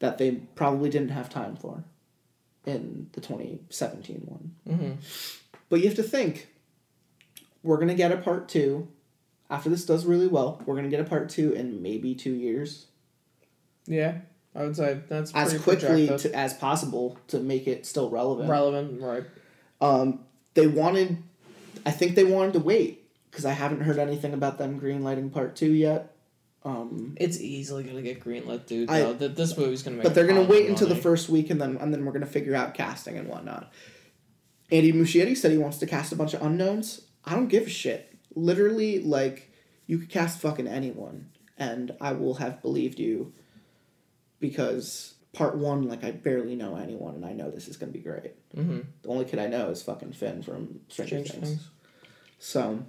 that 0.00 0.18
they 0.18 0.32
probably 0.54 0.90
didn't 0.90 1.10
have 1.10 1.30
time 1.30 1.56
for 1.56 1.84
in 2.66 3.08
the 3.12 3.20
2017 3.20 4.22
one. 4.26 4.54
Mm-hmm. 4.68 4.92
But 5.70 5.80
you 5.80 5.86
have 5.86 5.96
to 5.96 6.02
think 6.02 6.48
we're 7.62 7.76
going 7.76 7.88
to 7.88 7.94
get 7.94 8.12
a 8.12 8.16
part 8.18 8.48
two. 8.48 8.88
After 9.48 9.70
this 9.70 9.84
does 9.86 10.04
really 10.04 10.26
well, 10.26 10.60
we're 10.66 10.74
going 10.74 10.90
to 10.90 10.94
get 10.94 11.00
a 11.04 11.08
part 11.08 11.28
two 11.28 11.52
in 11.52 11.82
maybe 11.82 12.14
two 12.14 12.34
years. 12.34 12.86
Yeah. 13.86 14.18
I 14.54 14.64
would 14.64 14.76
say 14.76 15.00
that's 15.08 15.32
As 15.34 15.58
quickly 15.60 16.08
to, 16.08 16.34
as 16.36 16.52
possible 16.54 17.18
to 17.28 17.38
make 17.40 17.66
it 17.66 17.86
still 17.86 18.10
relevant. 18.10 18.48
relevant. 18.50 19.00
Right. 19.00 19.24
Um, 19.80 20.20
they 20.54 20.66
wanted, 20.66 21.22
I 21.86 21.90
think 21.90 22.14
they 22.14 22.24
wanted 22.24 22.52
to 22.54 22.58
wait 22.60 23.08
because 23.30 23.46
I 23.46 23.52
haven't 23.52 23.80
heard 23.80 23.98
anything 23.98 24.34
about 24.34 24.58
them 24.58 24.78
greenlighting 24.80 25.32
part 25.32 25.56
two 25.56 25.72
yet. 25.72 26.14
Um, 26.64 27.14
It's 27.18 27.40
easily 27.40 27.82
gonna 27.82 28.02
get 28.02 28.20
greenlit, 28.22 28.66
dude. 28.66 28.88
I- 28.90 29.00
Though 29.00 29.12
that 29.14 29.36
this 29.36 29.56
movie's 29.56 29.82
gonna 29.82 29.96
make. 29.96 30.04
but 30.04 30.14
they're 30.14 30.26
going 30.26 30.44
to 30.44 30.50
wait 30.50 30.68
until 30.68 30.86
the 30.86 30.94
first 30.96 31.28
week 31.28 31.50
and 31.50 31.60
then 31.60 31.76
and 31.78 31.92
then 31.92 32.04
we're 32.04 32.12
going 32.12 32.24
to 32.24 32.30
figure 32.30 32.54
out 32.54 32.74
casting 32.74 33.16
and 33.16 33.28
whatnot. 33.28 33.72
Andy 34.70 34.92
Muschietti 34.92 35.36
said 35.36 35.50
he 35.50 35.58
wants 35.58 35.78
to 35.78 35.86
cast 35.86 36.12
a 36.12 36.16
bunch 36.16 36.34
of 36.34 36.42
unknowns. 36.42 37.00
I 37.24 37.34
don't 37.34 37.48
give 37.48 37.66
a 37.66 37.70
shit. 37.70 38.14
Literally, 38.34 39.00
like 39.00 39.50
you 39.86 39.98
could 39.98 40.08
cast 40.08 40.40
fucking 40.40 40.66
anyone, 40.68 41.30
and 41.58 41.92
I 42.00 42.12
will 42.12 42.34
have 42.34 42.62
believed 42.62 42.98
you. 43.00 43.32
Because 44.42 45.14
part 45.32 45.56
one, 45.56 45.88
like 45.88 46.04
I 46.04 46.10
barely 46.10 46.56
know 46.56 46.76
anyone, 46.76 47.14
and 47.14 47.24
I 47.24 47.32
know 47.32 47.50
this 47.50 47.68
is 47.68 47.78
going 47.78 47.90
to 47.90 47.98
be 47.98 48.04
great. 48.04 48.34
Mm-hmm. 48.54 48.80
The 49.02 49.08
only 49.08 49.24
kid 49.24 49.38
I 49.38 49.46
know 49.46 49.70
is 49.70 49.82
fucking 49.82 50.12
Finn 50.12 50.42
from 50.42 50.80
Stranger 50.88 51.24
Strange 51.24 51.30
Things. 51.30 51.48
things. 51.48 51.68
So 52.38 52.84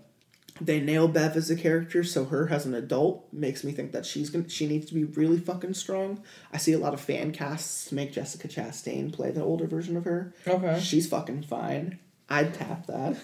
they 0.60 0.80
nail 0.80 1.08
Bev 1.08 1.36
as 1.36 1.50
a 1.50 1.56
character, 1.56 2.04
so 2.04 2.26
her 2.26 2.50
as 2.50 2.66
an 2.66 2.74
adult 2.74 3.28
makes 3.32 3.64
me 3.64 3.72
think 3.72 3.92
that 3.92 4.06
she's 4.06 4.30
gonna 4.30 4.50
she 4.50 4.68
needs 4.68 4.88
to 4.88 4.94
be 4.94 5.04
really 5.04 5.40
fucking 5.40 5.76
strong. 5.76 6.24
I 6.52 6.58
see 6.58 6.74
a 6.74 6.80
lot 6.80 6.94
of 6.94 7.02
fan 7.02 7.32
casts 7.32 7.92
make 7.92 8.12
Jessica 8.12 8.48
Chastain 8.48 9.14
play 9.14 9.32
the 9.32 9.44
older 9.44 9.68
version 9.68 9.96
of 9.96 10.06
her. 10.06 10.34
Okay. 10.48 10.80
She's 10.80 11.08
fucking 11.08 11.44
fine. 11.44 12.00
I'd 12.30 12.54
tap 12.54 12.88
that. 12.88 13.22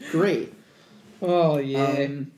Great. 0.10 0.54
Oh 1.20 1.58
yeah. 1.58 2.06
Um, 2.06 2.32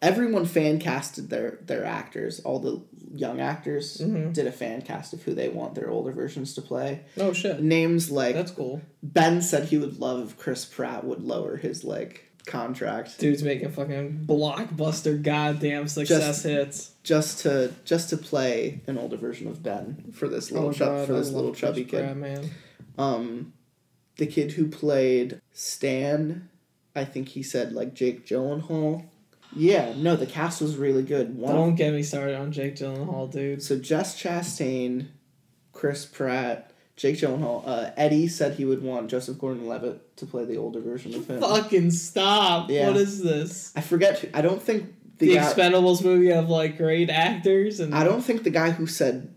everyone 0.00 0.44
fan 0.46 0.78
casted 0.78 1.30
their 1.30 1.58
their 1.66 1.84
actors. 1.84 2.40
All 2.40 2.58
the 2.58 2.80
young 3.14 3.40
actors 3.40 3.98
Mhm. 3.98 4.32
did 4.34 4.46
a 4.46 4.52
fan 4.52 4.82
cast 4.82 5.12
of 5.14 5.22
who 5.22 5.34
they 5.34 5.48
want 5.48 5.74
their 5.74 5.90
older 5.90 6.12
versions 6.12 6.54
to 6.54 6.62
play. 6.62 7.00
oh 7.18 7.32
shit. 7.32 7.60
Names 7.62 8.10
like 8.10 8.34
That's 8.34 8.50
cool. 8.50 8.80
Ben 9.02 9.40
said 9.42 9.68
he 9.68 9.78
would 9.78 9.98
love 9.98 10.28
if 10.30 10.36
Chris 10.38 10.64
Pratt 10.64 11.04
would 11.04 11.22
lower 11.22 11.56
his 11.56 11.84
like 11.84 12.24
contract 12.46 13.18
Dude's 13.18 13.42
making 13.42 13.70
fucking 13.72 14.24
blockbuster 14.26 15.20
goddamn 15.22 15.86
success 15.86 16.20
Just- 16.42 16.42
hits. 16.44 16.90
just 17.02 17.40
to 17.40 17.72
just 17.84 18.08
to 18.10 18.16
play 18.16 18.80
an 18.86 18.96
older 18.98 19.16
version 19.16 19.48
of 19.48 19.62
Ben 19.62 20.12
for 20.12 20.28
this 20.28 20.50
little 20.50 20.72
chub, 20.72 21.06
for 21.06 21.12
Oh, 21.12 21.16
I 21.16 21.18
this 21.18 21.30
little 21.30 21.50
Chris 21.50 21.60
chubby 21.60 21.84
Pratt, 21.84 22.08
kid. 22.08 22.16
man. 22.16 22.50
Um, 22.96 23.52
the 24.16 24.26
kid 24.26 24.52
who 24.52 24.66
played 24.68 25.40
Stan, 25.52 26.48
I 26.96 27.04
think 27.04 27.28
he 27.30 27.42
said 27.42 27.72
like 27.72 27.94
Jake 27.94 28.26
Gyllenhaal. 28.26 29.04
Yeah, 29.56 29.94
no, 29.96 30.14
the 30.16 30.26
cast 30.26 30.60
was 30.60 30.76
really 30.76 31.02
good. 31.02 31.36
One 31.36 31.54
Don't 31.54 31.74
get 31.74 31.92
me 31.94 32.02
started 32.02 32.36
on 32.36 32.52
Jake 32.52 32.76
Gyllenhaal, 32.76 33.30
dude. 33.30 33.62
so 33.62 33.78
Jess 33.78 34.20
Chastain, 34.20 35.08
Chris 35.72 36.04
Pratt, 36.04 36.70
Jake 36.96 37.16
Gyllenhaal. 37.16 37.62
Uh, 37.66 37.90
Eddie 37.96 38.28
said 38.28 38.54
he 38.54 38.64
would 38.64 38.82
want 38.82 39.08
Joseph 39.10 39.38
Gordon-Levitt 39.38 40.16
to 40.18 40.26
play 40.26 40.44
the 40.44 40.56
older 40.58 40.80
version 40.80 41.14
of 41.14 41.26
him. 41.28 41.40
Fucking 41.40 41.90
stop. 41.92 42.70
Yeah. 42.70 42.88
What 42.88 42.96
is 42.96 43.22
this? 43.22 43.72
I 43.74 43.80
forget. 43.80 44.18
who- 44.18 44.28
I 44.34 44.42
don't 44.42 44.60
think 44.62 44.94
the, 45.18 45.28
The, 45.28 45.34
guy. 45.36 45.52
Expendables 45.52 46.04
movie 46.04 46.28
have 46.28 46.48
like 46.50 46.76
great 46.76 47.08
actors 47.10 47.80
and 47.80 47.94
I 47.94 48.04
don't 48.04 48.20
think 48.22 48.42
the 48.44 48.50
guy 48.50 48.70
who 48.70 48.86
said. 48.86 49.34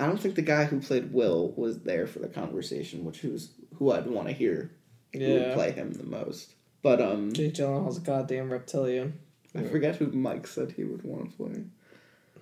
I 0.00 0.06
don't 0.06 0.20
think 0.20 0.36
the 0.36 0.42
guy 0.42 0.64
who 0.64 0.80
played 0.80 1.12
Will 1.12 1.52
was 1.56 1.80
there 1.80 2.06
for 2.06 2.20
the 2.20 2.28
conversation, 2.28 3.04
which 3.04 3.18
who's 3.18 3.50
who 3.74 3.90
I'd 3.90 4.06
want 4.06 4.28
to 4.28 4.32
hear 4.32 4.70
who 5.12 5.18
would 5.20 5.54
play 5.54 5.72
him 5.72 5.92
the 5.92 6.04
most. 6.04 6.54
But 6.82 7.00
um, 7.00 7.32
Jake 7.32 7.54
Gyllenhaal's 7.54 7.98
a 7.98 8.00
goddamn 8.00 8.50
reptilian. 8.50 9.18
I 9.54 9.62
forget 9.62 9.96
who 9.96 10.06
Mike 10.12 10.46
said 10.46 10.72
he 10.72 10.84
would 10.84 11.02
want 11.02 11.30
to 11.30 11.36
play. 11.36 11.64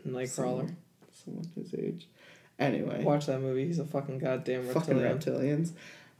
Nightcrawler. 0.06 0.28
Someone, 0.30 0.76
someone 1.24 1.50
his 1.56 1.74
age. 1.74 2.06
Anyway, 2.58 3.02
Watch 3.02 3.26
that 3.26 3.40
movie. 3.40 3.66
He's 3.66 3.78
a 3.78 3.84
fucking 3.84 4.18
goddamn 4.18 4.66
fucking 4.68 4.98
reptilian. 5.00 5.64
reptilians. 5.64 5.72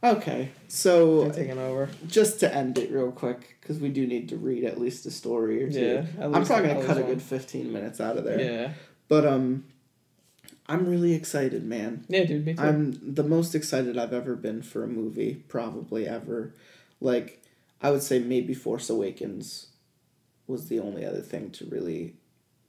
Okay, 0.03 0.49
so 0.67 1.23
They're 1.23 1.33
taking 1.45 1.57
over. 1.57 1.89
just 2.07 2.39
to 2.41 2.53
end 2.53 2.77
it 2.77 2.91
real 2.91 3.11
quick, 3.11 3.57
because 3.59 3.79
we 3.79 3.89
do 3.89 4.05
need 4.05 4.29
to 4.29 4.37
read 4.37 4.63
at 4.63 4.79
least 4.79 5.07
a 5.07 5.11
story 5.11 5.63
or 5.63 5.71
two. 5.71 5.79
Yeah. 5.79 6.05
I'm 6.23 6.45
probably 6.45 6.67
gonna 6.67 6.85
cut 6.85 6.97
a 6.97 7.03
good 7.03 7.21
fifteen 7.21 7.73
minutes 7.73 7.99
out 7.99 8.15
of 8.17 8.23
there. 8.23 8.39
Yeah. 8.39 8.73
But 9.07 9.25
um, 9.25 9.65
I'm 10.69 10.87
really 10.87 11.13
excited, 11.15 11.63
man. 11.63 12.05
Yeah, 12.09 12.25
dude. 12.25 12.45
Me 12.45 12.53
too. 12.53 12.61
I'm 12.61 13.15
the 13.15 13.23
most 13.23 13.55
excited 13.55 13.97
I've 13.97 14.13
ever 14.13 14.35
been 14.35 14.61
for 14.61 14.83
a 14.83 14.87
movie, 14.87 15.43
probably 15.47 16.07
ever. 16.07 16.53
Like, 17.01 17.41
I 17.81 17.91
would 17.91 18.01
say 18.01 18.19
maybe 18.19 18.53
Force 18.53 18.89
Awakens 18.89 19.67
was 20.47 20.67
the 20.67 20.79
only 20.79 21.05
other 21.05 21.21
thing 21.21 21.51
to 21.51 21.65
really 21.65 22.15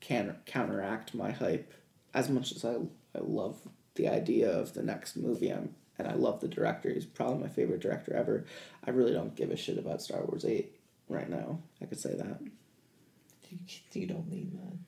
can 0.00 0.36
counteract 0.46 1.14
my 1.14 1.30
hype. 1.30 1.72
As 2.14 2.28
much 2.28 2.52
as 2.52 2.64
I 2.64 2.76
I 3.14 3.20
love 3.20 3.60
the 3.94 4.08
idea 4.08 4.50
of 4.50 4.74
the 4.74 4.82
next 4.82 5.16
movie, 5.16 5.50
I'm 5.50 5.74
and 5.98 6.06
I 6.06 6.14
love 6.14 6.40
the 6.40 6.48
director. 6.48 6.90
He's 6.90 7.06
probably 7.06 7.42
my 7.42 7.48
favorite 7.48 7.80
director 7.80 8.14
ever. 8.14 8.44
I 8.86 8.90
really 8.90 9.12
don't 9.12 9.34
give 9.34 9.50
a 9.50 9.56
shit 9.56 9.78
about 9.78 10.02
Star 10.02 10.22
Wars 10.24 10.44
Eight 10.44 10.78
right 11.08 11.28
now. 11.28 11.58
I 11.82 11.86
could 11.86 11.98
say 11.98 12.14
that. 12.14 12.40
you, 13.92 14.06
don't 14.06 14.30
mean 14.30 14.58
that. 14.62 14.78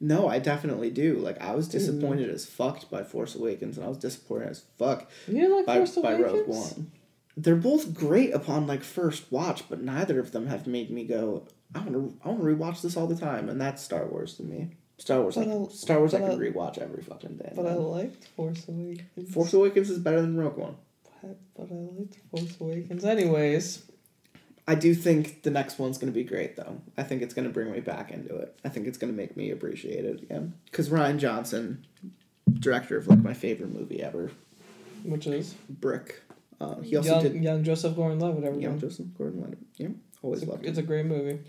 No, 0.00 0.28
I 0.28 0.40
definitely 0.40 0.90
do. 0.90 1.18
Like 1.18 1.40
I 1.40 1.54
was 1.54 1.68
disappointed 1.68 2.28
as 2.28 2.44
fucked 2.44 2.90
by 2.90 3.04
Force 3.04 3.34
Awakens, 3.34 3.76
and 3.76 3.86
I 3.86 3.88
was 3.88 3.98
disappointed 3.98 4.48
as 4.48 4.64
fuck 4.78 5.08
You 5.26 5.56
like 5.56 5.66
by, 5.66 5.76
Force 5.76 5.96
by 5.96 6.14
Rogue 6.14 6.48
One. 6.48 6.90
They're 7.36 7.56
both 7.56 7.94
great 7.94 8.32
upon 8.34 8.66
like 8.66 8.82
first 8.82 9.30
watch, 9.32 9.64
but 9.68 9.80
neither 9.82 10.20
of 10.20 10.32
them 10.32 10.46
have 10.48 10.66
made 10.66 10.90
me 10.90 11.04
go, 11.04 11.46
I 11.74 11.78
want 11.78 11.92
to, 11.92 12.18
I 12.24 12.28
want 12.28 12.40
to 12.40 12.46
rewatch 12.46 12.82
this 12.82 12.96
all 12.96 13.06
the 13.06 13.16
time, 13.16 13.48
and 13.48 13.60
that's 13.60 13.82
Star 13.82 14.06
Wars 14.06 14.34
to 14.34 14.42
me. 14.42 14.76
Star 14.98 15.22
Wars, 15.22 15.34
But 15.36 15.48
like, 15.48 15.70
I- 15.70 15.72
Star 15.72 15.98
Wars, 15.98 16.14
I 16.14 16.20
can 16.20 16.30
I- 16.32 16.34
rewatch 16.34 16.78
every 16.78 17.02
fucking 17.02 17.36
day. 17.38 17.52
But 17.56 17.66
I 17.66 17.74
liked 17.74 18.26
Force 18.36 18.68
Awakens. 18.68 19.32
Force 19.32 19.52
Awakens 19.54 19.88
is 19.90 19.98
better 19.98 20.20
than 20.20 20.36
Rogue 20.36 20.56
One. 20.58 20.76
But, 21.22 21.38
but 21.56 21.68
I 21.72 21.74
liked 21.98 22.18
Force 22.30 22.60
Awakens. 22.60 23.04
Anyways, 23.04 23.84
I 24.68 24.74
do 24.74 24.94
think 24.94 25.42
the 25.42 25.50
next 25.50 25.78
one's 25.78 25.96
gonna 25.98 26.12
be 26.12 26.24
great, 26.24 26.56
though. 26.56 26.80
I 26.98 27.02
think 27.02 27.22
it's 27.22 27.32
gonna 27.34 27.48
bring 27.48 27.72
me 27.72 27.80
back 27.80 28.10
into 28.12 28.36
it. 28.36 28.54
I 28.64 28.68
think 28.68 28.86
it's 28.86 28.98
gonna 28.98 29.12
make 29.14 29.36
me 29.36 29.50
appreciate 29.50 30.04
it 30.04 30.22
again. 30.22 30.52
Cause 30.70 30.88
Rian 30.90 31.16
Johnson, 31.18 31.84
director 32.52 32.96
of 32.98 33.08
like 33.08 33.20
my 33.22 33.32
favorite 33.34 33.72
movie 33.72 34.02
ever, 34.02 34.30
Which 35.04 35.26
is 35.26 35.54
Brick. 35.68 36.22
Uh, 36.62 36.80
he 36.80 36.96
also 36.96 37.14
young, 37.14 37.22
did 37.22 37.42
young 37.42 37.64
Joseph 37.64 37.96
Gordon-Levitt. 37.96 38.44
Everyone. 38.44 38.60
Young 38.60 38.78
Joseph 38.78 39.06
Gordon-Levitt. 39.18 39.58
Yeah, 39.76 39.88
always 40.22 40.42
It's, 40.42 40.48
a, 40.48 40.52
loved 40.52 40.64
it's 40.64 40.78
a 40.78 40.82
great 40.82 41.06
movie. 41.06 41.40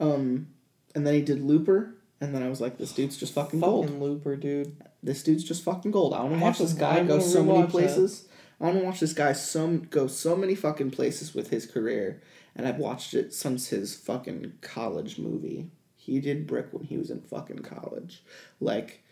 Um, 0.00 0.48
and 0.94 1.06
then 1.06 1.12
he 1.12 1.20
did 1.20 1.42
Looper, 1.42 1.94
and 2.22 2.34
then 2.34 2.42
I 2.42 2.48
was 2.48 2.60
like, 2.60 2.78
this 2.78 2.92
dude's 2.92 3.18
just 3.18 3.34
fucking 3.34 3.60
gold. 3.60 3.90
Looper, 4.00 4.34
dude. 4.34 4.82
This 5.02 5.22
dude's 5.22 5.44
just 5.44 5.62
fucking 5.62 5.90
gold. 5.90 6.14
I 6.14 6.22
want 6.22 6.34
to 6.34 6.40
watch 6.40 6.58
this 6.58 6.72
guy 6.72 7.04
go 7.04 7.20
so 7.20 7.44
many 7.44 7.62
that. 7.62 7.70
places. 7.70 8.28
I 8.58 8.64
want 8.64 8.78
to 8.78 8.84
watch 8.84 9.00
this 9.00 9.12
guy 9.12 9.34
some 9.34 9.82
go 9.90 10.06
so 10.06 10.34
many 10.34 10.54
fucking 10.54 10.90
places 10.90 11.34
with 11.34 11.50
his 11.50 11.66
career, 11.66 12.22
and 12.54 12.66
I've 12.66 12.78
watched 12.78 13.12
it 13.12 13.34
since 13.34 13.68
his 13.68 13.94
fucking 13.94 14.54
college 14.62 15.18
movie. 15.18 15.70
He 15.96 16.18
did 16.20 16.46
Brick 16.46 16.68
when 16.70 16.84
he 16.84 16.96
was 16.96 17.10
in 17.10 17.20
fucking 17.20 17.58
college. 17.58 18.22
Like, 18.58 19.02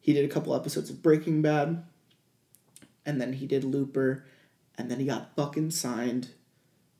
he 0.00 0.14
did 0.14 0.24
a 0.24 0.32
couple 0.32 0.54
episodes 0.54 0.88
of 0.88 1.02
Breaking 1.02 1.42
Bad, 1.42 1.84
and 3.04 3.20
then 3.20 3.34
he 3.34 3.46
did 3.46 3.64
Looper, 3.64 4.24
and 4.78 4.90
then 4.90 4.98
he 5.00 5.06
got 5.06 5.34
fucking 5.36 5.70
signed 5.70 6.28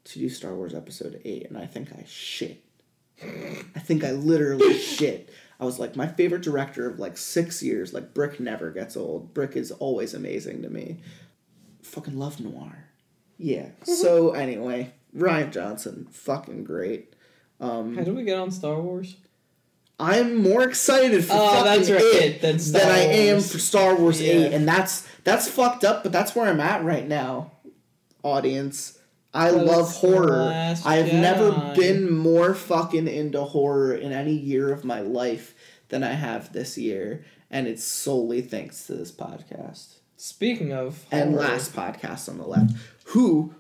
to 0.05 0.19
do 0.19 0.29
Star 0.29 0.55
Wars 0.55 0.75
Episode 0.75 1.21
8, 1.25 1.49
and 1.49 1.59
I 1.59 1.67
think 1.67 1.93
I 1.93 2.05
shit. 2.07 2.63
I 3.23 3.79
think 3.81 4.05
I 4.05 4.13
literally 4.13 4.79
shit. 4.79 5.31
I 5.59 5.65
was 5.65 5.79
like, 5.79 5.97
my 5.97 6.07
favorite 6.07 6.43
director 6.43 6.89
of 6.89 6.99
like 6.99 7.17
six 7.17 7.63
years, 7.63 7.95
like 7.95 8.13
Brick 8.15 8.39
never 8.39 8.71
gets 8.71 8.97
old. 8.97 9.33
Brick 9.33 9.57
is 9.57 9.73
always 9.73 10.13
amazing 10.15 10.63
to 10.63 10.69
me. 10.69 10.99
Fucking 11.83 12.19
love 12.19 12.41
noir. 12.41 12.85
Yeah. 13.39 13.69
So 13.85 14.33
anyway, 14.33 14.93
Rian 15.17 15.51
Johnson, 15.53 16.07
fucking 16.11 16.65
great. 16.65 17.15
Um, 17.59 17.97
How 17.97 18.05
did 18.05 18.15
we 18.15 18.25
get 18.25 18.39
on 18.39 18.51
Star 18.51 18.79
Wars? 18.81 19.17
I'm 19.99 20.43
more 20.43 20.63
excited 20.69 21.25
for 21.25 21.33
Oh, 21.33 21.49
fucking 21.55 21.65
that's 21.65 21.91
right, 21.91 22.23
it 22.23 22.43
than 22.43 22.59
Star 22.59 22.83
than 22.83 22.91
I 22.91 22.99
am 23.01 23.41
for 23.41 23.59
Star 23.59 23.97
Wars 23.97 24.21
Yeah. 24.21 24.33
Eight, 24.33 24.53
and 24.53 24.69
that's 24.69 25.09
that's 25.25 25.49
fucked 25.49 25.85
up. 25.85 26.03
But 26.03 26.13
that's 26.13 26.37
where 26.37 26.47
I'm 26.51 26.61
at 26.61 26.85
right 26.85 27.09
now, 27.09 27.53
audience. 28.27 28.99
I 29.33 29.51
love 29.51 29.93
horror. 29.93 30.51
I 30.85 30.97
have 30.97 31.13
never 31.13 31.75
been 31.77 32.11
more 32.11 32.55
fucking 32.55 33.07
into 33.07 33.43
horror 33.45 33.95
in 33.95 34.13
any 34.13 34.33
year 34.33 34.73
of 34.73 34.85
my 34.85 35.01
life 35.01 35.55
than 35.89 36.03
I 36.03 36.13
have 36.13 36.53
this 36.53 36.77
year, 36.79 37.25
and 37.51 37.67
it's 37.69 37.85
solely 37.85 38.41
thanks 38.41 38.87
to 38.87 38.95
this 38.95 39.13
podcast 39.13 39.97
Speaking 40.17 40.73
of 40.73 41.05
and 41.13 41.35
last 41.37 41.75
podcast 41.75 42.29
on 42.31 42.39
the 42.39 42.47
left, 42.47 42.75
who 43.09 43.55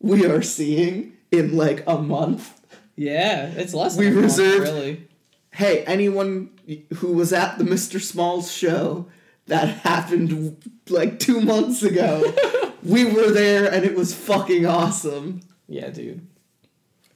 we 0.00 0.26
are 0.26 0.42
seeing 0.42 1.12
in 1.30 1.56
like 1.56 1.84
a 1.86 1.96
month. 1.98 2.60
yeah, 2.96 3.46
it's 3.46 3.72
less. 3.74 3.96
We 3.96 4.06
than 4.06 4.12
a 4.14 4.20
month, 4.22 4.24
reserved- 4.38 4.62
really. 4.64 5.08
Hey, 5.54 5.84
anyone 5.84 6.50
who 6.96 7.12
was 7.12 7.32
at 7.32 7.58
the 7.58 7.64
Mr. 7.64 8.00
Smalls 8.00 8.50
show 8.50 9.06
that 9.46 9.68
happened 9.68 10.56
like 10.88 11.18
two 11.20 11.40
months 11.42 11.82
ago, 11.82 12.22
we 12.82 13.04
were 13.04 13.30
there 13.30 13.72
and 13.72 13.84
it 13.84 13.94
was 13.94 14.14
fucking 14.14 14.66
awesome. 14.66 15.42
Yeah, 15.68 15.90
dude. 15.90 16.26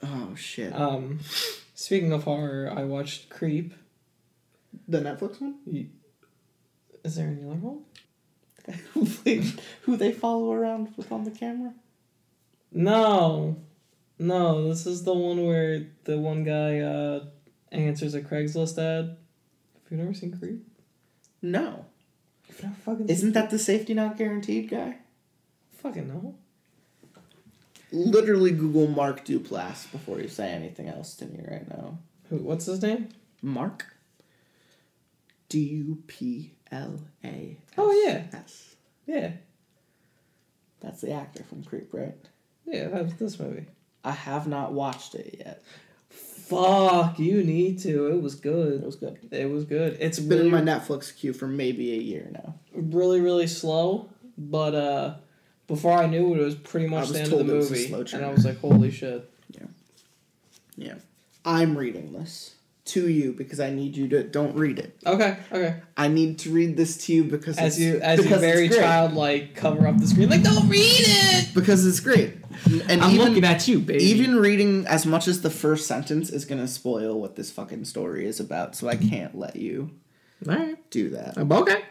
Oh 0.02 0.34
shit. 0.34 0.74
Um, 0.74 1.20
speaking 1.74 2.12
of 2.12 2.24
horror, 2.24 2.72
I 2.74 2.84
watched 2.84 3.28
Creep. 3.28 3.74
the 4.86 5.00
Netflix 5.00 5.40
one? 5.40 5.56
Is 7.04 7.16
there 7.16 7.28
any 7.28 7.42
other 7.42 7.56
one? 7.56 7.80
who 9.82 9.96
they, 9.96 10.12
follow 10.12 10.52
around 10.52 10.92
with 10.96 11.12
on 11.12 11.24
the 11.24 11.30
camera? 11.30 11.72
No, 12.72 13.56
no. 14.18 14.68
This 14.68 14.86
is 14.86 15.04
the 15.04 15.14
one 15.14 15.46
where 15.46 15.86
the 16.04 16.18
one 16.18 16.42
guy 16.42 16.80
uh, 16.80 17.26
answers 17.70 18.14
a 18.14 18.20
Craigslist 18.20 18.76
ad. 18.78 19.16
Have 19.84 19.92
you 19.92 19.98
never 19.98 20.14
seen 20.14 20.36
Creep? 20.36 20.66
No. 21.40 21.86
You've 22.48 22.62
never 22.62 22.74
fucking 22.74 23.08
Isn't 23.08 23.32
that 23.32 23.50
the 23.50 23.58
safety 23.58 23.94
not 23.94 24.16
guaranteed 24.16 24.68
guy? 24.68 24.96
Fucking 25.77 26.09
no? 26.09 26.35
Literally 27.93 28.51
Google 28.51 28.89
Mark 28.89 29.24
Duplass 29.24 29.91
before 29.93 30.20
you 30.20 30.29
say 30.29 30.49
anything 30.49 30.89
else 30.89 31.14
to 31.16 31.27
me 31.27 31.41
right 31.49 31.68
now. 31.68 31.99
Who? 32.31 32.37
What's 32.39 32.66
his 32.66 32.83
name? 32.83 33.09
Mark? 33.43 33.87
D 35.49 35.61
U 35.61 36.03
P 36.09 36.53
L 36.72 36.99
A. 37.24 37.57
Oh, 37.79 37.93
yeah. 38.05 38.24
S. 38.37 38.74
Yeah, 39.07 39.31
That's 40.81 41.01
the 41.01 41.12
actor 41.12 41.45
from 41.45 41.62
Creep, 41.62 41.95
right? 41.95 42.16
yeah. 42.64 42.89
That's 42.89 43.14
this 43.14 43.39
movie. 43.39 43.66
I 44.03 44.11
have 44.11 44.49
not 44.49 44.72
watched 44.72 45.14
it 45.14 45.37
yet. 45.39 45.62
Fuck, 46.11 47.20
you 47.20 47.45
need 47.45 47.79
to. 47.81 48.09
It 48.09 48.20
was 48.20 48.35
good. 48.35 48.81
It 48.83 48.85
was 48.85 48.97
good. 48.97 49.16
It 49.31 49.49
was 49.49 49.64
good. 49.64 49.93
It's 50.01 50.18
It's 50.18 50.20
been 50.20 50.39
really, 50.51 50.59
in 50.59 50.64
my 50.64 50.72
Netflix 50.72 51.16
queue 51.16 51.33
for 51.33 51.47
maybe 51.47 51.93
a 51.93 52.01
year 52.03 52.29
now. 52.33 52.55
really, 52.72 53.20
really 53.20 53.47
slow. 53.47 54.09
But 54.37 54.74
uh, 54.74 55.14
before 55.66 55.92
I 55.98 56.06
knew 56.06 56.34
it, 56.34 56.40
it 56.40 56.44
was 56.44 56.54
pretty 56.54 56.86
much 56.86 57.08
was 57.08 57.12
the 57.12 57.20
end 57.22 57.32
of 57.32 57.46
the 57.46 57.54
it 57.54 57.56
was 57.56 57.70
a 57.70 57.90
movie, 57.90 58.12
and 58.16 58.24
I 58.24 58.30
was 58.30 58.44
like, 58.44 58.58
"Holy 58.60 58.90
shit!" 58.90 59.28
Yeah. 59.50 59.66
Yeah. 60.76 60.94
I'm 61.44 61.76
reading 61.78 62.12
this 62.12 62.54
to 62.86 63.08
you 63.08 63.32
because 63.32 63.58
I 63.58 63.70
need 63.70 63.96
you 63.96 64.08
to 64.08 64.22
don't 64.22 64.54
read 64.56 64.78
it. 64.78 64.96
Okay, 65.04 65.36
okay. 65.50 65.80
I 65.96 66.06
need 66.08 66.38
to 66.40 66.50
read 66.50 66.76
this 66.76 66.96
to 67.06 67.12
you 67.12 67.24
because 67.24 67.58
As 67.58 67.76
it's, 67.76 67.80
you, 67.80 68.00
as 68.00 68.24
you 68.24 68.36
very 68.36 68.66
it's 68.66 68.76
great. 68.76 68.84
childlike 68.84 69.54
cover 69.56 69.86
up 69.88 69.98
the 69.98 70.06
screen, 70.06 70.28
like, 70.28 70.42
"Don't 70.42 70.68
read 70.68 70.80
it." 70.82 71.54
because 71.54 71.86
it's 71.86 72.00
great. 72.00 72.34
And 72.88 73.02
I'm 73.02 73.10
even 73.14 73.26
looking 73.28 73.44
at 73.44 73.66
you, 73.66 73.78
baby. 73.80 74.04
even 74.04 74.36
reading 74.36 74.86
as 74.86 75.04
much 75.06 75.26
as 75.26 75.40
the 75.42 75.50
first 75.50 75.86
sentence 75.86 76.30
is 76.30 76.44
gonna 76.44 76.68
spoil 76.68 77.20
what 77.20 77.34
this 77.36 77.50
fucking 77.50 77.84
story 77.86 78.26
is 78.26 78.38
about, 78.40 78.76
so 78.76 78.88
I 78.88 78.96
can't 78.96 79.36
let 79.36 79.56
you 79.56 79.90
all 80.48 80.54
right. 80.54 80.90
do 80.90 81.10
that. 81.10 81.36
I'm 81.36 81.50
okay. 81.50 81.82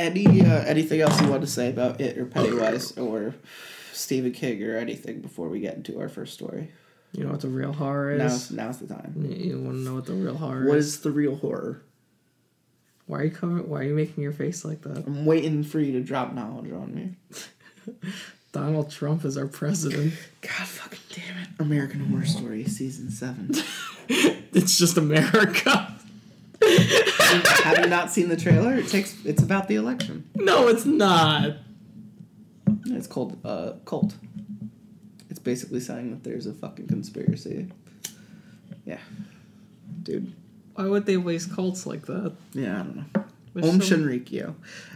Any 0.00 0.40
uh, 0.40 0.64
anything 0.64 1.00
else 1.02 1.20
you 1.20 1.28
want 1.28 1.42
to 1.42 1.46
say 1.46 1.68
about 1.68 2.00
it 2.00 2.16
or 2.16 2.24
Pennywise 2.24 2.96
or 2.96 3.34
Stephen 3.92 4.32
King 4.32 4.62
or 4.64 4.76
anything 4.76 5.20
before 5.20 5.48
we 5.48 5.60
get 5.60 5.74
into 5.76 6.00
our 6.00 6.08
first 6.08 6.32
story? 6.32 6.70
You 7.12 7.24
know 7.24 7.32
what 7.32 7.40
the 7.40 7.48
real 7.48 7.72
horror 7.72 8.16
Now's 8.16 8.32
is? 8.32 8.50
now's 8.52 8.78
the 8.78 8.86
time. 8.86 9.14
You 9.28 9.60
want 9.60 9.76
to 9.76 9.82
know 9.82 9.94
what 9.96 10.06
the 10.06 10.14
real 10.14 10.36
horror 10.36 10.62
is? 10.62 10.68
What 10.68 10.78
is? 10.78 10.86
is 10.86 11.00
the 11.00 11.10
real 11.10 11.36
horror? 11.36 11.82
Why 13.06 13.18
are 13.18 13.24
you 13.24 13.30
covering? 13.30 13.68
Why 13.68 13.80
are 13.80 13.84
you 13.84 13.94
making 13.94 14.22
your 14.22 14.32
face 14.32 14.64
like 14.64 14.82
that? 14.82 15.06
I'm 15.06 15.26
waiting 15.26 15.64
for 15.64 15.80
you 15.80 15.92
to 15.92 16.00
drop 16.00 16.32
knowledge 16.32 16.70
on 16.72 16.94
me. 16.94 17.16
Donald 18.52 18.90
Trump 18.90 19.24
is 19.24 19.36
our 19.36 19.46
president. 19.46 20.14
God 20.40 20.66
fucking 20.66 20.98
damn 21.10 21.42
it. 21.42 21.48
American 21.58 22.06
Horror 22.06 22.24
Story 22.24 22.64
season 22.64 23.10
seven. 23.10 23.50
it's 24.08 24.78
just 24.78 24.96
America. 24.96 25.99
Have 26.62 27.78
you 27.78 27.86
not 27.86 28.10
seen 28.10 28.28
the 28.28 28.36
trailer? 28.36 28.74
It 28.74 28.88
takes 28.88 29.16
it's 29.24 29.42
about 29.42 29.68
the 29.68 29.76
election. 29.76 30.28
No, 30.34 30.68
it's 30.68 30.84
not. 30.84 31.56
It's 32.86 33.06
called 33.06 33.38
uh 33.44 33.72
cult. 33.84 34.14
It's 35.28 35.38
basically 35.38 35.80
saying 35.80 36.10
that 36.10 36.24
there's 36.24 36.46
a 36.46 36.52
fucking 36.52 36.88
conspiracy. 36.88 37.68
Yeah. 38.84 38.98
Dude. 40.02 40.34
Why 40.74 40.86
would 40.86 41.06
they 41.06 41.16
waste 41.16 41.54
cults 41.54 41.86
like 41.86 42.06
that? 42.06 42.34
Yeah, 42.52 42.80
I 42.80 42.82
don't 42.82 42.96
know. 42.96 43.24
There's 43.54 43.66
Aum 43.68 43.80
Shinrikyo. 43.80 44.54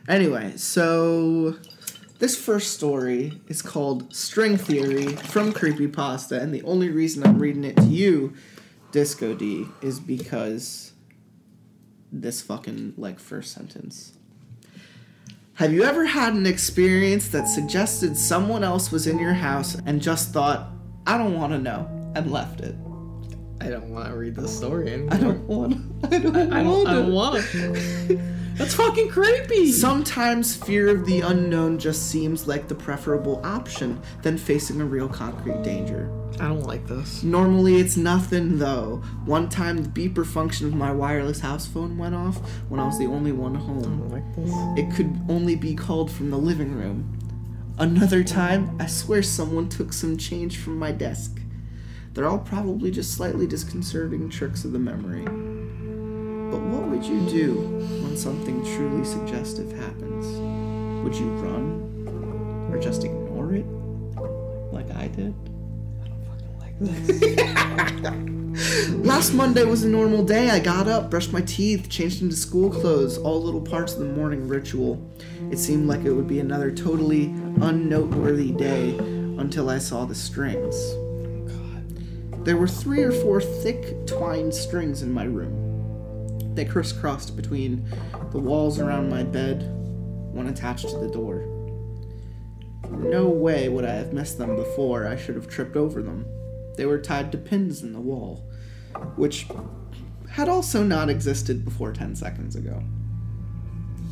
Anyway, 0.09 0.57
so 0.57 1.57
this 2.19 2.37
first 2.43 2.73
story 2.73 3.41
is 3.49 3.61
called 3.61 4.15
String 4.15 4.57
Theory 4.57 5.09
from 5.09 5.53
Creepypasta, 5.53 6.41
and 6.41 6.55
the 6.55 6.63
only 6.63 6.89
reason 6.89 7.25
I'm 7.25 7.39
reading 7.39 7.65
it 7.65 7.77
to 7.77 7.85
you, 7.85 8.33
Disco 8.93 9.35
D, 9.35 9.67
is 9.83 10.01
because 10.01 10.94
this 12.21 12.43
fucking 12.43 12.95
like 12.97 13.19
first 13.19 13.53
sentence. 13.53 14.13
Have 15.55 15.73
you 15.73 15.85
ever 15.85 16.05
had 16.05 16.35
an 16.35 16.47
experience 16.47 17.29
that 17.29 17.47
suggested 17.49 18.17
someone 18.17 18.65
else 18.65 18.91
was 18.91 19.07
in 19.07 19.19
your 19.19 19.35
house 19.35 19.77
and 19.87 20.03
just 20.03 20.33
thought, 20.33 20.71
I 21.07 21.17
don't 21.17 21.35
want 21.35 21.53
to 21.53 21.59
know, 21.59 21.89
and 22.17 22.31
left 22.31 22.61
it? 22.61 22.75
I 23.61 23.69
don't 23.69 23.91
want 23.91 24.09
to 24.09 24.17
read 24.17 24.35
this 24.35 24.55
story 24.57 24.93
anymore. 24.93 25.15
I 25.15 25.19
don't 25.19 25.47
want. 25.47 26.05
I 26.05 26.19
don't 26.19 26.37
I, 26.37 26.61
I 26.61 26.63
don't. 26.65 26.87
I 26.87 26.93
don't 26.95 27.13
want. 27.13 27.37
That's 28.55 28.75
fucking 28.75 29.09
creepy. 29.09 29.73
Sometimes 29.73 30.55
fear 30.55 30.89
of 30.89 31.07
the 31.07 31.21
unknown 31.23 31.79
just 31.79 32.09
seems 32.09 32.47
like 32.47 32.69
the 32.69 32.75
preferable 32.75 33.41
option 33.45 34.01
than 34.23 34.39
facing 34.39 34.81
a 34.81 34.85
real 34.85 35.09
concrete 35.09 35.63
danger. 35.63 36.11
I 36.35 36.49
don't 36.49 36.63
like 36.63 36.87
this. 36.87 37.23
Normally 37.23 37.77
it's 37.77 37.97
nothing 37.97 38.59
though. 38.59 39.03
One 39.25 39.49
time 39.49 39.79
the 39.79 39.89
beeper 39.89 40.27
function 40.27 40.67
of 40.67 40.75
my 40.75 40.93
wireless 40.93 41.41
house 41.41 41.67
phone 41.67 41.99
went 41.99 42.15
off 42.15 42.37
when 42.69 42.79
I 42.81 42.87
was 42.87 42.99
the 42.99 43.07
only 43.07 43.33
one 43.33 43.57
I 43.57 43.61
home. 43.61 43.83
don't 43.83 44.11
like 44.11 44.37
this. 44.37 44.53
It 44.77 44.95
could 44.95 45.21
only 45.29 45.57
be 45.57 45.75
called 45.75 46.11
from 46.11 46.31
the 46.31 46.39
living 46.39 46.75
room. 46.75 47.19
Another 47.77 48.23
time, 48.23 48.77
I 48.81 48.87
swear 48.87 49.23
someone 49.23 49.69
took 49.69 49.93
some 49.93 50.17
change 50.17 50.59
from 50.59 50.79
my 50.79 50.93
desk. 50.93 51.41
They're 52.13 52.29
all 52.29 52.39
probably 52.39 52.93
just 52.93 53.13
slightly 53.13 53.49
disconcerting 53.49 54.29
tricks 54.29 54.65
of 54.65 54.71
the 54.71 54.79
memory. 54.79 55.25
But 56.55 56.63
what 56.63 56.89
would 56.89 57.05
you 57.05 57.19
do 57.29 57.53
when 58.05 58.17
something 58.17 58.63
truly 58.77 59.05
suggestive 59.05 59.73
happens? 59.73 60.25
Would 61.03 61.17
you 61.17 61.27
run? 61.43 62.71
Or 62.71 62.79
just 62.79 63.03
ignore 63.03 63.55
it? 63.55 63.67
Like 64.73 64.89
I 64.93 65.09
did? 65.09 65.35
I 66.01 66.07
don't 66.07 66.25
fucking 66.25 66.59
like 66.61 66.79
this. 68.55 69.05
Last 69.05 69.35
Monday 69.35 69.65
was 69.65 69.83
a 69.83 69.89
normal 69.89 70.25
day. 70.25 70.49
I 70.49 70.61
got 70.61 70.87
up, 70.87 71.11
brushed 71.11 71.33
my 71.33 71.41
teeth, 71.41 71.89
changed 71.89 72.23
into 72.23 72.37
school 72.37 72.71
clothes, 72.71 73.19
all 73.19 73.43
little 73.43 73.61
parts 73.61 73.95
of 73.95 73.99
the 73.99 74.13
morning 74.13 74.47
ritual. 74.47 75.05
It 75.51 75.59
seemed 75.59 75.89
like 75.89 76.05
it 76.05 76.13
would 76.13 76.29
be 76.29 76.39
another 76.39 76.71
totally 76.71 77.35
unnoteworthy 77.63 78.53
day 78.53 78.97
until 78.97 79.71
I 79.71 79.79
saw 79.79 80.05
the 80.05 80.15
strings. 80.15 80.77
Oh 81.51 82.45
there 82.45 82.57
were 82.57 82.69
three 82.69 83.03
or 83.03 83.11
four 83.11 83.41
thick 83.41 84.07
twined 84.07 84.55
strings 84.55 85.03
in 85.03 85.13
my 85.13 85.25
room. 85.25 85.64
They 86.55 86.65
crisscrossed 86.65 87.37
between 87.37 87.89
the 88.31 88.39
walls 88.39 88.79
around 88.79 89.11
my 89.11 89.23
bed, 89.25 89.63
one 90.33 90.47
attached 90.47 90.89
to 90.89 90.99
the 90.99 91.11
door. 91.11 91.47
No 92.91 93.29
way 93.29 93.69
would 93.69 93.85
I 93.85 93.95
have 93.95 94.13
missed 94.13 94.39
them 94.39 94.57
before. 94.57 95.07
I 95.07 95.17
should 95.17 95.35
have 95.35 95.49
tripped 95.49 95.77
over 95.77 96.03
them. 96.03 96.27
They 96.77 96.87
were 96.87 96.99
tied 96.99 97.33
to 97.33 97.39
pins 97.39 97.83
in 97.83 97.93
the 97.93 98.01
wall, 98.01 98.49
which 99.17 99.47
had 100.31 100.49
also 100.49 100.83
not 100.83 101.09
existed 101.09 101.65
before 101.65 101.93
10 101.93 102.17
seconds 102.17 102.57
ago. 102.57 102.83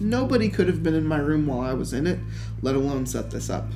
Nobody 0.01 0.49
could 0.49 0.67
have 0.67 0.83
been 0.83 0.95
in 0.95 1.07
my 1.07 1.19
room 1.19 1.47
while 1.47 1.61
I 1.61 1.75
was 1.75 1.93
in 1.93 2.07
it, 2.07 2.19
let 2.61 2.75
alone 2.75 3.07
set 3.07 3.31
this 3.31 3.51
up. 3.51 3.71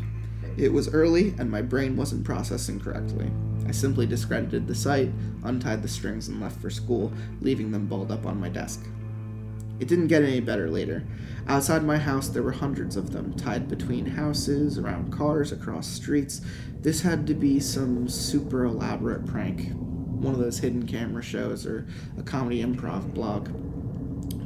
It 0.57 0.73
was 0.73 0.93
early, 0.93 1.35
and 1.39 1.51
my 1.51 1.63
brain 1.63 1.97
wasn't 1.97 2.25
processing 2.25 2.81
correctly. 2.81 3.31
I 3.67 3.73
simply 3.73 4.07
discredited 4.07 4.67
the 4.67 4.75
site, 4.75 5.11
untied 5.43 5.83
the 5.83 5.89
strings, 5.89 6.29
and 6.29 6.41
left 6.41 6.61
for 6.61 6.71
school, 6.71 7.13
leaving 7.41 7.73
them 7.73 7.87
balled 7.87 8.13
up 8.13 8.25
on 8.25 8.39
my 8.39 8.49
desk. 8.49 8.87
It 9.79 9.89
didn't 9.89 10.07
get 10.07 10.23
any 10.23 10.41
better 10.41 10.71
later. 10.71 11.05
Outside 11.49 11.85
my 11.85 11.99
house, 11.99 12.29
there 12.29 12.43
were 12.43 12.53
hundreds 12.53 12.97
of 12.97 13.13
them, 13.13 13.35
tied 13.35 13.69
between 13.69 14.07
houses, 14.07 14.79
around 14.79 15.13
cars, 15.13 15.53
across 15.53 15.87
streets. 15.87 16.41
This 16.81 17.03
had 17.03 17.27
to 17.27 17.35
be 17.35 17.61
some 17.61 18.09
super 18.09 18.65
elaborate 18.65 19.27
prank, 19.27 19.73
one 19.73 20.33
of 20.33 20.41
those 20.41 20.61
hidden 20.61 20.87
camera 20.87 21.23
shows, 21.23 21.67
or 21.67 21.87
a 22.17 22.23
comedy 22.23 22.63
improv 22.63 23.13
blog. 23.13 23.51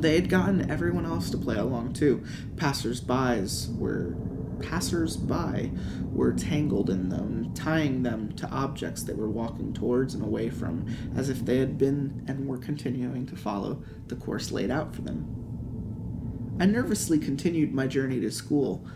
They 0.01 0.15
had 0.15 0.29
gotten 0.29 0.71
everyone 0.71 1.05
else 1.07 1.31
to 1.31 1.39
play 1.39 1.57
along 1.57 1.93
too. 1.93 2.25
Passers-bys 2.57 3.69
were 3.77 4.17
passers-by 4.61 5.71
were 6.13 6.33
tangled 6.33 6.91
in 6.91 7.09
them, 7.09 7.53
tying 7.55 8.03
them 8.03 8.33
to 8.37 8.49
objects 8.49 9.03
they 9.03 9.15
were 9.15 9.31
walking 9.31 9.73
towards 9.73 10.15
and 10.15 10.23
away 10.23 10.51
from, 10.51 10.87
as 11.17 11.29
if 11.29 11.45
they 11.45 11.59
had 11.59 11.79
been 11.79 12.25
and 12.29 12.47
were 12.47 12.59
continuing 12.59 13.27
to 13.27 13.37
follow 13.37 13.83
the 14.07 14.17
course 14.17 14.51
laid 14.51 14.71
out 14.71 14.95
for 14.95 15.03
them. 15.03 16.57
I 16.61 16.67
nervously 16.67 17.19
continued 17.19 17.73
my 17.73 17.87
journey 17.87 18.21
to 18.21 18.31
school. 18.31 18.87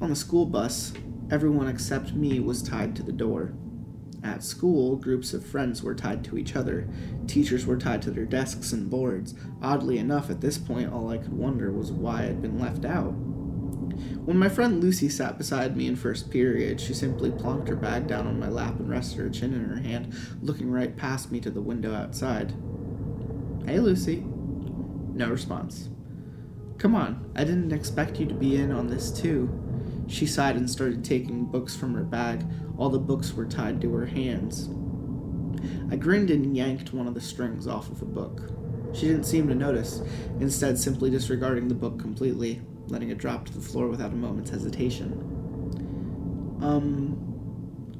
On 0.00 0.10
the 0.10 0.16
school 0.16 0.46
bus, 0.46 0.92
everyone 1.30 1.68
except 1.68 2.14
me 2.14 2.38
was 2.38 2.62
tied 2.62 2.94
to 2.96 3.02
the 3.02 3.12
door. 3.12 3.54
At 4.22 4.42
school, 4.42 4.96
groups 4.96 5.32
of 5.32 5.46
friends 5.46 5.82
were 5.82 5.94
tied 5.94 6.24
to 6.24 6.38
each 6.38 6.56
other. 6.56 6.88
Teachers 7.26 7.66
were 7.66 7.76
tied 7.76 8.02
to 8.02 8.10
their 8.10 8.24
desks 8.24 8.72
and 8.72 8.90
boards. 8.90 9.34
Oddly 9.62 9.98
enough, 9.98 10.28
at 10.28 10.40
this 10.40 10.58
point, 10.58 10.92
all 10.92 11.08
I 11.08 11.18
could 11.18 11.32
wonder 11.32 11.72
was 11.72 11.92
why 11.92 12.24
I'd 12.24 12.42
been 12.42 12.58
left 12.58 12.84
out. 12.84 13.14
When 14.28 14.36
my 14.36 14.50
friend 14.50 14.84
Lucy 14.84 15.08
sat 15.08 15.38
beside 15.38 15.74
me 15.74 15.86
in 15.86 15.96
first 15.96 16.30
period, 16.30 16.82
she 16.82 16.92
simply 16.92 17.30
plonked 17.30 17.68
her 17.68 17.74
bag 17.74 18.06
down 18.06 18.26
on 18.26 18.38
my 18.38 18.50
lap 18.50 18.78
and 18.78 18.86
rested 18.86 19.20
her 19.20 19.30
chin 19.30 19.54
in 19.54 19.64
her 19.64 19.80
hand, 19.80 20.14
looking 20.42 20.70
right 20.70 20.94
past 20.94 21.32
me 21.32 21.40
to 21.40 21.50
the 21.50 21.62
window 21.62 21.94
outside. 21.94 22.52
Hey, 23.64 23.80
Lucy. 23.80 24.26
No 25.14 25.30
response. 25.30 25.88
Come 26.76 26.94
on, 26.94 27.32
I 27.36 27.44
didn't 27.44 27.72
expect 27.72 28.20
you 28.20 28.26
to 28.26 28.34
be 28.34 28.56
in 28.56 28.70
on 28.70 28.88
this 28.88 29.10
too. 29.10 29.48
She 30.08 30.26
sighed 30.26 30.56
and 30.56 30.68
started 30.68 31.02
taking 31.02 31.46
books 31.46 31.74
from 31.74 31.94
her 31.94 32.04
bag. 32.04 32.44
All 32.76 32.90
the 32.90 32.98
books 32.98 33.32
were 33.32 33.46
tied 33.46 33.80
to 33.80 33.94
her 33.94 34.04
hands. 34.04 34.68
I 35.90 35.96
grinned 35.96 36.28
and 36.28 36.54
yanked 36.54 36.92
one 36.92 37.08
of 37.08 37.14
the 37.14 37.22
strings 37.22 37.66
off 37.66 37.90
of 37.90 38.02
a 38.02 38.04
book. 38.04 38.42
She 38.92 39.06
didn't 39.06 39.24
seem 39.24 39.48
to 39.48 39.54
notice, 39.54 40.02
instead, 40.38 40.78
simply 40.78 41.08
disregarding 41.08 41.68
the 41.68 41.74
book 41.74 41.98
completely, 41.98 42.60
letting 42.88 43.10
it 43.10 43.18
drop 43.18 43.46
to 43.46 43.52
the 43.52 43.60
floor 43.60 43.88
without 43.88 44.12
a 44.12 44.16
moment's 44.16 44.50
hesitation. 44.50 45.12
Um. 46.60 47.24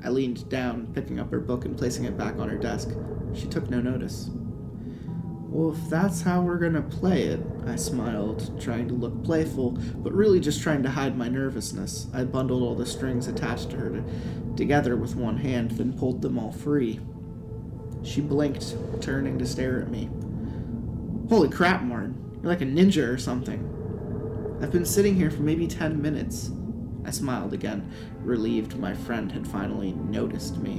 I 0.05 0.11
leaned 0.11 0.49
down, 0.49 0.87
picking 0.95 1.19
up 1.19 1.31
her 1.33 1.41
book 1.41 1.65
and 1.65 1.77
placing 1.77 2.05
it 2.05 2.17
back 2.17 2.39
on 2.39 2.49
her 2.49 2.57
desk. 2.57 2.91
She 3.35 3.49
took 3.49 3.69
no 3.69 3.81
notice. 3.81 4.31
Well, 5.51 5.75
if 5.75 5.91
that's 5.91 6.21
how 6.23 6.43
we're 6.43 6.59
gonna 6.59 6.83
play 6.83 7.25
it, 7.25 7.41
I 7.67 7.75
smiled, 7.75 8.61
trying 8.61 8.87
to 8.89 8.95
look 8.95 9.25
playful, 9.25 9.73
but 9.73 10.13
really 10.13 10.39
just 10.39 10.63
trying 10.63 10.85
to 10.85 10.91
hide 10.91 11.19
my 11.19 11.29
nervousness. 11.29 12.07
I 12.15 12.23
bundled 12.25 12.63
all 12.63 12.77
the 12.77 12.87
strings 12.87 13.27
attached 13.27 13.71
to 13.71 13.77
her 13.77 13.91
to, 13.91 14.05
together 14.57 14.97
with 14.97 15.17
one 15.17 15.39
hand, 15.39 15.73
then 15.73 15.99
pulled 15.99 16.23
them 16.23 16.39
all 16.39 16.53
free. 16.53 17.01
She 18.05 18.21
blinked, 18.21 18.77
turning 19.01 19.37
to 19.41 19.47
stare 19.47 19.81
at 19.81 19.91
me. 19.91 20.11
Holy 21.29 21.49
crap, 21.49 21.83
Martin. 21.83 22.15
You're 22.41 22.53
like 22.53 22.61
a 22.61 22.67
ninja 22.67 23.09
or 23.09 23.19
something. 23.19 23.78
I've 24.61 24.73
been 24.73 24.85
sitting 24.85 25.15
here 25.15 25.31
for 25.31 25.43
maybe 25.43 25.69
ten 25.69 26.03
minutes. 26.03 26.51
I 27.05 27.13
smiled 27.13 27.53
again, 27.53 27.91
relieved 28.23 28.77
my 28.77 28.93
friend 28.93 29.31
had 29.31 29.47
finally 29.47 29.93
noticed 29.93 30.59
me. 30.59 30.79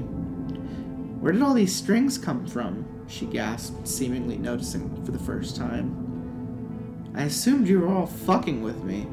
Where 1.21 1.31
did 1.31 1.41
all 1.41 1.53
these 1.53 1.73
strings 1.73 2.17
come 2.17 2.45
from? 2.45 2.85
She 3.07 3.25
gasped, 3.25 3.87
seemingly 3.87 4.37
noticing 4.37 5.03
for 5.05 5.11
the 5.11 5.19
first 5.19 5.55
time. 5.55 7.11
I 7.15 7.23
assumed 7.23 7.69
you 7.69 7.79
were 7.79 7.87
all 7.87 8.05
fucking 8.05 8.61
with 8.61 8.83
me. 8.83 9.07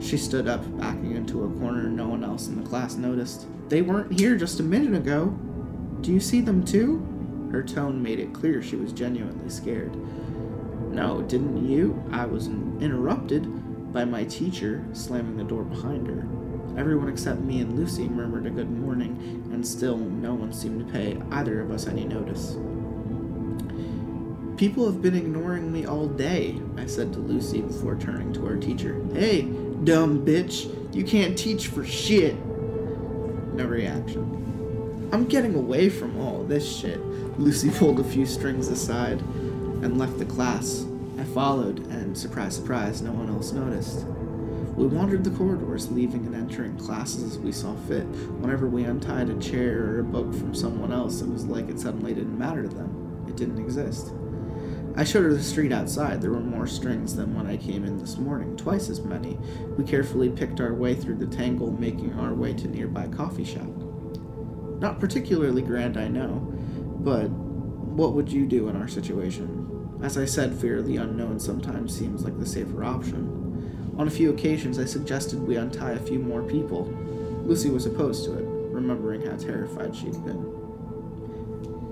She 0.00 0.16
stood 0.16 0.48
up, 0.48 0.62
backing 0.78 1.14
into 1.14 1.44
a 1.44 1.60
corner 1.60 1.82
no 1.84 2.08
one 2.08 2.24
else 2.24 2.48
in 2.48 2.56
the 2.56 2.68
class 2.68 2.96
noticed. 2.96 3.46
They 3.68 3.82
weren't 3.82 4.18
here 4.18 4.34
just 4.34 4.60
a 4.60 4.62
minute 4.62 4.94
ago. 4.94 5.26
Do 6.00 6.10
you 6.10 6.20
see 6.20 6.40
them 6.40 6.64
too? 6.64 7.06
Her 7.52 7.62
tone 7.62 8.02
made 8.02 8.18
it 8.18 8.32
clear 8.32 8.62
she 8.62 8.76
was 8.76 8.92
genuinely 8.92 9.50
scared. 9.50 9.94
No, 10.90 11.20
didn't 11.20 11.68
you? 11.68 12.02
I 12.10 12.24
was 12.24 12.48
interrupted 12.48 13.44
by 13.96 14.04
my 14.04 14.24
teacher 14.24 14.84
slamming 14.92 15.38
the 15.38 15.44
door 15.44 15.64
behind 15.64 16.06
her. 16.06 16.28
Everyone 16.78 17.08
except 17.08 17.40
me 17.40 17.62
and 17.62 17.78
Lucy 17.78 18.06
murmured 18.10 18.44
a 18.44 18.50
good 18.50 18.70
morning, 18.70 19.42
and 19.50 19.66
still 19.66 19.96
no 19.96 20.34
one 20.34 20.52
seemed 20.52 20.86
to 20.86 20.92
pay 20.92 21.18
either 21.30 21.62
of 21.62 21.70
us 21.70 21.86
any 21.86 22.04
notice. 22.04 22.58
People 24.58 24.84
have 24.84 25.00
been 25.00 25.16
ignoring 25.16 25.72
me 25.72 25.86
all 25.86 26.08
day, 26.08 26.60
I 26.76 26.84
said 26.84 27.10
to 27.14 27.20
Lucy 27.20 27.62
before 27.62 27.96
turning 27.96 28.34
to 28.34 28.46
our 28.46 28.56
teacher. 28.56 29.02
Hey, 29.14 29.40
dumb 29.84 30.26
bitch, 30.26 30.94
you 30.94 31.02
can't 31.02 31.38
teach 31.38 31.68
for 31.68 31.82
shit. 31.82 32.36
No 33.54 33.64
reaction. 33.64 35.08
I'm 35.10 35.24
getting 35.24 35.54
away 35.54 35.88
from 35.88 36.20
all 36.20 36.44
this 36.44 36.70
shit. 36.70 37.00
Lucy 37.38 37.70
pulled 37.70 37.98
a 37.98 38.04
few 38.04 38.26
strings 38.26 38.68
aside 38.68 39.20
and 39.22 39.96
left 39.96 40.18
the 40.18 40.26
class. 40.26 40.84
I 41.18 41.24
followed, 41.24 41.90
surprise, 42.16 42.56
surprise, 42.56 43.02
no 43.02 43.12
one 43.12 43.28
else 43.28 43.52
noticed. 43.52 44.06
We 44.76 44.86
wandered 44.86 45.24
the 45.24 45.30
corridors, 45.30 45.90
leaving 45.90 46.26
and 46.26 46.34
entering 46.34 46.76
classes 46.76 47.22
as 47.22 47.38
we 47.38 47.52
saw 47.52 47.74
fit. 47.88 48.04
Whenever 48.40 48.68
we 48.68 48.84
untied 48.84 49.30
a 49.30 49.38
chair 49.38 49.84
or 49.84 50.00
a 50.00 50.04
book 50.04 50.34
from 50.34 50.54
someone 50.54 50.92
else, 50.92 51.20
it 51.22 51.28
was 51.28 51.46
like 51.46 51.68
it 51.68 51.80
suddenly 51.80 52.12
didn't 52.12 52.38
matter 52.38 52.62
to 52.62 52.68
them. 52.68 53.24
It 53.28 53.36
didn't 53.36 53.58
exist. 53.58 54.12
I 54.94 55.04
showed 55.04 55.24
her 55.24 55.34
the 55.34 55.42
street 55.42 55.72
outside. 55.72 56.22
There 56.22 56.30
were 56.30 56.40
more 56.40 56.66
strings 56.66 57.16
than 57.16 57.34
when 57.34 57.46
I 57.46 57.58
came 57.58 57.84
in 57.84 57.98
this 57.98 58.16
morning, 58.16 58.56
twice 58.56 58.88
as 58.88 59.02
many. 59.02 59.38
We 59.76 59.84
carefully 59.84 60.30
picked 60.30 60.60
our 60.60 60.72
way 60.72 60.94
through 60.94 61.16
the 61.16 61.26
tangle, 61.26 61.70
making 61.70 62.14
our 62.14 62.32
way 62.32 62.54
to 62.54 62.68
nearby 62.68 63.08
coffee 63.08 63.44
shop. 63.44 63.68
Not 64.78 65.00
particularly 65.00 65.62
grand, 65.62 65.98
I 65.98 66.08
know, 66.08 66.52
but 67.00 67.28
what 67.28 68.14
would 68.14 68.30
you 68.30 68.46
do 68.46 68.68
in 68.68 68.76
our 68.76 68.88
situation? 68.88 69.75
As 70.02 70.18
I 70.18 70.24
said, 70.24 70.54
fear 70.54 70.78
of 70.78 70.86
the 70.86 70.96
unknown 70.96 71.40
sometimes 71.40 71.96
seems 71.96 72.22
like 72.24 72.38
the 72.38 72.46
safer 72.46 72.84
option. 72.84 73.94
On 73.98 74.06
a 74.06 74.10
few 74.10 74.30
occasions, 74.30 74.78
I 74.78 74.84
suggested 74.84 75.40
we 75.40 75.56
untie 75.56 75.92
a 75.92 75.98
few 75.98 76.18
more 76.18 76.42
people. 76.42 76.84
Lucy 77.44 77.70
was 77.70 77.86
opposed 77.86 78.24
to 78.24 78.34
it, 78.34 78.44
remembering 78.44 79.24
how 79.24 79.36
terrified 79.36 79.96
she'd 79.96 80.22
been. 80.24 80.52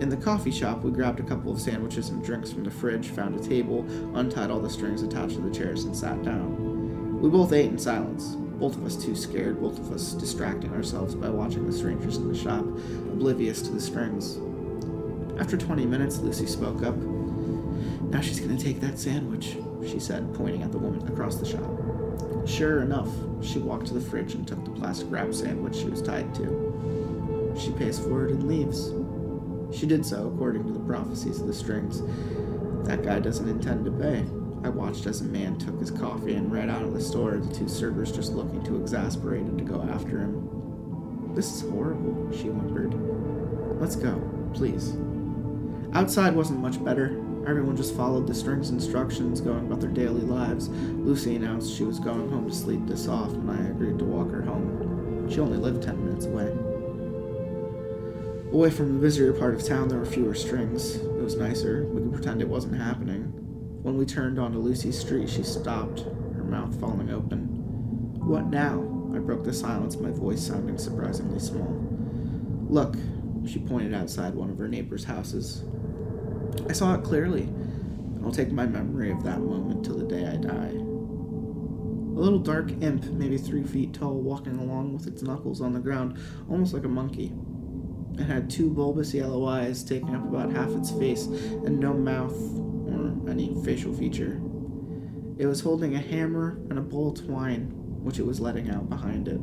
In 0.00 0.10
the 0.10 0.16
coffee 0.16 0.50
shop, 0.50 0.82
we 0.82 0.90
grabbed 0.90 1.20
a 1.20 1.22
couple 1.22 1.50
of 1.50 1.60
sandwiches 1.60 2.10
and 2.10 2.22
drinks 2.22 2.52
from 2.52 2.64
the 2.64 2.70
fridge, 2.70 3.08
found 3.08 3.40
a 3.40 3.42
table, 3.42 3.86
untied 4.14 4.50
all 4.50 4.60
the 4.60 4.68
strings 4.68 5.02
attached 5.02 5.36
to 5.36 5.40
the 5.40 5.54
chairs, 5.54 5.84
and 5.84 5.96
sat 5.96 6.22
down. 6.22 7.20
We 7.22 7.30
both 7.30 7.52
ate 7.52 7.70
in 7.70 7.78
silence, 7.78 8.34
both 8.58 8.76
of 8.76 8.84
us 8.84 9.02
too 9.02 9.16
scared, 9.16 9.60
both 9.60 9.78
of 9.78 9.92
us 9.92 10.12
distracting 10.12 10.74
ourselves 10.74 11.14
by 11.14 11.30
watching 11.30 11.66
the 11.66 11.72
strangers 11.72 12.18
in 12.18 12.28
the 12.28 12.38
shop, 12.38 12.66
oblivious 13.12 13.62
to 13.62 13.70
the 13.70 13.80
strings. 13.80 14.38
After 15.40 15.56
20 15.56 15.86
minutes, 15.86 16.18
Lucy 16.18 16.46
spoke 16.46 16.82
up. 16.82 16.96
Now 18.14 18.20
she's 18.20 18.38
gonna 18.38 18.56
take 18.56 18.80
that 18.80 18.96
sandwich, 18.96 19.56
she 19.84 19.98
said, 19.98 20.32
pointing 20.34 20.62
at 20.62 20.70
the 20.70 20.78
woman 20.78 21.04
across 21.08 21.34
the 21.34 21.44
shop. 21.44 21.68
Sure 22.46 22.80
enough, 22.80 23.08
she 23.42 23.58
walked 23.58 23.86
to 23.88 23.94
the 23.94 24.00
fridge 24.00 24.34
and 24.34 24.46
took 24.46 24.64
the 24.64 24.70
plastic 24.70 25.08
wrap 25.10 25.34
sandwich 25.34 25.74
she 25.74 25.86
was 25.86 26.00
tied 26.00 26.32
to. 26.36 27.54
She 27.58 27.72
pays 27.72 27.98
for 27.98 28.26
it 28.26 28.30
and 28.30 28.46
leaves. 28.46 28.92
She 29.76 29.84
did 29.84 30.06
so 30.06 30.28
according 30.32 30.64
to 30.64 30.72
the 30.72 30.78
prophecies 30.78 31.40
of 31.40 31.48
the 31.48 31.52
strings. 31.52 32.02
That 32.86 33.02
guy 33.02 33.18
doesn't 33.18 33.48
intend 33.48 33.84
to 33.86 33.90
pay. 33.90 34.24
I 34.62 34.68
watched 34.68 35.06
as 35.06 35.20
a 35.20 35.24
man 35.24 35.58
took 35.58 35.80
his 35.80 35.90
coffee 35.90 36.34
and 36.34 36.52
ran 36.52 36.70
out 36.70 36.82
of 36.82 36.94
the 36.94 37.00
store, 37.00 37.38
the 37.38 37.52
two 37.52 37.66
servers 37.66 38.12
just 38.12 38.32
looking 38.32 38.62
too 38.62 38.80
exasperated 38.80 39.58
to 39.58 39.64
go 39.64 39.82
after 39.82 40.20
him. 40.20 41.32
This 41.34 41.52
is 41.52 41.68
horrible, 41.68 42.30
she 42.30 42.44
whimpered. 42.44 42.94
Let's 43.80 43.96
go. 43.96 44.22
please. 44.54 44.96
Outside 45.94 46.36
wasn't 46.36 46.60
much 46.60 46.82
better. 46.84 47.20
Everyone 47.46 47.76
just 47.76 47.94
followed 47.94 48.26
the 48.26 48.34
string's 48.34 48.70
instructions, 48.70 49.40
going 49.42 49.66
about 49.66 49.80
their 49.80 49.90
daily 49.90 50.22
lives. 50.22 50.68
Lucy 50.70 51.36
announced 51.36 51.76
she 51.76 51.84
was 51.84 52.00
going 52.00 52.30
home 52.30 52.48
to 52.48 52.54
sleep 52.54 52.86
this 52.86 53.06
off, 53.06 53.32
and 53.34 53.50
I 53.50 53.70
agreed 53.70 53.98
to 53.98 54.04
walk 54.04 54.30
her 54.30 54.40
home. 54.42 55.28
She 55.30 55.40
only 55.40 55.58
lived 55.58 55.82
ten 55.82 56.02
minutes 56.04 56.24
away. 56.24 56.50
Away 58.50 58.70
from 58.70 58.94
the 58.94 59.00
busier 59.00 59.32
part 59.32 59.54
of 59.54 59.62
town, 59.62 59.88
there 59.88 59.98
were 59.98 60.06
fewer 60.06 60.34
strings. 60.34 60.96
It 60.96 61.22
was 61.22 61.36
nicer. 61.36 61.84
We 61.88 62.02
could 62.02 62.12
pretend 62.14 62.40
it 62.40 62.48
wasn't 62.48 62.76
happening. 62.76 63.24
When 63.82 63.98
we 63.98 64.06
turned 64.06 64.38
onto 64.38 64.58
Lucy's 64.58 64.98
street, 64.98 65.28
she 65.28 65.42
stopped, 65.42 66.00
her 66.00 66.44
mouth 66.44 66.78
falling 66.80 67.10
open. 67.10 67.48
What 68.26 68.46
now? 68.46 68.80
I 69.14 69.18
broke 69.18 69.44
the 69.44 69.52
silence, 69.52 69.96
my 69.96 70.10
voice 70.10 70.46
sounding 70.46 70.78
surprisingly 70.78 71.40
small. 71.40 71.76
Look, 72.70 72.96
she 73.46 73.58
pointed 73.58 73.92
outside 73.92 74.34
one 74.34 74.48
of 74.48 74.56
her 74.56 74.68
neighbor's 74.68 75.04
houses. 75.04 75.62
I 76.68 76.72
saw 76.72 76.94
it 76.94 77.04
clearly, 77.04 77.48
I'll 78.24 78.32
take 78.32 78.50
my 78.50 78.66
memory 78.66 79.10
of 79.10 79.22
that 79.24 79.40
moment 79.40 79.84
till 79.84 79.98
the 79.98 80.06
day 80.06 80.26
I 80.26 80.36
die. 80.36 80.70
A 80.70 82.20
little 82.20 82.38
dark 82.38 82.70
imp, 82.80 83.04
maybe 83.04 83.36
three 83.36 83.64
feet 83.64 83.92
tall, 83.92 84.14
walking 84.14 84.58
along 84.58 84.94
with 84.94 85.06
its 85.06 85.22
knuckles 85.22 85.60
on 85.60 85.72
the 85.72 85.80
ground, 85.80 86.18
almost 86.48 86.72
like 86.72 86.84
a 86.84 86.88
monkey. 86.88 87.32
It 88.18 88.24
had 88.24 88.48
two 88.48 88.70
bulbous 88.70 89.12
yellow 89.12 89.44
eyes 89.46 89.82
taking 89.82 90.14
up 90.14 90.24
about 90.24 90.52
half 90.52 90.70
its 90.70 90.90
face, 90.92 91.26
and 91.26 91.78
no 91.78 91.92
mouth 91.92 92.36
or 92.88 93.12
any 93.28 93.54
facial 93.64 93.92
feature. 93.92 94.40
It 95.36 95.46
was 95.46 95.60
holding 95.60 95.96
a 95.96 96.00
hammer 96.00 96.58
and 96.70 96.78
a 96.78 96.82
bowl 96.82 97.10
of 97.10 97.26
twine, 97.26 97.72
which 98.04 98.18
it 98.18 98.26
was 98.26 98.40
letting 98.40 98.70
out 98.70 98.88
behind 98.88 99.26
it. 99.28 99.40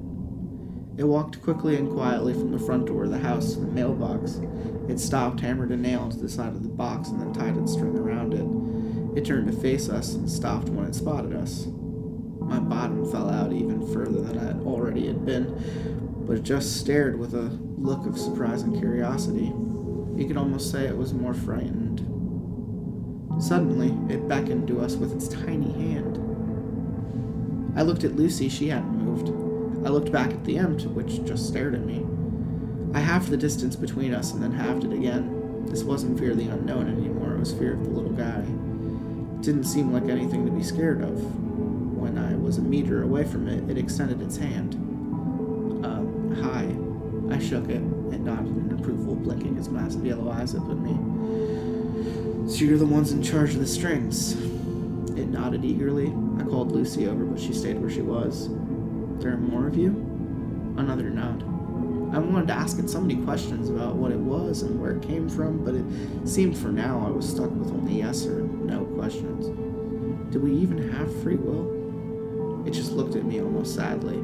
It 0.98 1.06
walked 1.06 1.42
quickly 1.42 1.78
and 1.78 1.92
quietly 1.92 2.34
from 2.34 2.52
the 2.52 2.60
front 2.60 2.88
door 2.88 3.06
of 3.06 3.12
the 3.12 3.18
house 3.18 3.54
to 3.54 3.62
the 3.62 3.68
mailbox. 3.68 4.42
It 4.90 5.00
stopped, 5.00 5.40
hammered 5.40 5.72
a 5.72 5.78
nail 5.78 6.04
into 6.04 6.18
the 6.18 6.30
side 6.30 6.54
of 6.54 6.64
the 6.64 6.70
box, 6.70 7.10
and 7.10 7.22
then 7.22 7.34
tied 7.34 7.58
its 7.58 7.74
string 7.74 7.98
around 7.98 8.34
it. 8.34 9.18
It 9.18 9.26
turned 9.26 9.48
to 9.48 9.58
face 9.58 9.90
us 9.90 10.14
and 10.14 10.30
stopped 10.30 10.70
when 10.70 10.86
it 10.86 10.96
spotted 10.96 11.34
us. 11.34 11.68
My 12.40 12.60
bottom 12.60 13.10
fell 13.10 13.30
out 13.30 13.54
even 13.54 13.88
further 13.94 14.22
than 14.22 14.38
it 14.38 14.66
already 14.66 15.08
had 15.08 15.26
been, 15.26 16.26
but 16.28 16.38
it 16.38 16.44
just 16.44 16.78
stared 16.78 17.18
with 17.18 17.34
a 17.34 17.58
look 17.78 18.06
of 18.06 18.20
surprise 18.20 18.62
and 18.64 18.78
curiosity. 18.78 19.54
You 20.16 20.26
could 20.28 20.38
almost 20.38 20.72
say 20.72 20.86
it 20.86 20.98
was 20.98 21.14
more 21.14 21.34
frightened. 21.34 22.00
Suddenly, 23.42 24.14
it 24.14 24.28
beckoned 24.28 24.68
to 24.68 24.82
us 24.82 24.96
with 24.96 25.16
its 25.16 25.28
tiny 25.28 25.72
hand. 25.72 26.18
I 27.76 27.84
looked 27.84 28.04
at 28.04 28.18
Lucy, 28.18 28.50
she 28.50 28.68
hadn't 28.68 28.98
moved. 28.98 29.51
I 29.84 29.90
looked 29.90 30.12
back 30.12 30.32
at 30.32 30.44
the 30.46 30.58
imp, 30.58 30.82
which 30.84 31.24
just 31.26 31.48
stared 31.48 31.74
at 31.74 31.86
me. 31.86 32.06
I 32.94 33.00
halved 33.00 33.30
the 33.30 33.38
distance 33.38 33.76
between 33.76 34.14
us 34.14 34.32
and 34.32 34.44
then 34.44 34.52
halved 34.52 34.84
it 34.84 34.94
again. 34.94 35.66
This 35.68 35.84
wasn't 35.84 36.20
fear 36.20 36.32
of 36.32 36.38
the 36.38 36.50
unknown 36.50 36.88
anymore, 36.88 37.36
it 37.36 37.40
was 37.40 37.54
fear 37.54 37.74
of 37.74 37.84
the 37.84 37.90
little 37.90 38.12
guy. 38.12 38.42
It 38.42 39.42
didn't 39.42 39.64
seem 39.64 39.92
like 39.92 40.04
anything 40.04 40.46
to 40.46 40.52
be 40.52 40.62
scared 40.62 41.02
of. 41.02 41.12
When 41.98 42.18
I 42.18 42.36
was 42.36 42.58
a 42.58 42.62
meter 42.62 43.04
away 43.04 43.24
from 43.24 43.48
it, 43.48 43.70
it 43.70 43.78
extended 43.78 44.22
its 44.22 44.38
hand. 44.38 44.76
Uh, 45.84 46.42
hi. 46.42 46.76
I 47.34 47.40
shook 47.40 47.70
it 47.70 47.78
and 47.78 48.26
nodded 48.26 48.58
in 48.58 48.78
approval, 48.78 49.16
blinking 49.16 49.58
its 49.58 49.70
massive 49.70 50.06
yellow 50.06 50.30
eyes 50.32 50.54
up 50.54 50.70
at 50.70 50.78
me. 50.78 50.92
So 52.52 52.66
you're 52.66 52.78
the 52.78 52.86
ones 52.86 53.14
in 53.14 53.24
charge 53.24 53.54
of 53.54 53.62
the 53.62 53.68
strings. 53.68 54.34
It 55.18 55.28
nodded 55.28 55.64
eagerly. 55.64 56.08
I 56.40 56.44
called 56.44 56.72
Lucy 56.72 57.08
over, 57.08 57.24
but 57.24 57.40
she 57.40 57.54
stayed 57.54 57.80
where 57.80 57.90
she 57.90 58.02
was. 58.02 58.50
There 59.22 59.34
are 59.34 59.38
more 59.38 59.68
of 59.68 59.78
you? 59.78 59.90
Another 60.78 61.12
nod. 61.12 61.44
I 62.12 62.18
wanted 62.18 62.48
to 62.48 62.54
ask 62.54 62.80
it 62.80 62.90
so 62.90 63.00
many 63.00 63.24
questions 63.24 63.70
about 63.70 63.96
what 63.96 64.12
it 64.12 64.18
was 64.18 64.64
and 64.64 64.82
where 64.82 64.94
it 64.94 65.04
came 65.04 65.30
from, 65.30 65.64
but 65.64 65.76
it 65.76 66.28
seemed 66.28 66.58
for 66.58 66.70
now 66.70 67.06
I 67.06 67.12
was 67.12 67.30
stuck 67.30 67.52
with 67.52 67.72
only 67.72 68.00
yes 68.00 68.26
or 68.26 68.42
no 68.42 68.84
questions. 68.84 69.46
Do 70.34 70.40
we 70.40 70.56
even 70.56 70.92
have 70.92 71.22
free 71.22 71.36
will? 71.36 72.66
It 72.68 72.72
just 72.72 72.94
looked 72.94 73.16
at 73.16 73.24
me 73.24 73.40
almost 73.40 73.76
sadly. 73.76 74.18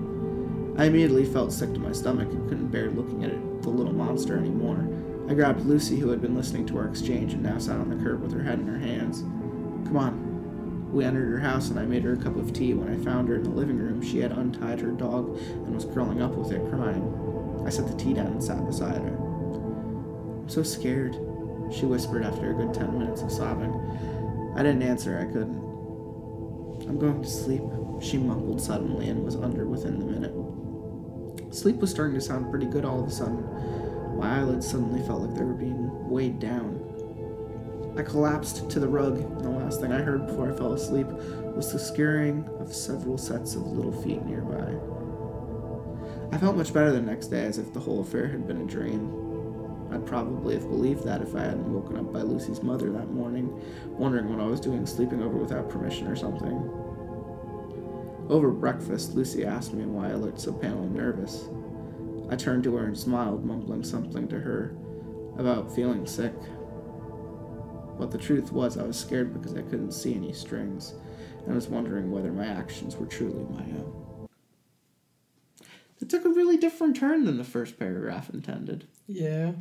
I 0.82 0.86
immediately 0.86 1.26
felt 1.26 1.54
sick 1.54 1.72
to 1.74 1.80
my 1.80 1.92
stomach 1.92 2.30
and 2.32 2.50
couldn't 2.50 2.70
bear 2.70 2.90
looking 2.90 3.24
at 3.24 3.30
it, 3.30 3.62
the 3.62 3.70
little 3.70 3.94
monster 3.94 4.36
anymore. 4.36 4.88
I 5.30 5.36
grabbed 5.36 5.64
Lucy, 5.64 6.00
who 6.00 6.10
had 6.10 6.22
been 6.22 6.36
listening 6.36 6.66
to 6.68 6.78
our 6.80 6.88
exchange 6.88 7.34
and 7.34 7.44
now 7.44 7.60
sat 7.60 7.80
on 7.80 7.90
the 7.90 8.04
curb 8.04 8.24
with 8.24 8.34
her 8.34 8.42
head 8.42 8.60
in 8.60 8.68
her 8.68 8.80
hands. 8.80 9.24
We 10.98 11.06
entered 11.06 11.30
her 11.30 11.38
house 11.38 11.70
and 11.70 11.78
I 11.78 11.86
made 11.86 12.02
her 12.06 12.14
a 12.14 12.18
cup 12.18 12.36
of 12.38 12.54
tea. 12.54 12.74
When 12.74 12.92
I 12.92 12.98
found 13.04 13.30
her 13.30 13.36
in 13.36 13.44
the 13.44 13.52
living 13.52 13.78
room, 13.78 14.02
she 14.02 14.18
had 14.18 14.32
untied 14.32 14.80
her 14.80 14.90
dog 14.90 15.38
and 15.38 15.76
was 15.76 15.86
curling 15.86 16.24
up 16.24 16.32
with 16.32 16.52
it, 16.52 16.68
crying. 16.72 17.64
I 17.64 17.70
set 17.70 17.88
the 17.88 17.96
tea 17.96 18.16
down 18.16 18.26
and 18.26 18.44
sat 18.44 18.66
beside 18.66 19.04
her. 19.04 19.16
I'm 19.16 20.50
so 20.50 20.64
scared, 20.64 21.14
she 21.72 21.86
whispered 21.86 22.26
after 22.26 22.50
a 22.50 22.56
good 22.56 22.74
ten 22.74 22.98
minutes 22.98 23.22
of 23.22 23.32
sobbing. 23.32 23.72
I 24.56 24.64
didn't 24.64 24.82
answer, 24.82 25.20
I 25.20 25.32
couldn't. 25.32 25.60
I'm 26.90 26.98
going 26.98 27.22
to 27.22 27.30
sleep, 27.30 27.62
she 28.02 28.18
mumbled 28.18 28.60
suddenly 28.60 29.08
and 29.10 29.24
was 29.24 29.36
under 29.36 29.68
within 29.68 30.00
the 30.00 30.06
minute. 30.06 31.54
Sleep 31.54 31.76
was 31.76 31.92
starting 31.92 32.16
to 32.16 32.22
sound 32.22 32.50
pretty 32.50 32.66
good 32.66 32.86
all 32.86 33.04
of 33.04 33.08
a 33.08 33.12
sudden. 33.12 34.18
My 34.18 34.40
eyelids 34.40 34.68
suddenly 34.68 35.06
felt 35.06 35.22
like 35.22 35.36
they 35.36 35.46
were 35.46 35.54
being 35.54 36.10
weighed 36.10 36.40
down. 36.40 36.77
I 37.98 38.04
collapsed 38.04 38.70
to 38.70 38.80
the 38.80 38.88
rug, 38.88 39.18
and 39.18 39.42
the 39.42 39.50
last 39.50 39.82
thing 39.82 39.92
I 39.92 40.02
heard 40.02 40.28
before 40.28 40.52
I 40.52 40.56
fell 40.56 40.74
asleep 40.74 41.08
was 41.08 41.72
the 41.72 41.80
scurrying 41.80 42.48
of 42.60 42.74
several 42.74 43.18
sets 43.18 43.56
of 43.56 43.64
little 43.64 43.92
feet 44.04 44.24
nearby. 44.24 44.76
I 46.32 46.38
felt 46.38 46.58
much 46.58 46.74
better 46.74 46.92
the 46.92 47.02
next 47.02 47.28
day, 47.28 47.46
as 47.46 47.58
if 47.58 47.74
the 47.74 47.80
whole 47.80 48.02
affair 48.02 48.28
had 48.28 48.48
been 48.48 48.62
a 48.62 48.66
dream. 48.66 49.90
I'd 49.92 50.06
probably 50.06 50.54
have 50.54 50.68
believed 50.68 51.06
that 51.06 51.24
if 51.24 51.36
I 51.36 51.42
hadn't 51.42 51.74
woken 51.74 51.98
up 51.98 52.14
by 52.14 52.22
Lucy's 52.22 52.62
mother 52.62 52.92
that 52.92 53.10
morning, 53.12 53.60
wondering 53.88 54.30
what 54.30 54.44
I 54.44 54.48
was 54.48 54.60
doing 54.60 54.86
sleeping 54.86 55.24
over 55.24 55.38
without 55.38 55.70
permission 55.70 56.08
or 56.08 56.16
something. 56.16 56.70
Over 58.30 58.52
breakfast, 58.52 59.16
Lucy 59.16 59.44
asked 59.44 59.74
me 59.74 59.86
why 59.86 60.10
I 60.12 60.16
looked 60.16 60.42
so 60.42 60.54
pale 60.54 60.84
and 60.84 60.94
nervous. 60.94 61.50
I 62.30 62.36
turned 62.36 62.64
to 62.66 62.76
her 62.76 62.86
and 62.86 62.98
smiled, 62.98 63.44
mumbling 63.44 63.84
something 63.84 64.28
to 64.28 64.40
her 64.40 64.76
about 65.38 65.74
feeling 65.74 66.06
sick. 66.06 66.34
But 67.98 68.12
the 68.12 68.18
truth 68.18 68.52
was, 68.52 68.78
I 68.78 68.84
was 68.84 68.98
scared 68.98 69.34
because 69.34 69.56
I 69.56 69.62
couldn't 69.62 69.92
see 69.92 70.14
any 70.14 70.34
strings, 70.34 70.94
and 71.44 71.52
I 71.52 71.56
was 71.56 71.68
wondering 71.68 72.12
whether 72.12 72.32
my 72.32 72.46
actions 72.46 72.96
were 72.96 73.06
truly 73.08 73.44
my 73.50 73.62
own. 73.64 74.28
It 76.00 76.10
took 76.10 76.26
a 76.26 76.30
really 76.30 76.58
different 76.58 76.96
turn 76.96 77.26
than 77.26 77.38
the 77.38 77.44
first 77.44 77.80
paragraph 77.80 78.30
intended. 78.30 78.86
Yeah. 79.08 79.54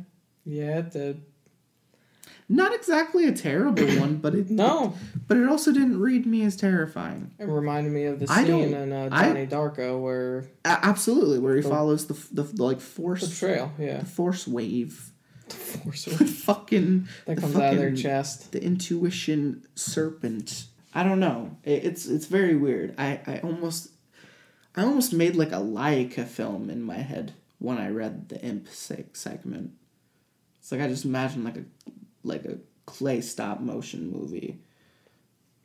Yeah, 0.45 0.79
it 0.79 0.91
did. 0.91 1.23
Not 2.49 2.73
exactly 2.73 3.25
a 3.25 3.33
terrible 3.33 3.85
one, 3.99 4.17
but 4.17 4.33
it 4.33 4.49
No. 4.49 4.93
but 5.27 5.35
it 5.35 5.49
also 5.49 5.73
didn't 5.73 5.99
read 5.99 6.25
me 6.25 6.43
as 6.43 6.55
terrifying. 6.55 7.31
It 7.39 7.45
reminded 7.47 7.91
me 7.91 8.05
of 8.05 8.19
the 8.19 8.27
scene 8.27 8.73
in 8.73 8.93
uh, 8.93 9.09
I- 9.11 9.45
Darko 9.49 10.01
where 10.01 10.45
absolutely, 10.63 11.39
where 11.39 11.55
he 11.57 11.61
The- 11.61 11.67
follows 11.69 12.05
the 12.07 12.13
the, 12.31 12.43
the 12.43 12.63
like 12.63 12.77
the 12.77 12.83
force 12.83 13.37
trail, 13.37 13.73
yeah. 13.77 13.99
the 13.99 14.05
force 14.05 14.47
wave, 14.47 15.11
Force 15.53 16.05
the 16.05 16.25
fucking 16.25 17.07
that 17.25 17.37
comes 17.37 17.55
out 17.55 17.73
of 17.73 17.79
their 17.79 17.95
chest. 17.95 18.51
the 18.51 18.63
intuition 18.63 19.65
serpent. 19.75 20.65
I 20.93 21.03
don't 21.03 21.19
know. 21.19 21.57
It, 21.63 21.85
it's 21.85 22.07
it's 22.07 22.25
very 22.25 22.55
weird. 22.55 22.95
I 22.97 23.19
I 23.27 23.39
almost 23.39 23.89
I 24.75 24.83
almost 24.83 25.13
made 25.13 25.35
like 25.35 25.51
a 25.51 25.55
Laika 25.55 26.25
film 26.25 26.69
in 26.69 26.81
my 26.83 26.97
head 26.97 27.33
when 27.59 27.77
I 27.77 27.89
read 27.89 28.29
the 28.29 28.39
imp 28.41 28.67
seg- 28.67 29.15
segment. 29.15 29.71
It's 30.59 30.71
like 30.71 30.81
I 30.81 30.87
just 30.87 31.05
imagined 31.05 31.45
like 31.45 31.57
a 31.57 31.63
like 32.23 32.45
a 32.45 32.57
clay 32.85 33.21
stop 33.21 33.59
motion 33.59 34.11
movie. 34.11 34.59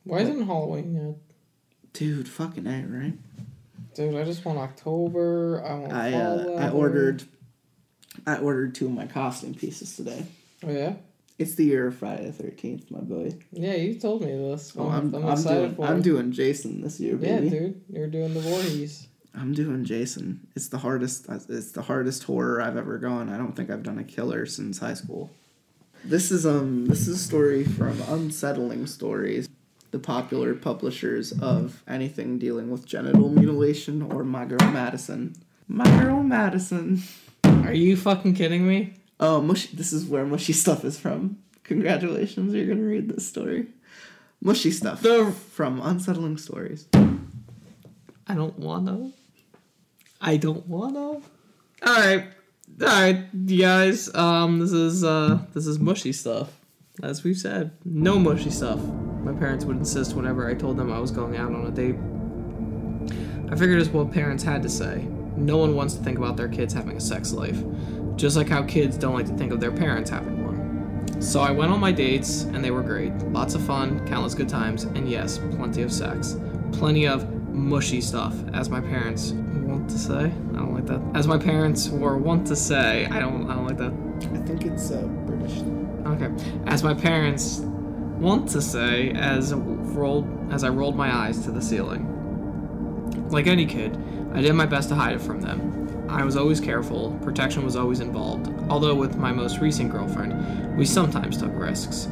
Why 0.05 0.21
isn't 0.21 0.47
Halloween 0.47 0.95
yet? 0.95 1.17
Dude, 1.93 2.29
fucking 2.29 2.67
A, 2.67 2.87
right? 2.87 3.15
Dude, 3.95 4.17
I 4.17 4.25
just 4.25 4.45
want 4.45 4.59
October. 4.59 5.63
I 5.65 5.75
want 5.75 5.93
I 5.93 6.15
uh, 6.15 6.57
I 6.59 6.71
ordered 6.71 7.23
I 8.27 8.37
ordered 8.39 8.75
two 8.75 8.87
of 8.87 8.93
my 8.93 9.07
costume 9.07 9.55
pieces 9.55 9.97
today. 9.97 10.25
Oh 10.65 10.71
yeah? 10.71 10.95
It's 11.39 11.55
the 11.55 11.65
year 11.65 11.89
of 11.89 11.97
Friday 11.97 12.27
the 12.27 12.33
thirteenth, 12.33 12.91
my 12.91 13.01
boy. 13.01 13.35
Yeah, 13.53 13.75
you 13.75 13.99
told 13.99 14.23
me 14.23 14.31
this. 14.31 14.75
Oh, 14.77 14.89
I'm, 14.89 15.15
I'm, 15.15 15.29
excited 15.31 15.61
doing 15.61 15.75
for 15.75 15.87
I'm 15.87 16.03
doing 16.03 16.33
Jason 16.33 16.83
this 16.83 17.01
year, 17.01 17.17
Yeah, 17.17 17.41
baby. 17.41 17.51
dude. 17.51 17.81
You're 17.91 18.07
doing 18.07 18.35
the 18.35 18.41
Voorhees. 18.41 19.09
I'm 19.35 19.55
doing 19.55 19.85
Jason. 19.85 20.47
It's 20.55 20.69
the 20.69 20.79
hardest. 20.79 21.27
It's 21.49 21.73
the 21.73 21.83
hardest 21.83 22.25
horror 22.25 22.61
I've 22.61 22.77
ever 22.77 22.99
gone. 22.99 23.31
I 23.31 23.39
don't 23.39 23.57
think 23.57 23.71
I've 23.71 23.83
done 23.83 23.99
a 23.99 24.05
killer 24.05 24.45
since 24.47 24.79
high 24.79 24.95
school. 24.95 25.31
This 26.05 26.31
is 26.31 26.45
um. 26.45 26.87
This 26.87 27.09
is 27.09 27.17
a 27.17 27.19
story 27.19 27.65
from 27.65 28.01
Unsettling 28.09 28.87
Stories, 28.87 29.49
the 29.91 29.99
popular 29.99 30.55
publishers 30.55 31.33
of 31.33 31.83
anything 31.89 32.39
dealing 32.39 32.71
with 32.71 32.85
genital 32.87 33.31
mutilation 33.31 34.03
or 34.03 34.23
My 34.23 34.45
Girl 34.45 34.71
Madison. 34.71 35.35
My 35.67 35.85
Girl 35.99 36.23
Madison. 36.23 37.03
Are 37.63 37.73
you 37.73 37.97
fucking 37.97 38.35
kidding 38.35 38.67
me? 38.67 38.95
Oh, 39.21 39.41
mushy. 39.41 39.75
This 39.77 39.93
is 39.93 40.05
where 40.07 40.25
mushy 40.25 40.53
stuff 40.53 40.85
is 40.85 40.99
from. 40.99 41.39
Congratulations, 41.65 42.53
you're 42.55 42.67
gonna 42.67 42.83
read 42.83 43.09
this 43.09 43.27
story. 43.27 43.69
Mushy 44.41 44.71
stuff 44.73 45.01
The- 45.03 45.33
from 45.53 45.81
Unsettling 45.81 46.37
Stories. 46.37 46.87
I 48.27 48.35
don't 48.35 48.59
wanna. 48.59 49.13
I 50.21 50.37
don't 50.37 50.67
wanna. 50.67 50.99
All 51.01 51.23
right. 51.87 52.27
All 52.81 52.87
right, 52.89 53.27
you 53.33 53.59
guys. 53.59 54.13
Um, 54.15 54.59
this 54.59 54.73
is 54.73 55.05
uh, 55.05 55.39
this 55.53 55.67
is 55.67 55.79
mushy 55.79 56.13
stuff. 56.13 56.51
As 57.03 57.23
we've 57.23 57.37
said, 57.37 57.73
no 57.85 58.19
mushy 58.19 58.51
stuff. 58.51 58.81
My 59.25 59.33
parents 59.33 59.65
would 59.65 59.77
insist 59.77 60.15
whenever 60.15 60.49
I 60.49 60.55
told 60.55 60.77
them 60.77 60.91
I 60.93 60.99
was 60.99 61.11
going 61.11 61.37
out 61.37 61.53
on 61.53 61.67
a 61.67 61.71
date. 61.71 61.97
I 63.53 63.57
figured 63.57 63.81
it's 63.81 63.91
what 63.91 64.11
parents 64.11 64.43
had 64.43 64.63
to 64.63 64.69
say. 64.69 65.07
No 65.43 65.57
one 65.57 65.75
wants 65.75 65.95
to 65.95 66.03
think 66.03 66.19
about 66.19 66.37
their 66.37 66.49
kids 66.49 66.73
having 66.73 66.97
a 66.97 67.01
sex 67.01 67.33
life, 67.33 67.63
just 68.17 68.37
like 68.37 68.49
how 68.49 68.63
kids 68.63 68.97
don't 68.97 69.15
like 69.15 69.27
to 69.27 69.37
think 69.37 69.53
of 69.53 69.61
their 69.61 69.73
parents 69.73 70.09
having 70.09 70.45
one. 70.45 71.21
So 71.21 71.41
I 71.41 71.51
went 71.51 71.73
on 71.73 71.81
my 71.81 71.91
dates, 71.91 72.43
and 72.43 72.65
they 72.65 72.71
were 72.71 72.83
great. 72.83 73.13
Lots 73.33 73.55
of 73.55 73.63
fun, 73.63 74.07
countless 74.07 74.35
good 74.35 74.49
times, 74.49 74.85
and 74.85 75.09
yes, 75.09 75.39
plenty 75.39 75.83
of 75.83 75.93
sex. 75.93 76.37
Plenty 76.73 77.09
of 77.09 77.29
mushy 77.49 78.01
stuff, 78.01 78.35
as 78.55 78.69
my 78.71 78.81
parents 78.81 79.33
want 79.33 79.91
to 79.91 79.99
say. 79.99 80.27
I 80.27 80.29
don't 80.29 80.75
like 80.75 80.87
that. 80.87 81.01
As 81.15 81.27
my 81.27 81.39
parents 81.39 81.89
were 81.89 82.17
wont 82.17 82.47
to 82.47 82.57
say. 82.57 83.07
I 83.07 83.19
don't. 83.19 83.51
I 83.51 83.55
don't 83.55 83.67
like 83.67 83.79
that. 83.79 83.93
I 84.33 84.47
think 84.47 84.65
it's 84.65 84.91
uh, 84.93 85.03
British. 85.27 85.59
Okay. 86.07 86.31
As 86.67 86.85
my 86.85 86.95
parents 86.95 87.59
want 87.59 88.49
to 88.51 88.63
say, 88.63 89.11
as 89.11 89.53
rolled 89.55 90.29
as 90.53 90.63
I 90.63 90.69
rolled 90.69 90.97
my 90.97 91.13
eyes 91.13 91.45
to 91.45 91.51
the 91.51 91.61
ceiling. 91.61 92.09
Like 93.31 93.47
any 93.47 93.67
kid, 93.67 93.99
I 94.35 94.41
did 94.41 94.53
my 94.55 94.67
best 94.67 94.89
to 94.91 94.95
hide 94.95 95.15
it 95.15 95.21
from 95.21 95.41
them. 95.41 96.07
I 96.09 96.25
was 96.25 96.37
always 96.37 96.61
careful, 96.61 97.19
protection 97.23 97.65
was 97.65 97.77
always 97.77 98.01
involved, 98.01 98.49
although 98.71 98.95
with 98.95 99.17
my 99.17 99.33
most 99.33 99.59
recent 99.61 99.91
girlfriend, 99.91 100.77
we 100.77 100.85
sometimes 100.85 101.37
took 101.39 101.53
risks. 101.55 102.09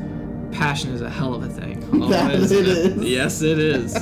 Passion 0.53 0.91
is 0.93 1.01
a 1.01 1.11
hell 1.11 1.35
of 1.35 1.43
a 1.43 1.49
thing. 1.49 1.79
Oh, 2.03 2.09
That 2.09 2.33
it 2.35 2.41
is. 2.51 2.97
Yes, 3.05 3.43
it 3.43 3.59
is. 3.59 3.95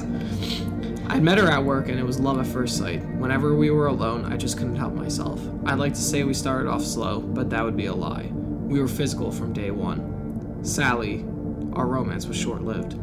I 1.09 1.19
met 1.21 1.39
her 1.39 1.47
at 1.51 1.65
work 1.65 1.89
and 1.89 1.99
it 1.99 2.05
was 2.05 2.21
love 2.21 2.39
at 2.39 2.47
first 2.47 2.77
sight. 2.77 3.03
Whenever 3.17 3.55
we 3.57 3.71
were 3.71 3.87
alone, 3.87 4.25
I 4.31 4.37
just 4.37 4.57
couldn't 4.59 4.77
help 4.77 4.95
myself. 4.95 5.41
I'd 5.67 5.79
like 5.79 5.95
to 5.95 6.01
say 6.01 6.23
we 6.25 6.35
started 6.35 6.69
off 6.69 6.83
slow, 6.83 7.21
but 7.21 7.51
that 7.51 7.65
would 7.65 7.77
be 7.77 7.87
a 7.87 7.95
lie. 7.95 8.31
We 8.33 8.81
were 8.81 8.89
physical 8.89 9.33
from 9.33 9.53
day 9.53 9.71
one. 9.71 10.61
Sally, 10.63 11.25
our 11.73 11.87
romance 11.87 12.27
was 12.27 12.37
short 12.37 12.63
lived. 12.63 12.95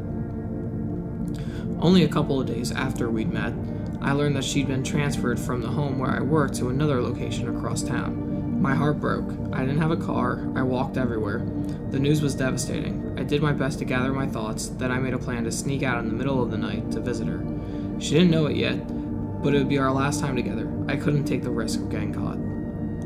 Only 1.82 2.04
a 2.04 2.08
couple 2.08 2.40
of 2.40 2.48
days 2.48 2.72
after 2.72 3.10
we'd 3.10 3.32
met, 3.34 3.54
I 4.06 4.12
learned 4.12 4.36
that 4.36 4.44
she'd 4.44 4.68
been 4.68 4.84
transferred 4.84 5.40
from 5.40 5.62
the 5.62 5.68
home 5.68 5.98
where 5.98 6.12
I 6.12 6.22
worked 6.22 6.54
to 6.58 6.70
another 6.70 7.02
location 7.02 7.58
across 7.58 7.82
town. 7.82 8.62
My 8.62 8.76
heart 8.76 9.02
broke. 9.02 9.32
I 9.52 9.62
didn't 9.62 9.82
have 9.82 9.90
a 9.90 9.98
car. 9.98 10.48
I 10.56 10.62
walked 10.62 10.96
everywhere. 10.96 11.40
The 11.90 11.98
news 11.98 12.22
was 12.22 12.36
devastating. 12.36 13.16
I 13.18 13.24
did 13.24 13.42
my 13.42 13.52
best 13.52 13.80
to 13.80 13.86
gather 13.86 14.14
my 14.14 14.28
thoughts, 14.28 14.68
then 14.68 14.92
I 14.92 15.00
made 15.00 15.16
a 15.16 15.18
plan 15.18 15.44
to 15.46 15.52
sneak 15.52 15.82
out 15.82 15.98
in 15.98 16.08
the 16.08 16.14
middle 16.14 16.44
of 16.44 16.52
the 16.52 16.58
night 16.58 16.92
to 16.92 17.00
visit 17.00 17.28
her. 17.28 17.44
She 18.00 18.12
didn't 18.12 18.30
know 18.30 18.46
it 18.46 18.56
yet, 18.56 18.78
but 19.42 19.56
it 19.56 19.58
would 19.58 19.70
be 19.70 19.80
our 19.80 19.92
last 19.92 20.20
time 20.20 20.36
together. 20.36 20.72
I 20.88 20.98
couldn't 20.98 21.26
take 21.26 21.42
the 21.42 21.50
risk 21.50 21.80
of 21.80 21.90
getting 21.90 22.14
caught. 22.14 22.38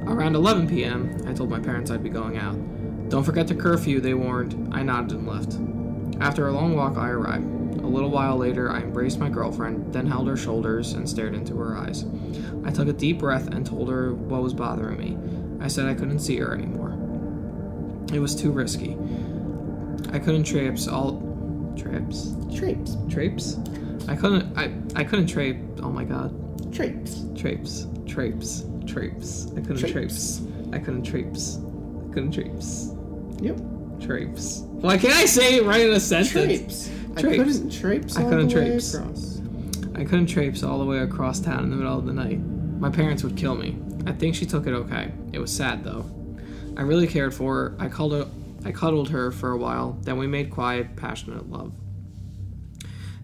Around 0.06 0.36
11 0.36 0.68
p.m., 0.68 1.16
I 1.26 1.34
told 1.34 1.50
my 1.50 1.60
parents 1.60 1.92
I'd 1.92 2.04
be 2.04 2.10
going 2.10 2.38
out. 2.38 2.58
Don't 3.08 3.24
forget 3.24 3.48
the 3.48 3.56
curfew, 3.56 4.02
they 4.02 4.16
warned. 4.16 4.74
I 4.74 4.84
nodded 4.84 5.18
and 5.18 5.26
left. 5.26 6.22
After 6.22 6.50
a 6.50 6.52
long 6.52 6.76
walk, 6.76 6.98
I 6.98 7.08
arrived. 7.08 7.59
A 7.90 7.92
little 7.92 8.12
while 8.12 8.38
later, 8.38 8.70
I 8.70 8.82
embraced 8.82 9.18
my 9.18 9.30
girlfriend, 9.30 9.92
then 9.92 10.06
held 10.06 10.28
her 10.28 10.38
shoulders 10.38 10.94
and 10.94 11.10
stared 11.10 11.34
into 11.34 11.58
her 11.58 11.76
eyes. 11.76 12.06
I 12.64 12.70
took 12.70 12.88
a 12.88 12.94
deep 12.94 13.18
breath 13.18 13.48
and 13.48 13.66
told 13.66 13.90
her 13.90 14.14
what 14.14 14.44
was 14.44 14.54
bothering 14.54 15.00
me. 15.00 15.18
I 15.60 15.68
said 15.68 15.88
I 15.88 15.96
couldn't 15.96 16.20
see 16.20 16.38
her 16.38 16.54
anymore. 16.54 16.92
It 18.14 18.20
was 18.20 18.36
too 18.36 18.52
risky. 18.52 18.96
I 20.14 20.20
couldn't 20.20 20.44
traipse 20.44 20.88
all. 20.88 21.14
Traipse? 21.76 22.36
Trapes. 22.56 22.96
Traipse? 23.10 23.58
I 24.08 24.16
couldn't. 24.16 24.56
I, 24.56 24.72
I 24.96 25.04
couldn't 25.04 25.26
trape. 25.26 25.58
Oh 25.82 25.90
my 25.90 26.04
god. 26.04 26.32
Trapes. 26.72 27.26
Traipse. 27.36 27.88
Traipse. 28.06 28.66
Traipse. 28.86 29.48
I 29.54 29.62
couldn't 29.62 29.78
Traipse. 29.80 29.92
traipse. 29.92 30.42
I 30.74 30.78
couldn't 30.78 31.04
traipse. 31.04 31.58
I 31.58 32.14
couldn't 32.14 32.34
traipse. 32.34 32.94
Yep. 33.42 33.60
Traipse. 34.00 34.60
Why 34.68 34.96
can't 34.96 35.16
I 35.16 35.26
say 35.26 35.56
it 35.56 35.64
right 35.66 35.82
in 35.88 35.92
a 35.94 36.00
sentence? 36.00 36.92
Trapes. 37.16 37.26
I 37.26 37.38
couldn't 37.38 37.70
trapes. 37.70 38.18
I 38.18 38.24
couldn't 38.24 38.52
across. 38.52 39.42
I 39.96 40.04
couldn't 40.04 40.28
traipse 40.28 40.64
all 40.64 40.80
the 40.80 40.86
way 40.86 41.00
across 41.00 41.40
town 41.40 41.64
in 41.64 41.70
the 41.70 41.76
middle 41.76 41.98
of 41.98 42.06
the 42.06 42.14
night. 42.14 42.40
My 42.80 42.90
parents 42.90 43.24
would 43.24 43.36
kill 43.36 43.56
me. 43.56 43.78
I 44.06 44.14
think 44.14 44.36
she 44.36 44.46
took 44.46 44.66
it 44.68 44.74
okay. 44.74 45.12
It 45.34 45.40
was 45.40 45.52
sad 45.52 45.84
though. 45.84 46.06
I 46.78 46.82
really 46.84 47.08
cared 47.08 47.34
for 47.34 47.56
her. 47.56 47.76
I 47.80 47.90
cuddled, 47.90 48.32
I 48.64 48.72
cuddled 48.72 49.10
her 49.10 49.32
for 49.32 49.52
a 49.52 49.58
while. 49.58 49.98
Then 50.02 50.18
we 50.18 50.28
made 50.28 50.50
quiet, 50.50 50.96
passionate 50.96 51.50
love. 51.50 51.74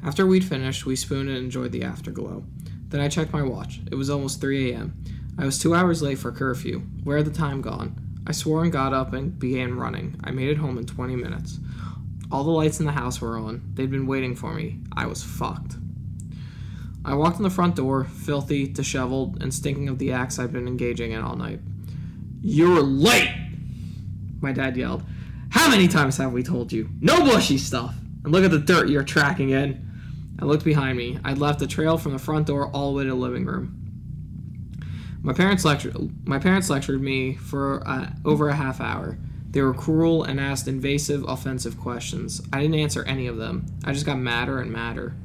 After 0.04 0.26
we'd 0.26 0.44
finished, 0.44 0.86
we 0.86 0.96
spooned 0.96 1.30
and 1.30 1.38
enjoyed 1.38 1.72
the 1.72 1.84
afterglow. 1.84 2.44
Then 2.90 3.02
I 3.02 3.08
checked 3.08 3.34
my 3.34 3.42
watch. 3.42 3.80
It 3.90 3.96
was 3.96 4.10
almost 4.10 4.42
3 4.42 4.72
a.m. 4.72 5.02
I 5.38 5.46
was 5.46 5.58
two 5.58 5.74
hours 5.74 6.02
late 6.02 6.20
for 6.20 6.32
curfew. 6.32 6.80
Where 7.04 7.18
had 7.18 7.26
the 7.26 7.32
time 7.32 7.62
gone? 7.62 8.00
I 8.28 8.32
swore 8.32 8.64
and 8.64 8.72
got 8.72 8.94
up 8.94 9.14
and 9.14 9.38
began 9.38 9.76
running. 9.76 10.20
I 10.24 10.32
made 10.32 10.50
it 10.50 10.58
home 10.58 10.78
in 10.78 10.86
20 10.86 11.16
minutes. 11.16 11.60
All 12.32 12.44
the 12.44 12.52
lights 12.52 12.80
in 12.80 12.86
the 12.86 12.92
house 12.92 13.22
were 13.22 13.38
on. 13.38 13.62
They'd 13.74 13.92
been 13.92 14.08
waiting 14.08 14.36
for 14.36 14.54
me. 14.54 14.80
I 14.96 15.06
was 15.06 15.24
fucked. 15.24 15.76
I 17.04 17.14
walked 17.14 17.38
in 17.38 17.44
the 17.44 17.50
front 17.50 17.76
door, 17.76 18.06
filthy, 18.06 18.68
disheveled, 18.68 19.42
and 19.42 19.54
stinking 19.54 19.90
of 19.90 20.00
the 20.00 20.12
acts 20.12 20.40
I'd 20.40 20.52
been 20.52 20.68
engaging 20.68 21.12
in 21.12 21.22
all 21.22 21.36
night. 21.36 21.60
You're 22.42 22.82
late! 22.82 23.30
My 24.42 24.52
dad 24.52 24.76
yelled. 24.76 25.04
How 25.50 25.70
many 25.70 25.88
times 25.88 26.18
have 26.18 26.34
we 26.34 26.42
told 26.42 26.72
you? 26.72 26.90
No 27.00 27.24
bushy 27.24 27.60
stuff! 27.60 27.96
And 28.24 28.34
look 28.34 28.44
at 28.44 28.52
the 28.52 28.60
dirt 28.60 28.90
you're 28.90 29.04
tracking 29.04 29.52
in. 29.52 29.86
I 30.40 30.46
looked 30.46 30.66
behind 30.66 30.98
me. 30.98 31.20
I'd 31.24 31.38
left 31.38 31.62
a 31.62 31.68
trail 31.68 31.98
from 31.98 32.14
the 32.14 32.20
front 32.20 32.48
door 32.48 32.70
all 32.72 32.92
the 32.92 32.98
way 32.98 33.04
to 33.04 33.12
the 33.12 33.16
living 33.16 33.46
room. 33.46 33.86
My 35.22 35.34
parents 35.34 35.64
lectured. 35.64 35.96
My 36.28 36.40
parents 36.40 36.70
lectured 36.70 37.02
me 37.02 37.36
for 37.36 37.88
uh, 37.88 38.10
over 38.26 38.50
a 38.50 38.56
half 38.56 38.82
hour. 38.82 39.18
They 39.56 39.62
were 39.62 39.74
cruel 39.74 40.24
and 40.24 40.38
asked 40.38 40.68
invasive, 40.68 41.24
offensive 41.30 41.80
questions. 41.80 42.42
I 42.52 42.60
didn't 42.60 42.76
answer 42.76 43.06
any 43.06 43.26
of 43.26 43.38
them. 43.38 43.66
I 43.86 43.94
just 43.94 44.06
got 44.06 44.20
madder 44.20 44.60
and 44.60 44.70
madder. 44.70 45.16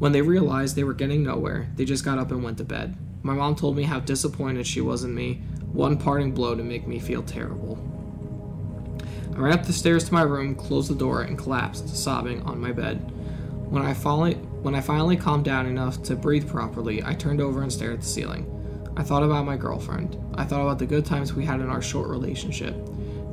When 0.00 0.10
they 0.10 0.20
realized 0.20 0.74
they 0.74 0.82
were 0.82 0.92
getting 0.92 1.22
nowhere, 1.22 1.68
they 1.76 1.84
just 1.84 2.04
got 2.04 2.18
up 2.18 2.32
and 2.32 2.42
went 2.42 2.58
to 2.58 2.64
bed. 2.64 2.96
My 3.22 3.34
mom 3.34 3.54
told 3.54 3.76
me 3.76 3.84
how 3.84 4.00
disappointed 4.00 4.66
she 4.66 4.80
was 4.80 5.04
in 5.04 5.14
me. 5.14 5.42
One 5.72 5.96
parting 5.96 6.32
blow 6.32 6.56
to 6.56 6.64
make 6.64 6.88
me 6.88 6.98
feel 6.98 7.22
terrible. 7.22 7.78
I 9.36 9.38
ran 9.38 9.56
up 9.56 9.64
the 9.64 9.72
stairs 9.72 10.02
to 10.08 10.14
my 10.14 10.22
room, 10.22 10.56
closed 10.56 10.90
the 10.90 10.96
door, 10.96 11.22
and 11.22 11.38
collapsed, 11.38 11.96
sobbing 11.96 12.42
on 12.42 12.60
my 12.60 12.72
bed. 12.72 12.96
When 13.70 13.84
I 13.84 13.94
finally, 13.94 14.34
when 14.34 14.74
I 14.74 14.80
finally 14.80 15.16
calmed 15.16 15.44
down 15.44 15.66
enough 15.66 16.02
to 16.02 16.16
breathe 16.16 16.48
properly, 16.48 17.00
I 17.04 17.14
turned 17.14 17.40
over 17.40 17.62
and 17.62 17.72
stared 17.72 17.94
at 17.94 18.00
the 18.00 18.06
ceiling. 18.06 18.52
I 18.96 19.04
thought 19.04 19.22
about 19.22 19.46
my 19.46 19.56
girlfriend. 19.56 20.18
I 20.34 20.42
thought 20.42 20.62
about 20.62 20.80
the 20.80 20.86
good 20.86 21.06
times 21.06 21.32
we 21.32 21.44
had 21.44 21.60
in 21.60 21.68
our 21.68 21.80
short 21.80 22.08
relationship. 22.08 22.74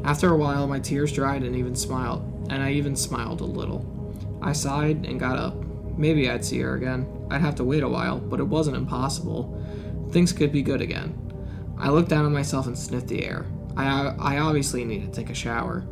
After 0.04 0.32
a 0.32 0.38
while, 0.38 0.68
my 0.68 0.80
tears 0.80 1.12
dried 1.12 1.43
and 1.43 1.56
even 1.56 1.76
smiled, 1.76 2.47
and 2.49 2.62
I 2.62 2.74
even 2.74 2.95
smiled 2.95 3.41
a 3.41 3.45
little. 3.45 3.86
I 4.41 4.51
sighed 4.51 5.06
and 5.06 5.20
got 5.20 5.38
up. 5.38 5.56
Maybe 5.97 6.30
I'd 6.30 6.43
see 6.43 6.60
her 6.60 6.76
again. 6.76 7.08
I'd 7.32 7.41
have 7.41 7.56
to 7.56 7.64
wait 7.64 7.84
a 7.84 7.89
while, 7.89 8.20
but 8.20 8.39
it 8.39 8.47
wasn't 8.47 8.78
impossible. 8.78 9.60
Things 10.12 10.34
could 10.34 10.51
be 10.51 10.62
good 10.62 10.82
again. 10.82 11.20
I 11.78 11.89
looked 11.89 12.09
down 12.09 12.25
at 12.25 12.32
myself 12.32 12.67
and 12.67 12.78
sniffed 12.78 13.08
the 13.08 13.25
air. 13.25 13.46
I, 13.78 14.13
I 14.20 14.38
obviously 14.39 14.84
needed 14.84 15.13
to 15.13 15.20
take 15.20 15.30
a 15.30 15.36
shower. 15.36 15.86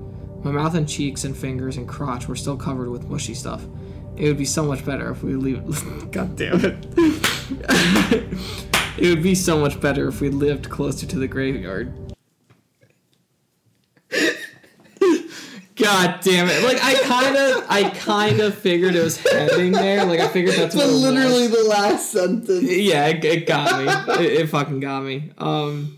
My 0.43 0.51
mouth 0.51 0.75
and 0.75 0.87
cheeks 0.87 1.23
and 1.23 1.35
fingers 1.35 1.77
and 1.77 1.87
crotch 1.87 2.27
were 2.27 2.35
still 2.35 2.57
covered 2.57 2.89
with 2.89 3.07
mushy 3.07 3.33
stuff. 3.33 3.63
It 4.17 4.27
would 4.27 4.37
be 4.37 4.45
so 4.45 4.63
much 4.63 4.85
better 4.85 5.09
if 5.11 5.23
we 5.23 5.35
leave. 5.35 5.61
God 6.11 6.35
damn 6.35 6.63
it. 6.63 6.85
it 8.97 9.09
would 9.09 9.23
be 9.23 9.35
so 9.35 9.59
much 9.59 9.79
better 9.79 10.07
if 10.07 10.19
we 10.19 10.29
lived 10.29 10.69
closer 10.69 11.07
to 11.07 11.17
the 11.17 11.27
graveyard. 11.27 11.93
God 15.81 16.19
damn 16.21 16.47
it! 16.49 16.63
Like 16.63 16.83
I 16.83 16.93
kind 17.03 17.35
of, 17.35 17.65
I 17.69 17.89
kind 17.89 18.39
of 18.39 18.55
figured 18.55 18.95
it 18.95 19.03
was 19.03 19.17
heading 19.17 19.71
there. 19.71 20.05
Like 20.05 20.19
I 20.19 20.27
figured 20.27 20.55
that's 20.55 20.75
what 20.75 20.85
But 20.87 20.91
literally 20.93 21.47
the 21.47 21.63
last 21.63 22.11
sentence. 22.11 22.63
Yeah, 22.63 23.07
it, 23.07 23.23
it 23.25 23.47
got 23.47 24.07
me. 24.07 24.23
It, 24.25 24.31
it 24.41 24.47
fucking 24.49 24.79
got 24.79 25.03
me. 25.03 25.31
Um, 25.37 25.97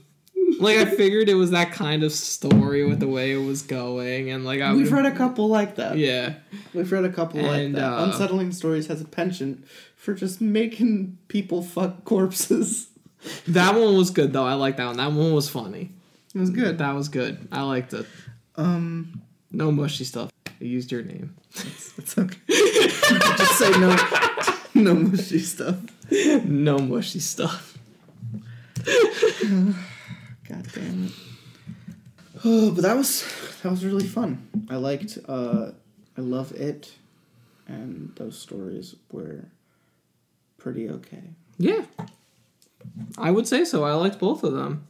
like 0.59 0.77
I 0.77 0.85
figured 0.85 1.29
it 1.29 1.33
was 1.35 1.51
that 1.51 1.71
kind 1.71 2.03
of 2.03 2.11
story 2.11 2.85
with 2.85 2.99
the 2.99 3.07
way 3.07 3.31
it 3.33 3.37
was 3.45 3.61
going, 3.63 4.29
and 4.31 4.45
like 4.45 4.61
I 4.61 4.73
We've 4.73 4.91
read 4.91 5.05
a 5.05 5.11
couple 5.15 5.47
like 5.49 5.75
that. 5.75 5.97
yeah, 5.97 6.33
We've 6.73 6.91
read 6.91 7.05
a 7.05 7.11
couple 7.11 7.41
like 7.41 7.73
that. 7.73 7.83
uh, 7.93 8.05
Unsettling 8.05 8.51
Stories 8.51 8.87
has 8.87 9.01
a 9.01 9.05
penchant 9.05 9.65
for 9.97 10.13
just 10.13 10.39
making 10.41 11.17
people 11.27 11.61
fuck 11.61 12.03
corpses. 12.05 12.87
that 13.47 13.73
one 13.75 13.95
was 13.97 14.11
good 14.11 14.31
though. 14.33 14.45
I 14.45 14.53
like 14.53 14.77
that 14.77 14.85
one. 14.85 14.97
That 14.97 15.11
one 15.11 15.33
was 15.33 15.49
funny. 15.49 15.91
It 16.35 16.39
was 16.39 16.49
good. 16.49 16.77
That 16.79 16.93
was 16.93 17.09
good. 17.09 17.47
I 17.51 17.61
liked 17.63 17.93
it. 17.93 18.05
Um, 18.55 19.21
No 19.53 19.71
mushy 19.71 20.03
stuff. 20.03 20.31
I 20.47 20.51
used 20.63 20.91
your 20.91 21.03
name. 21.03 21.35
it's 21.55 22.17
okay. 22.17 22.39
just 22.49 23.59
say 23.59 23.69
no, 23.79 23.95
no 24.73 24.95
mushy 24.95 25.39
stuff. 25.39 25.77
no 26.43 26.79
mushy 26.79 27.19
stuff. 27.19 27.77
God 28.85 29.75
damn 30.73 31.05
it. 31.05 31.11
Oh, 32.43 32.71
but 32.71 32.81
that 32.81 32.97
was 32.97 33.23
that 33.61 33.69
was 33.69 33.85
really 33.85 34.07
fun. 34.07 34.49
I 34.69 34.75
liked. 34.77 35.17
uh 35.27 35.71
I 36.17 36.21
love 36.21 36.51
it, 36.51 36.91
and 37.67 38.11
those 38.15 38.37
stories 38.37 38.95
were 39.11 39.45
pretty 40.57 40.89
okay. 40.89 41.23
Yeah, 41.57 41.85
I 43.17 43.31
would 43.31 43.47
say 43.47 43.65
so. 43.65 43.83
I 43.83 43.93
liked 43.93 44.19
both 44.19 44.43
of 44.43 44.53
them. 44.53 44.87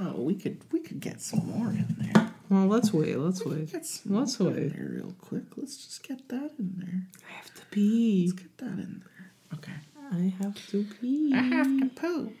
Oh, 0.00 0.20
we 0.22 0.34
could 0.34 0.60
we 0.72 0.80
could 0.80 1.00
get 1.00 1.20
some 1.20 1.46
more 1.46 1.68
in 1.68 1.96
there. 1.98 2.30
Well, 2.48 2.66
let's 2.66 2.92
wait. 2.92 3.18
Let's 3.18 3.44
wait. 3.44 3.72
Get 3.72 3.84
some 3.84 4.14
Let's 4.14 4.38
wait. 4.38 4.74
there 4.74 4.88
real 4.90 5.14
quick. 5.20 5.44
Let's 5.56 5.76
just 5.84 6.06
get 6.06 6.28
that 6.28 6.52
in 6.58 6.74
there. 6.78 7.02
I 7.28 7.32
have 7.34 7.52
to 7.54 7.62
pee. 7.70 8.26
Let's 8.28 8.40
get 8.42 8.58
that 8.58 8.78
in 8.78 9.02
there. 9.04 9.32
Okay. 9.54 9.72
I 10.12 10.32
have 10.42 10.68
to 10.68 10.86
pee. 11.00 11.32
I 11.34 11.42
have 11.42 11.80
to 11.80 11.86
poo. 11.94 12.32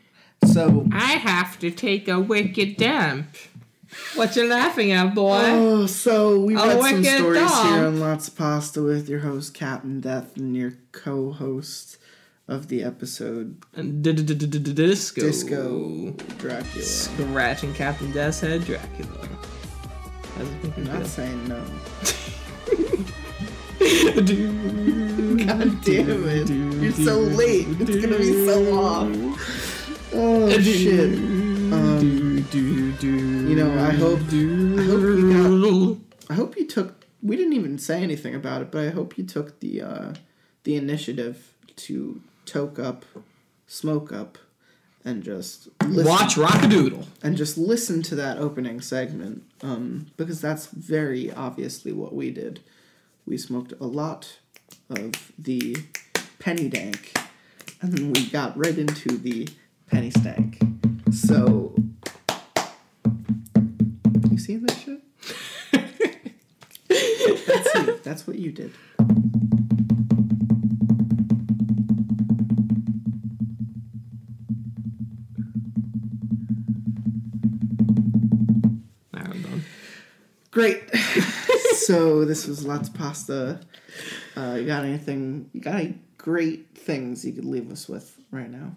So 0.46 0.86
I 0.92 1.12
have 1.14 1.58
to 1.58 1.70
take 1.70 2.08
a 2.08 2.20
wicked 2.20 2.76
dump. 2.76 3.26
What 4.14 4.36
you 4.36 4.46
laughing 4.46 4.92
at, 4.92 5.14
boy? 5.14 5.40
Oh, 5.42 5.86
so 5.86 6.40
we 6.40 6.54
read 6.54 6.80
some 6.80 7.04
stories 7.04 7.40
dog. 7.40 7.66
here 7.66 7.86
on 7.86 8.00
Lots 8.00 8.28
of 8.28 8.36
Pasta 8.36 8.82
with 8.82 9.08
your 9.08 9.20
host 9.20 9.54
Captain 9.54 10.00
Death 10.00 10.36
and 10.36 10.54
your 10.56 10.74
co-host 10.92 11.96
of 12.48 12.68
the 12.68 12.82
episode 12.82 13.62
Disco. 13.74 15.20
Disco 15.20 16.10
Dracula. 16.38 16.84
Scratching 16.84 17.74
Captain 17.74 18.10
Death's 18.12 18.40
head, 18.40 18.64
Dracula. 18.64 19.28
How's 20.36 20.48
it 20.48 20.64
make 20.64 20.76
you 20.78 20.84
I'm 20.84 20.98
not 20.98 21.06
saying 21.06 21.48
no. 21.48 21.62
God 23.78 24.26
God 25.46 25.82
damn 25.84 26.28
it! 26.28 26.48
You're 26.50 26.92
so 26.92 27.20
late. 27.20 27.66
It's 27.80 28.04
gonna 28.04 28.18
be 28.18 28.44
so 28.46 28.60
long. 28.60 29.38
Oh 30.12 30.50
shit! 30.60 31.14
Um, 31.72 32.44
you 32.52 33.54
know, 33.54 33.70
I 33.78 33.90
hope- 33.92 34.20
I 34.20 34.82
hope 34.82 35.00
you 35.00 36.00
I 36.30 36.34
hope 36.34 36.56
you 36.56 36.66
took. 36.66 37.04
We 37.22 37.36
didn't 37.36 37.52
even 37.54 37.78
say 37.78 38.02
anything 38.02 38.34
about 38.34 38.62
it, 38.62 38.70
but 38.70 38.84
I 38.86 38.90
hope 38.90 39.16
you 39.18 39.24
took 39.24 39.60
the 39.60 39.82
uh, 39.82 40.14
the 40.64 40.76
initiative 40.76 41.54
to 41.76 42.20
toke 42.48 42.78
up, 42.78 43.04
smoke 43.66 44.12
up, 44.12 44.38
and 45.04 45.22
just 45.22 45.68
listen. 45.84 46.04
Watch 46.04 46.36
Rock-a-Doodle. 46.36 47.06
and 47.22 47.36
just 47.36 47.56
listen 47.56 48.02
to 48.04 48.14
that 48.16 48.38
opening 48.38 48.80
segment 48.80 49.44
um, 49.62 50.06
because 50.16 50.40
that's 50.40 50.66
very 50.66 51.32
obviously 51.32 51.92
what 51.92 52.14
we 52.14 52.30
did. 52.30 52.60
We 53.26 53.36
smoked 53.36 53.72
a 53.80 53.84
lot 53.84 54.38
of 54.88 55.32
the 55.38 55.76
penny 56.38 56.68
dank, 56.68 57.18
and 57.80 57.92
then 57.92 58.12
we 58.12 58.28
got 58.28 58.56
right 58.56 58.76
into 58.76 59.18
the 59.18 59.48
penny 59.90 60.10
stank. 60.10 60.58
So, 61.12 61.74
you 64.30 64.38
seen 64.38 64.66
this 64.66 64.78
shit? 64.78 65.02
that's 67.46 67.74
you. 67.74 68.00
That's 68.02 68.26
what 68.26 68.38
you 68.38 68.52
did. 68.52 68.72
Great. 80.58 80.92
so 81.76 82.24
this 82.24 82.48
was 82.48 82.66
lots 82.66 82.88
of 82.88 82.94
pasta. 82.94 83.60
Uh, 84.36 84.56
you 84.58 84.66
got 84.66 84.84
anything? 84.84 85.48
You 85.52 85.60
got 85.60 85.76
any 85.76 86.00
great 86.16 86.76
things 86.76 87.24
you 87.24 87.32
could 87.32 87.44
leave 87.44 87.70
us 87.70 87.88
with 87.88 88.18
right 88.32 88.50
now? 88.50 88.72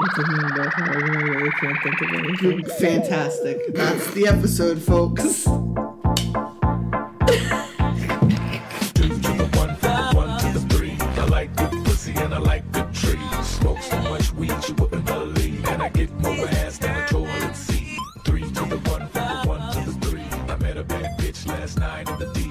I'm 0.00 0.08
thinking 0.16 0.50
about 0.50 0.72
how 0.72 0.92
I 0.92 0.96
really 0.96 1.50
can't 1.60 1.76
think 1.82 2.00
of 2.00 2.08
anything. 2.14 2.64
Fantastic. 2.78 3.74
That's 3.74 4.14
the 4.14 4.28
episode, 4.28 4.80
folks. 4.80 5.46
Believe. 15.92 16.10
And 16.10 16.26
I 16.26 16.36
get 16.36 16.54
ass 16.54 16.78
than 16.78 16.96
a 16.96 17.06
toilet 17.08 17.56
seat. 17.56 17.98
Three 18.24 18.42
to 18.42 18.64
the 18.64 18.78
one, 18.90 19.08
from 19.08 19.28
the 19.28 19.48
one 19.48 19.72
to 19.72 19.90
the 19.90 20.06
three. 20.06 20.24
I 20.48 20.56
met 20.56 20.76
a 20.76 20.84
bad 20.84 21.18
bitch 21.18 21.46
last 21.46 21.78
night 21.78 22.08
in 22.08 22.18
the 22.18 22.32
D. 22.32 22.49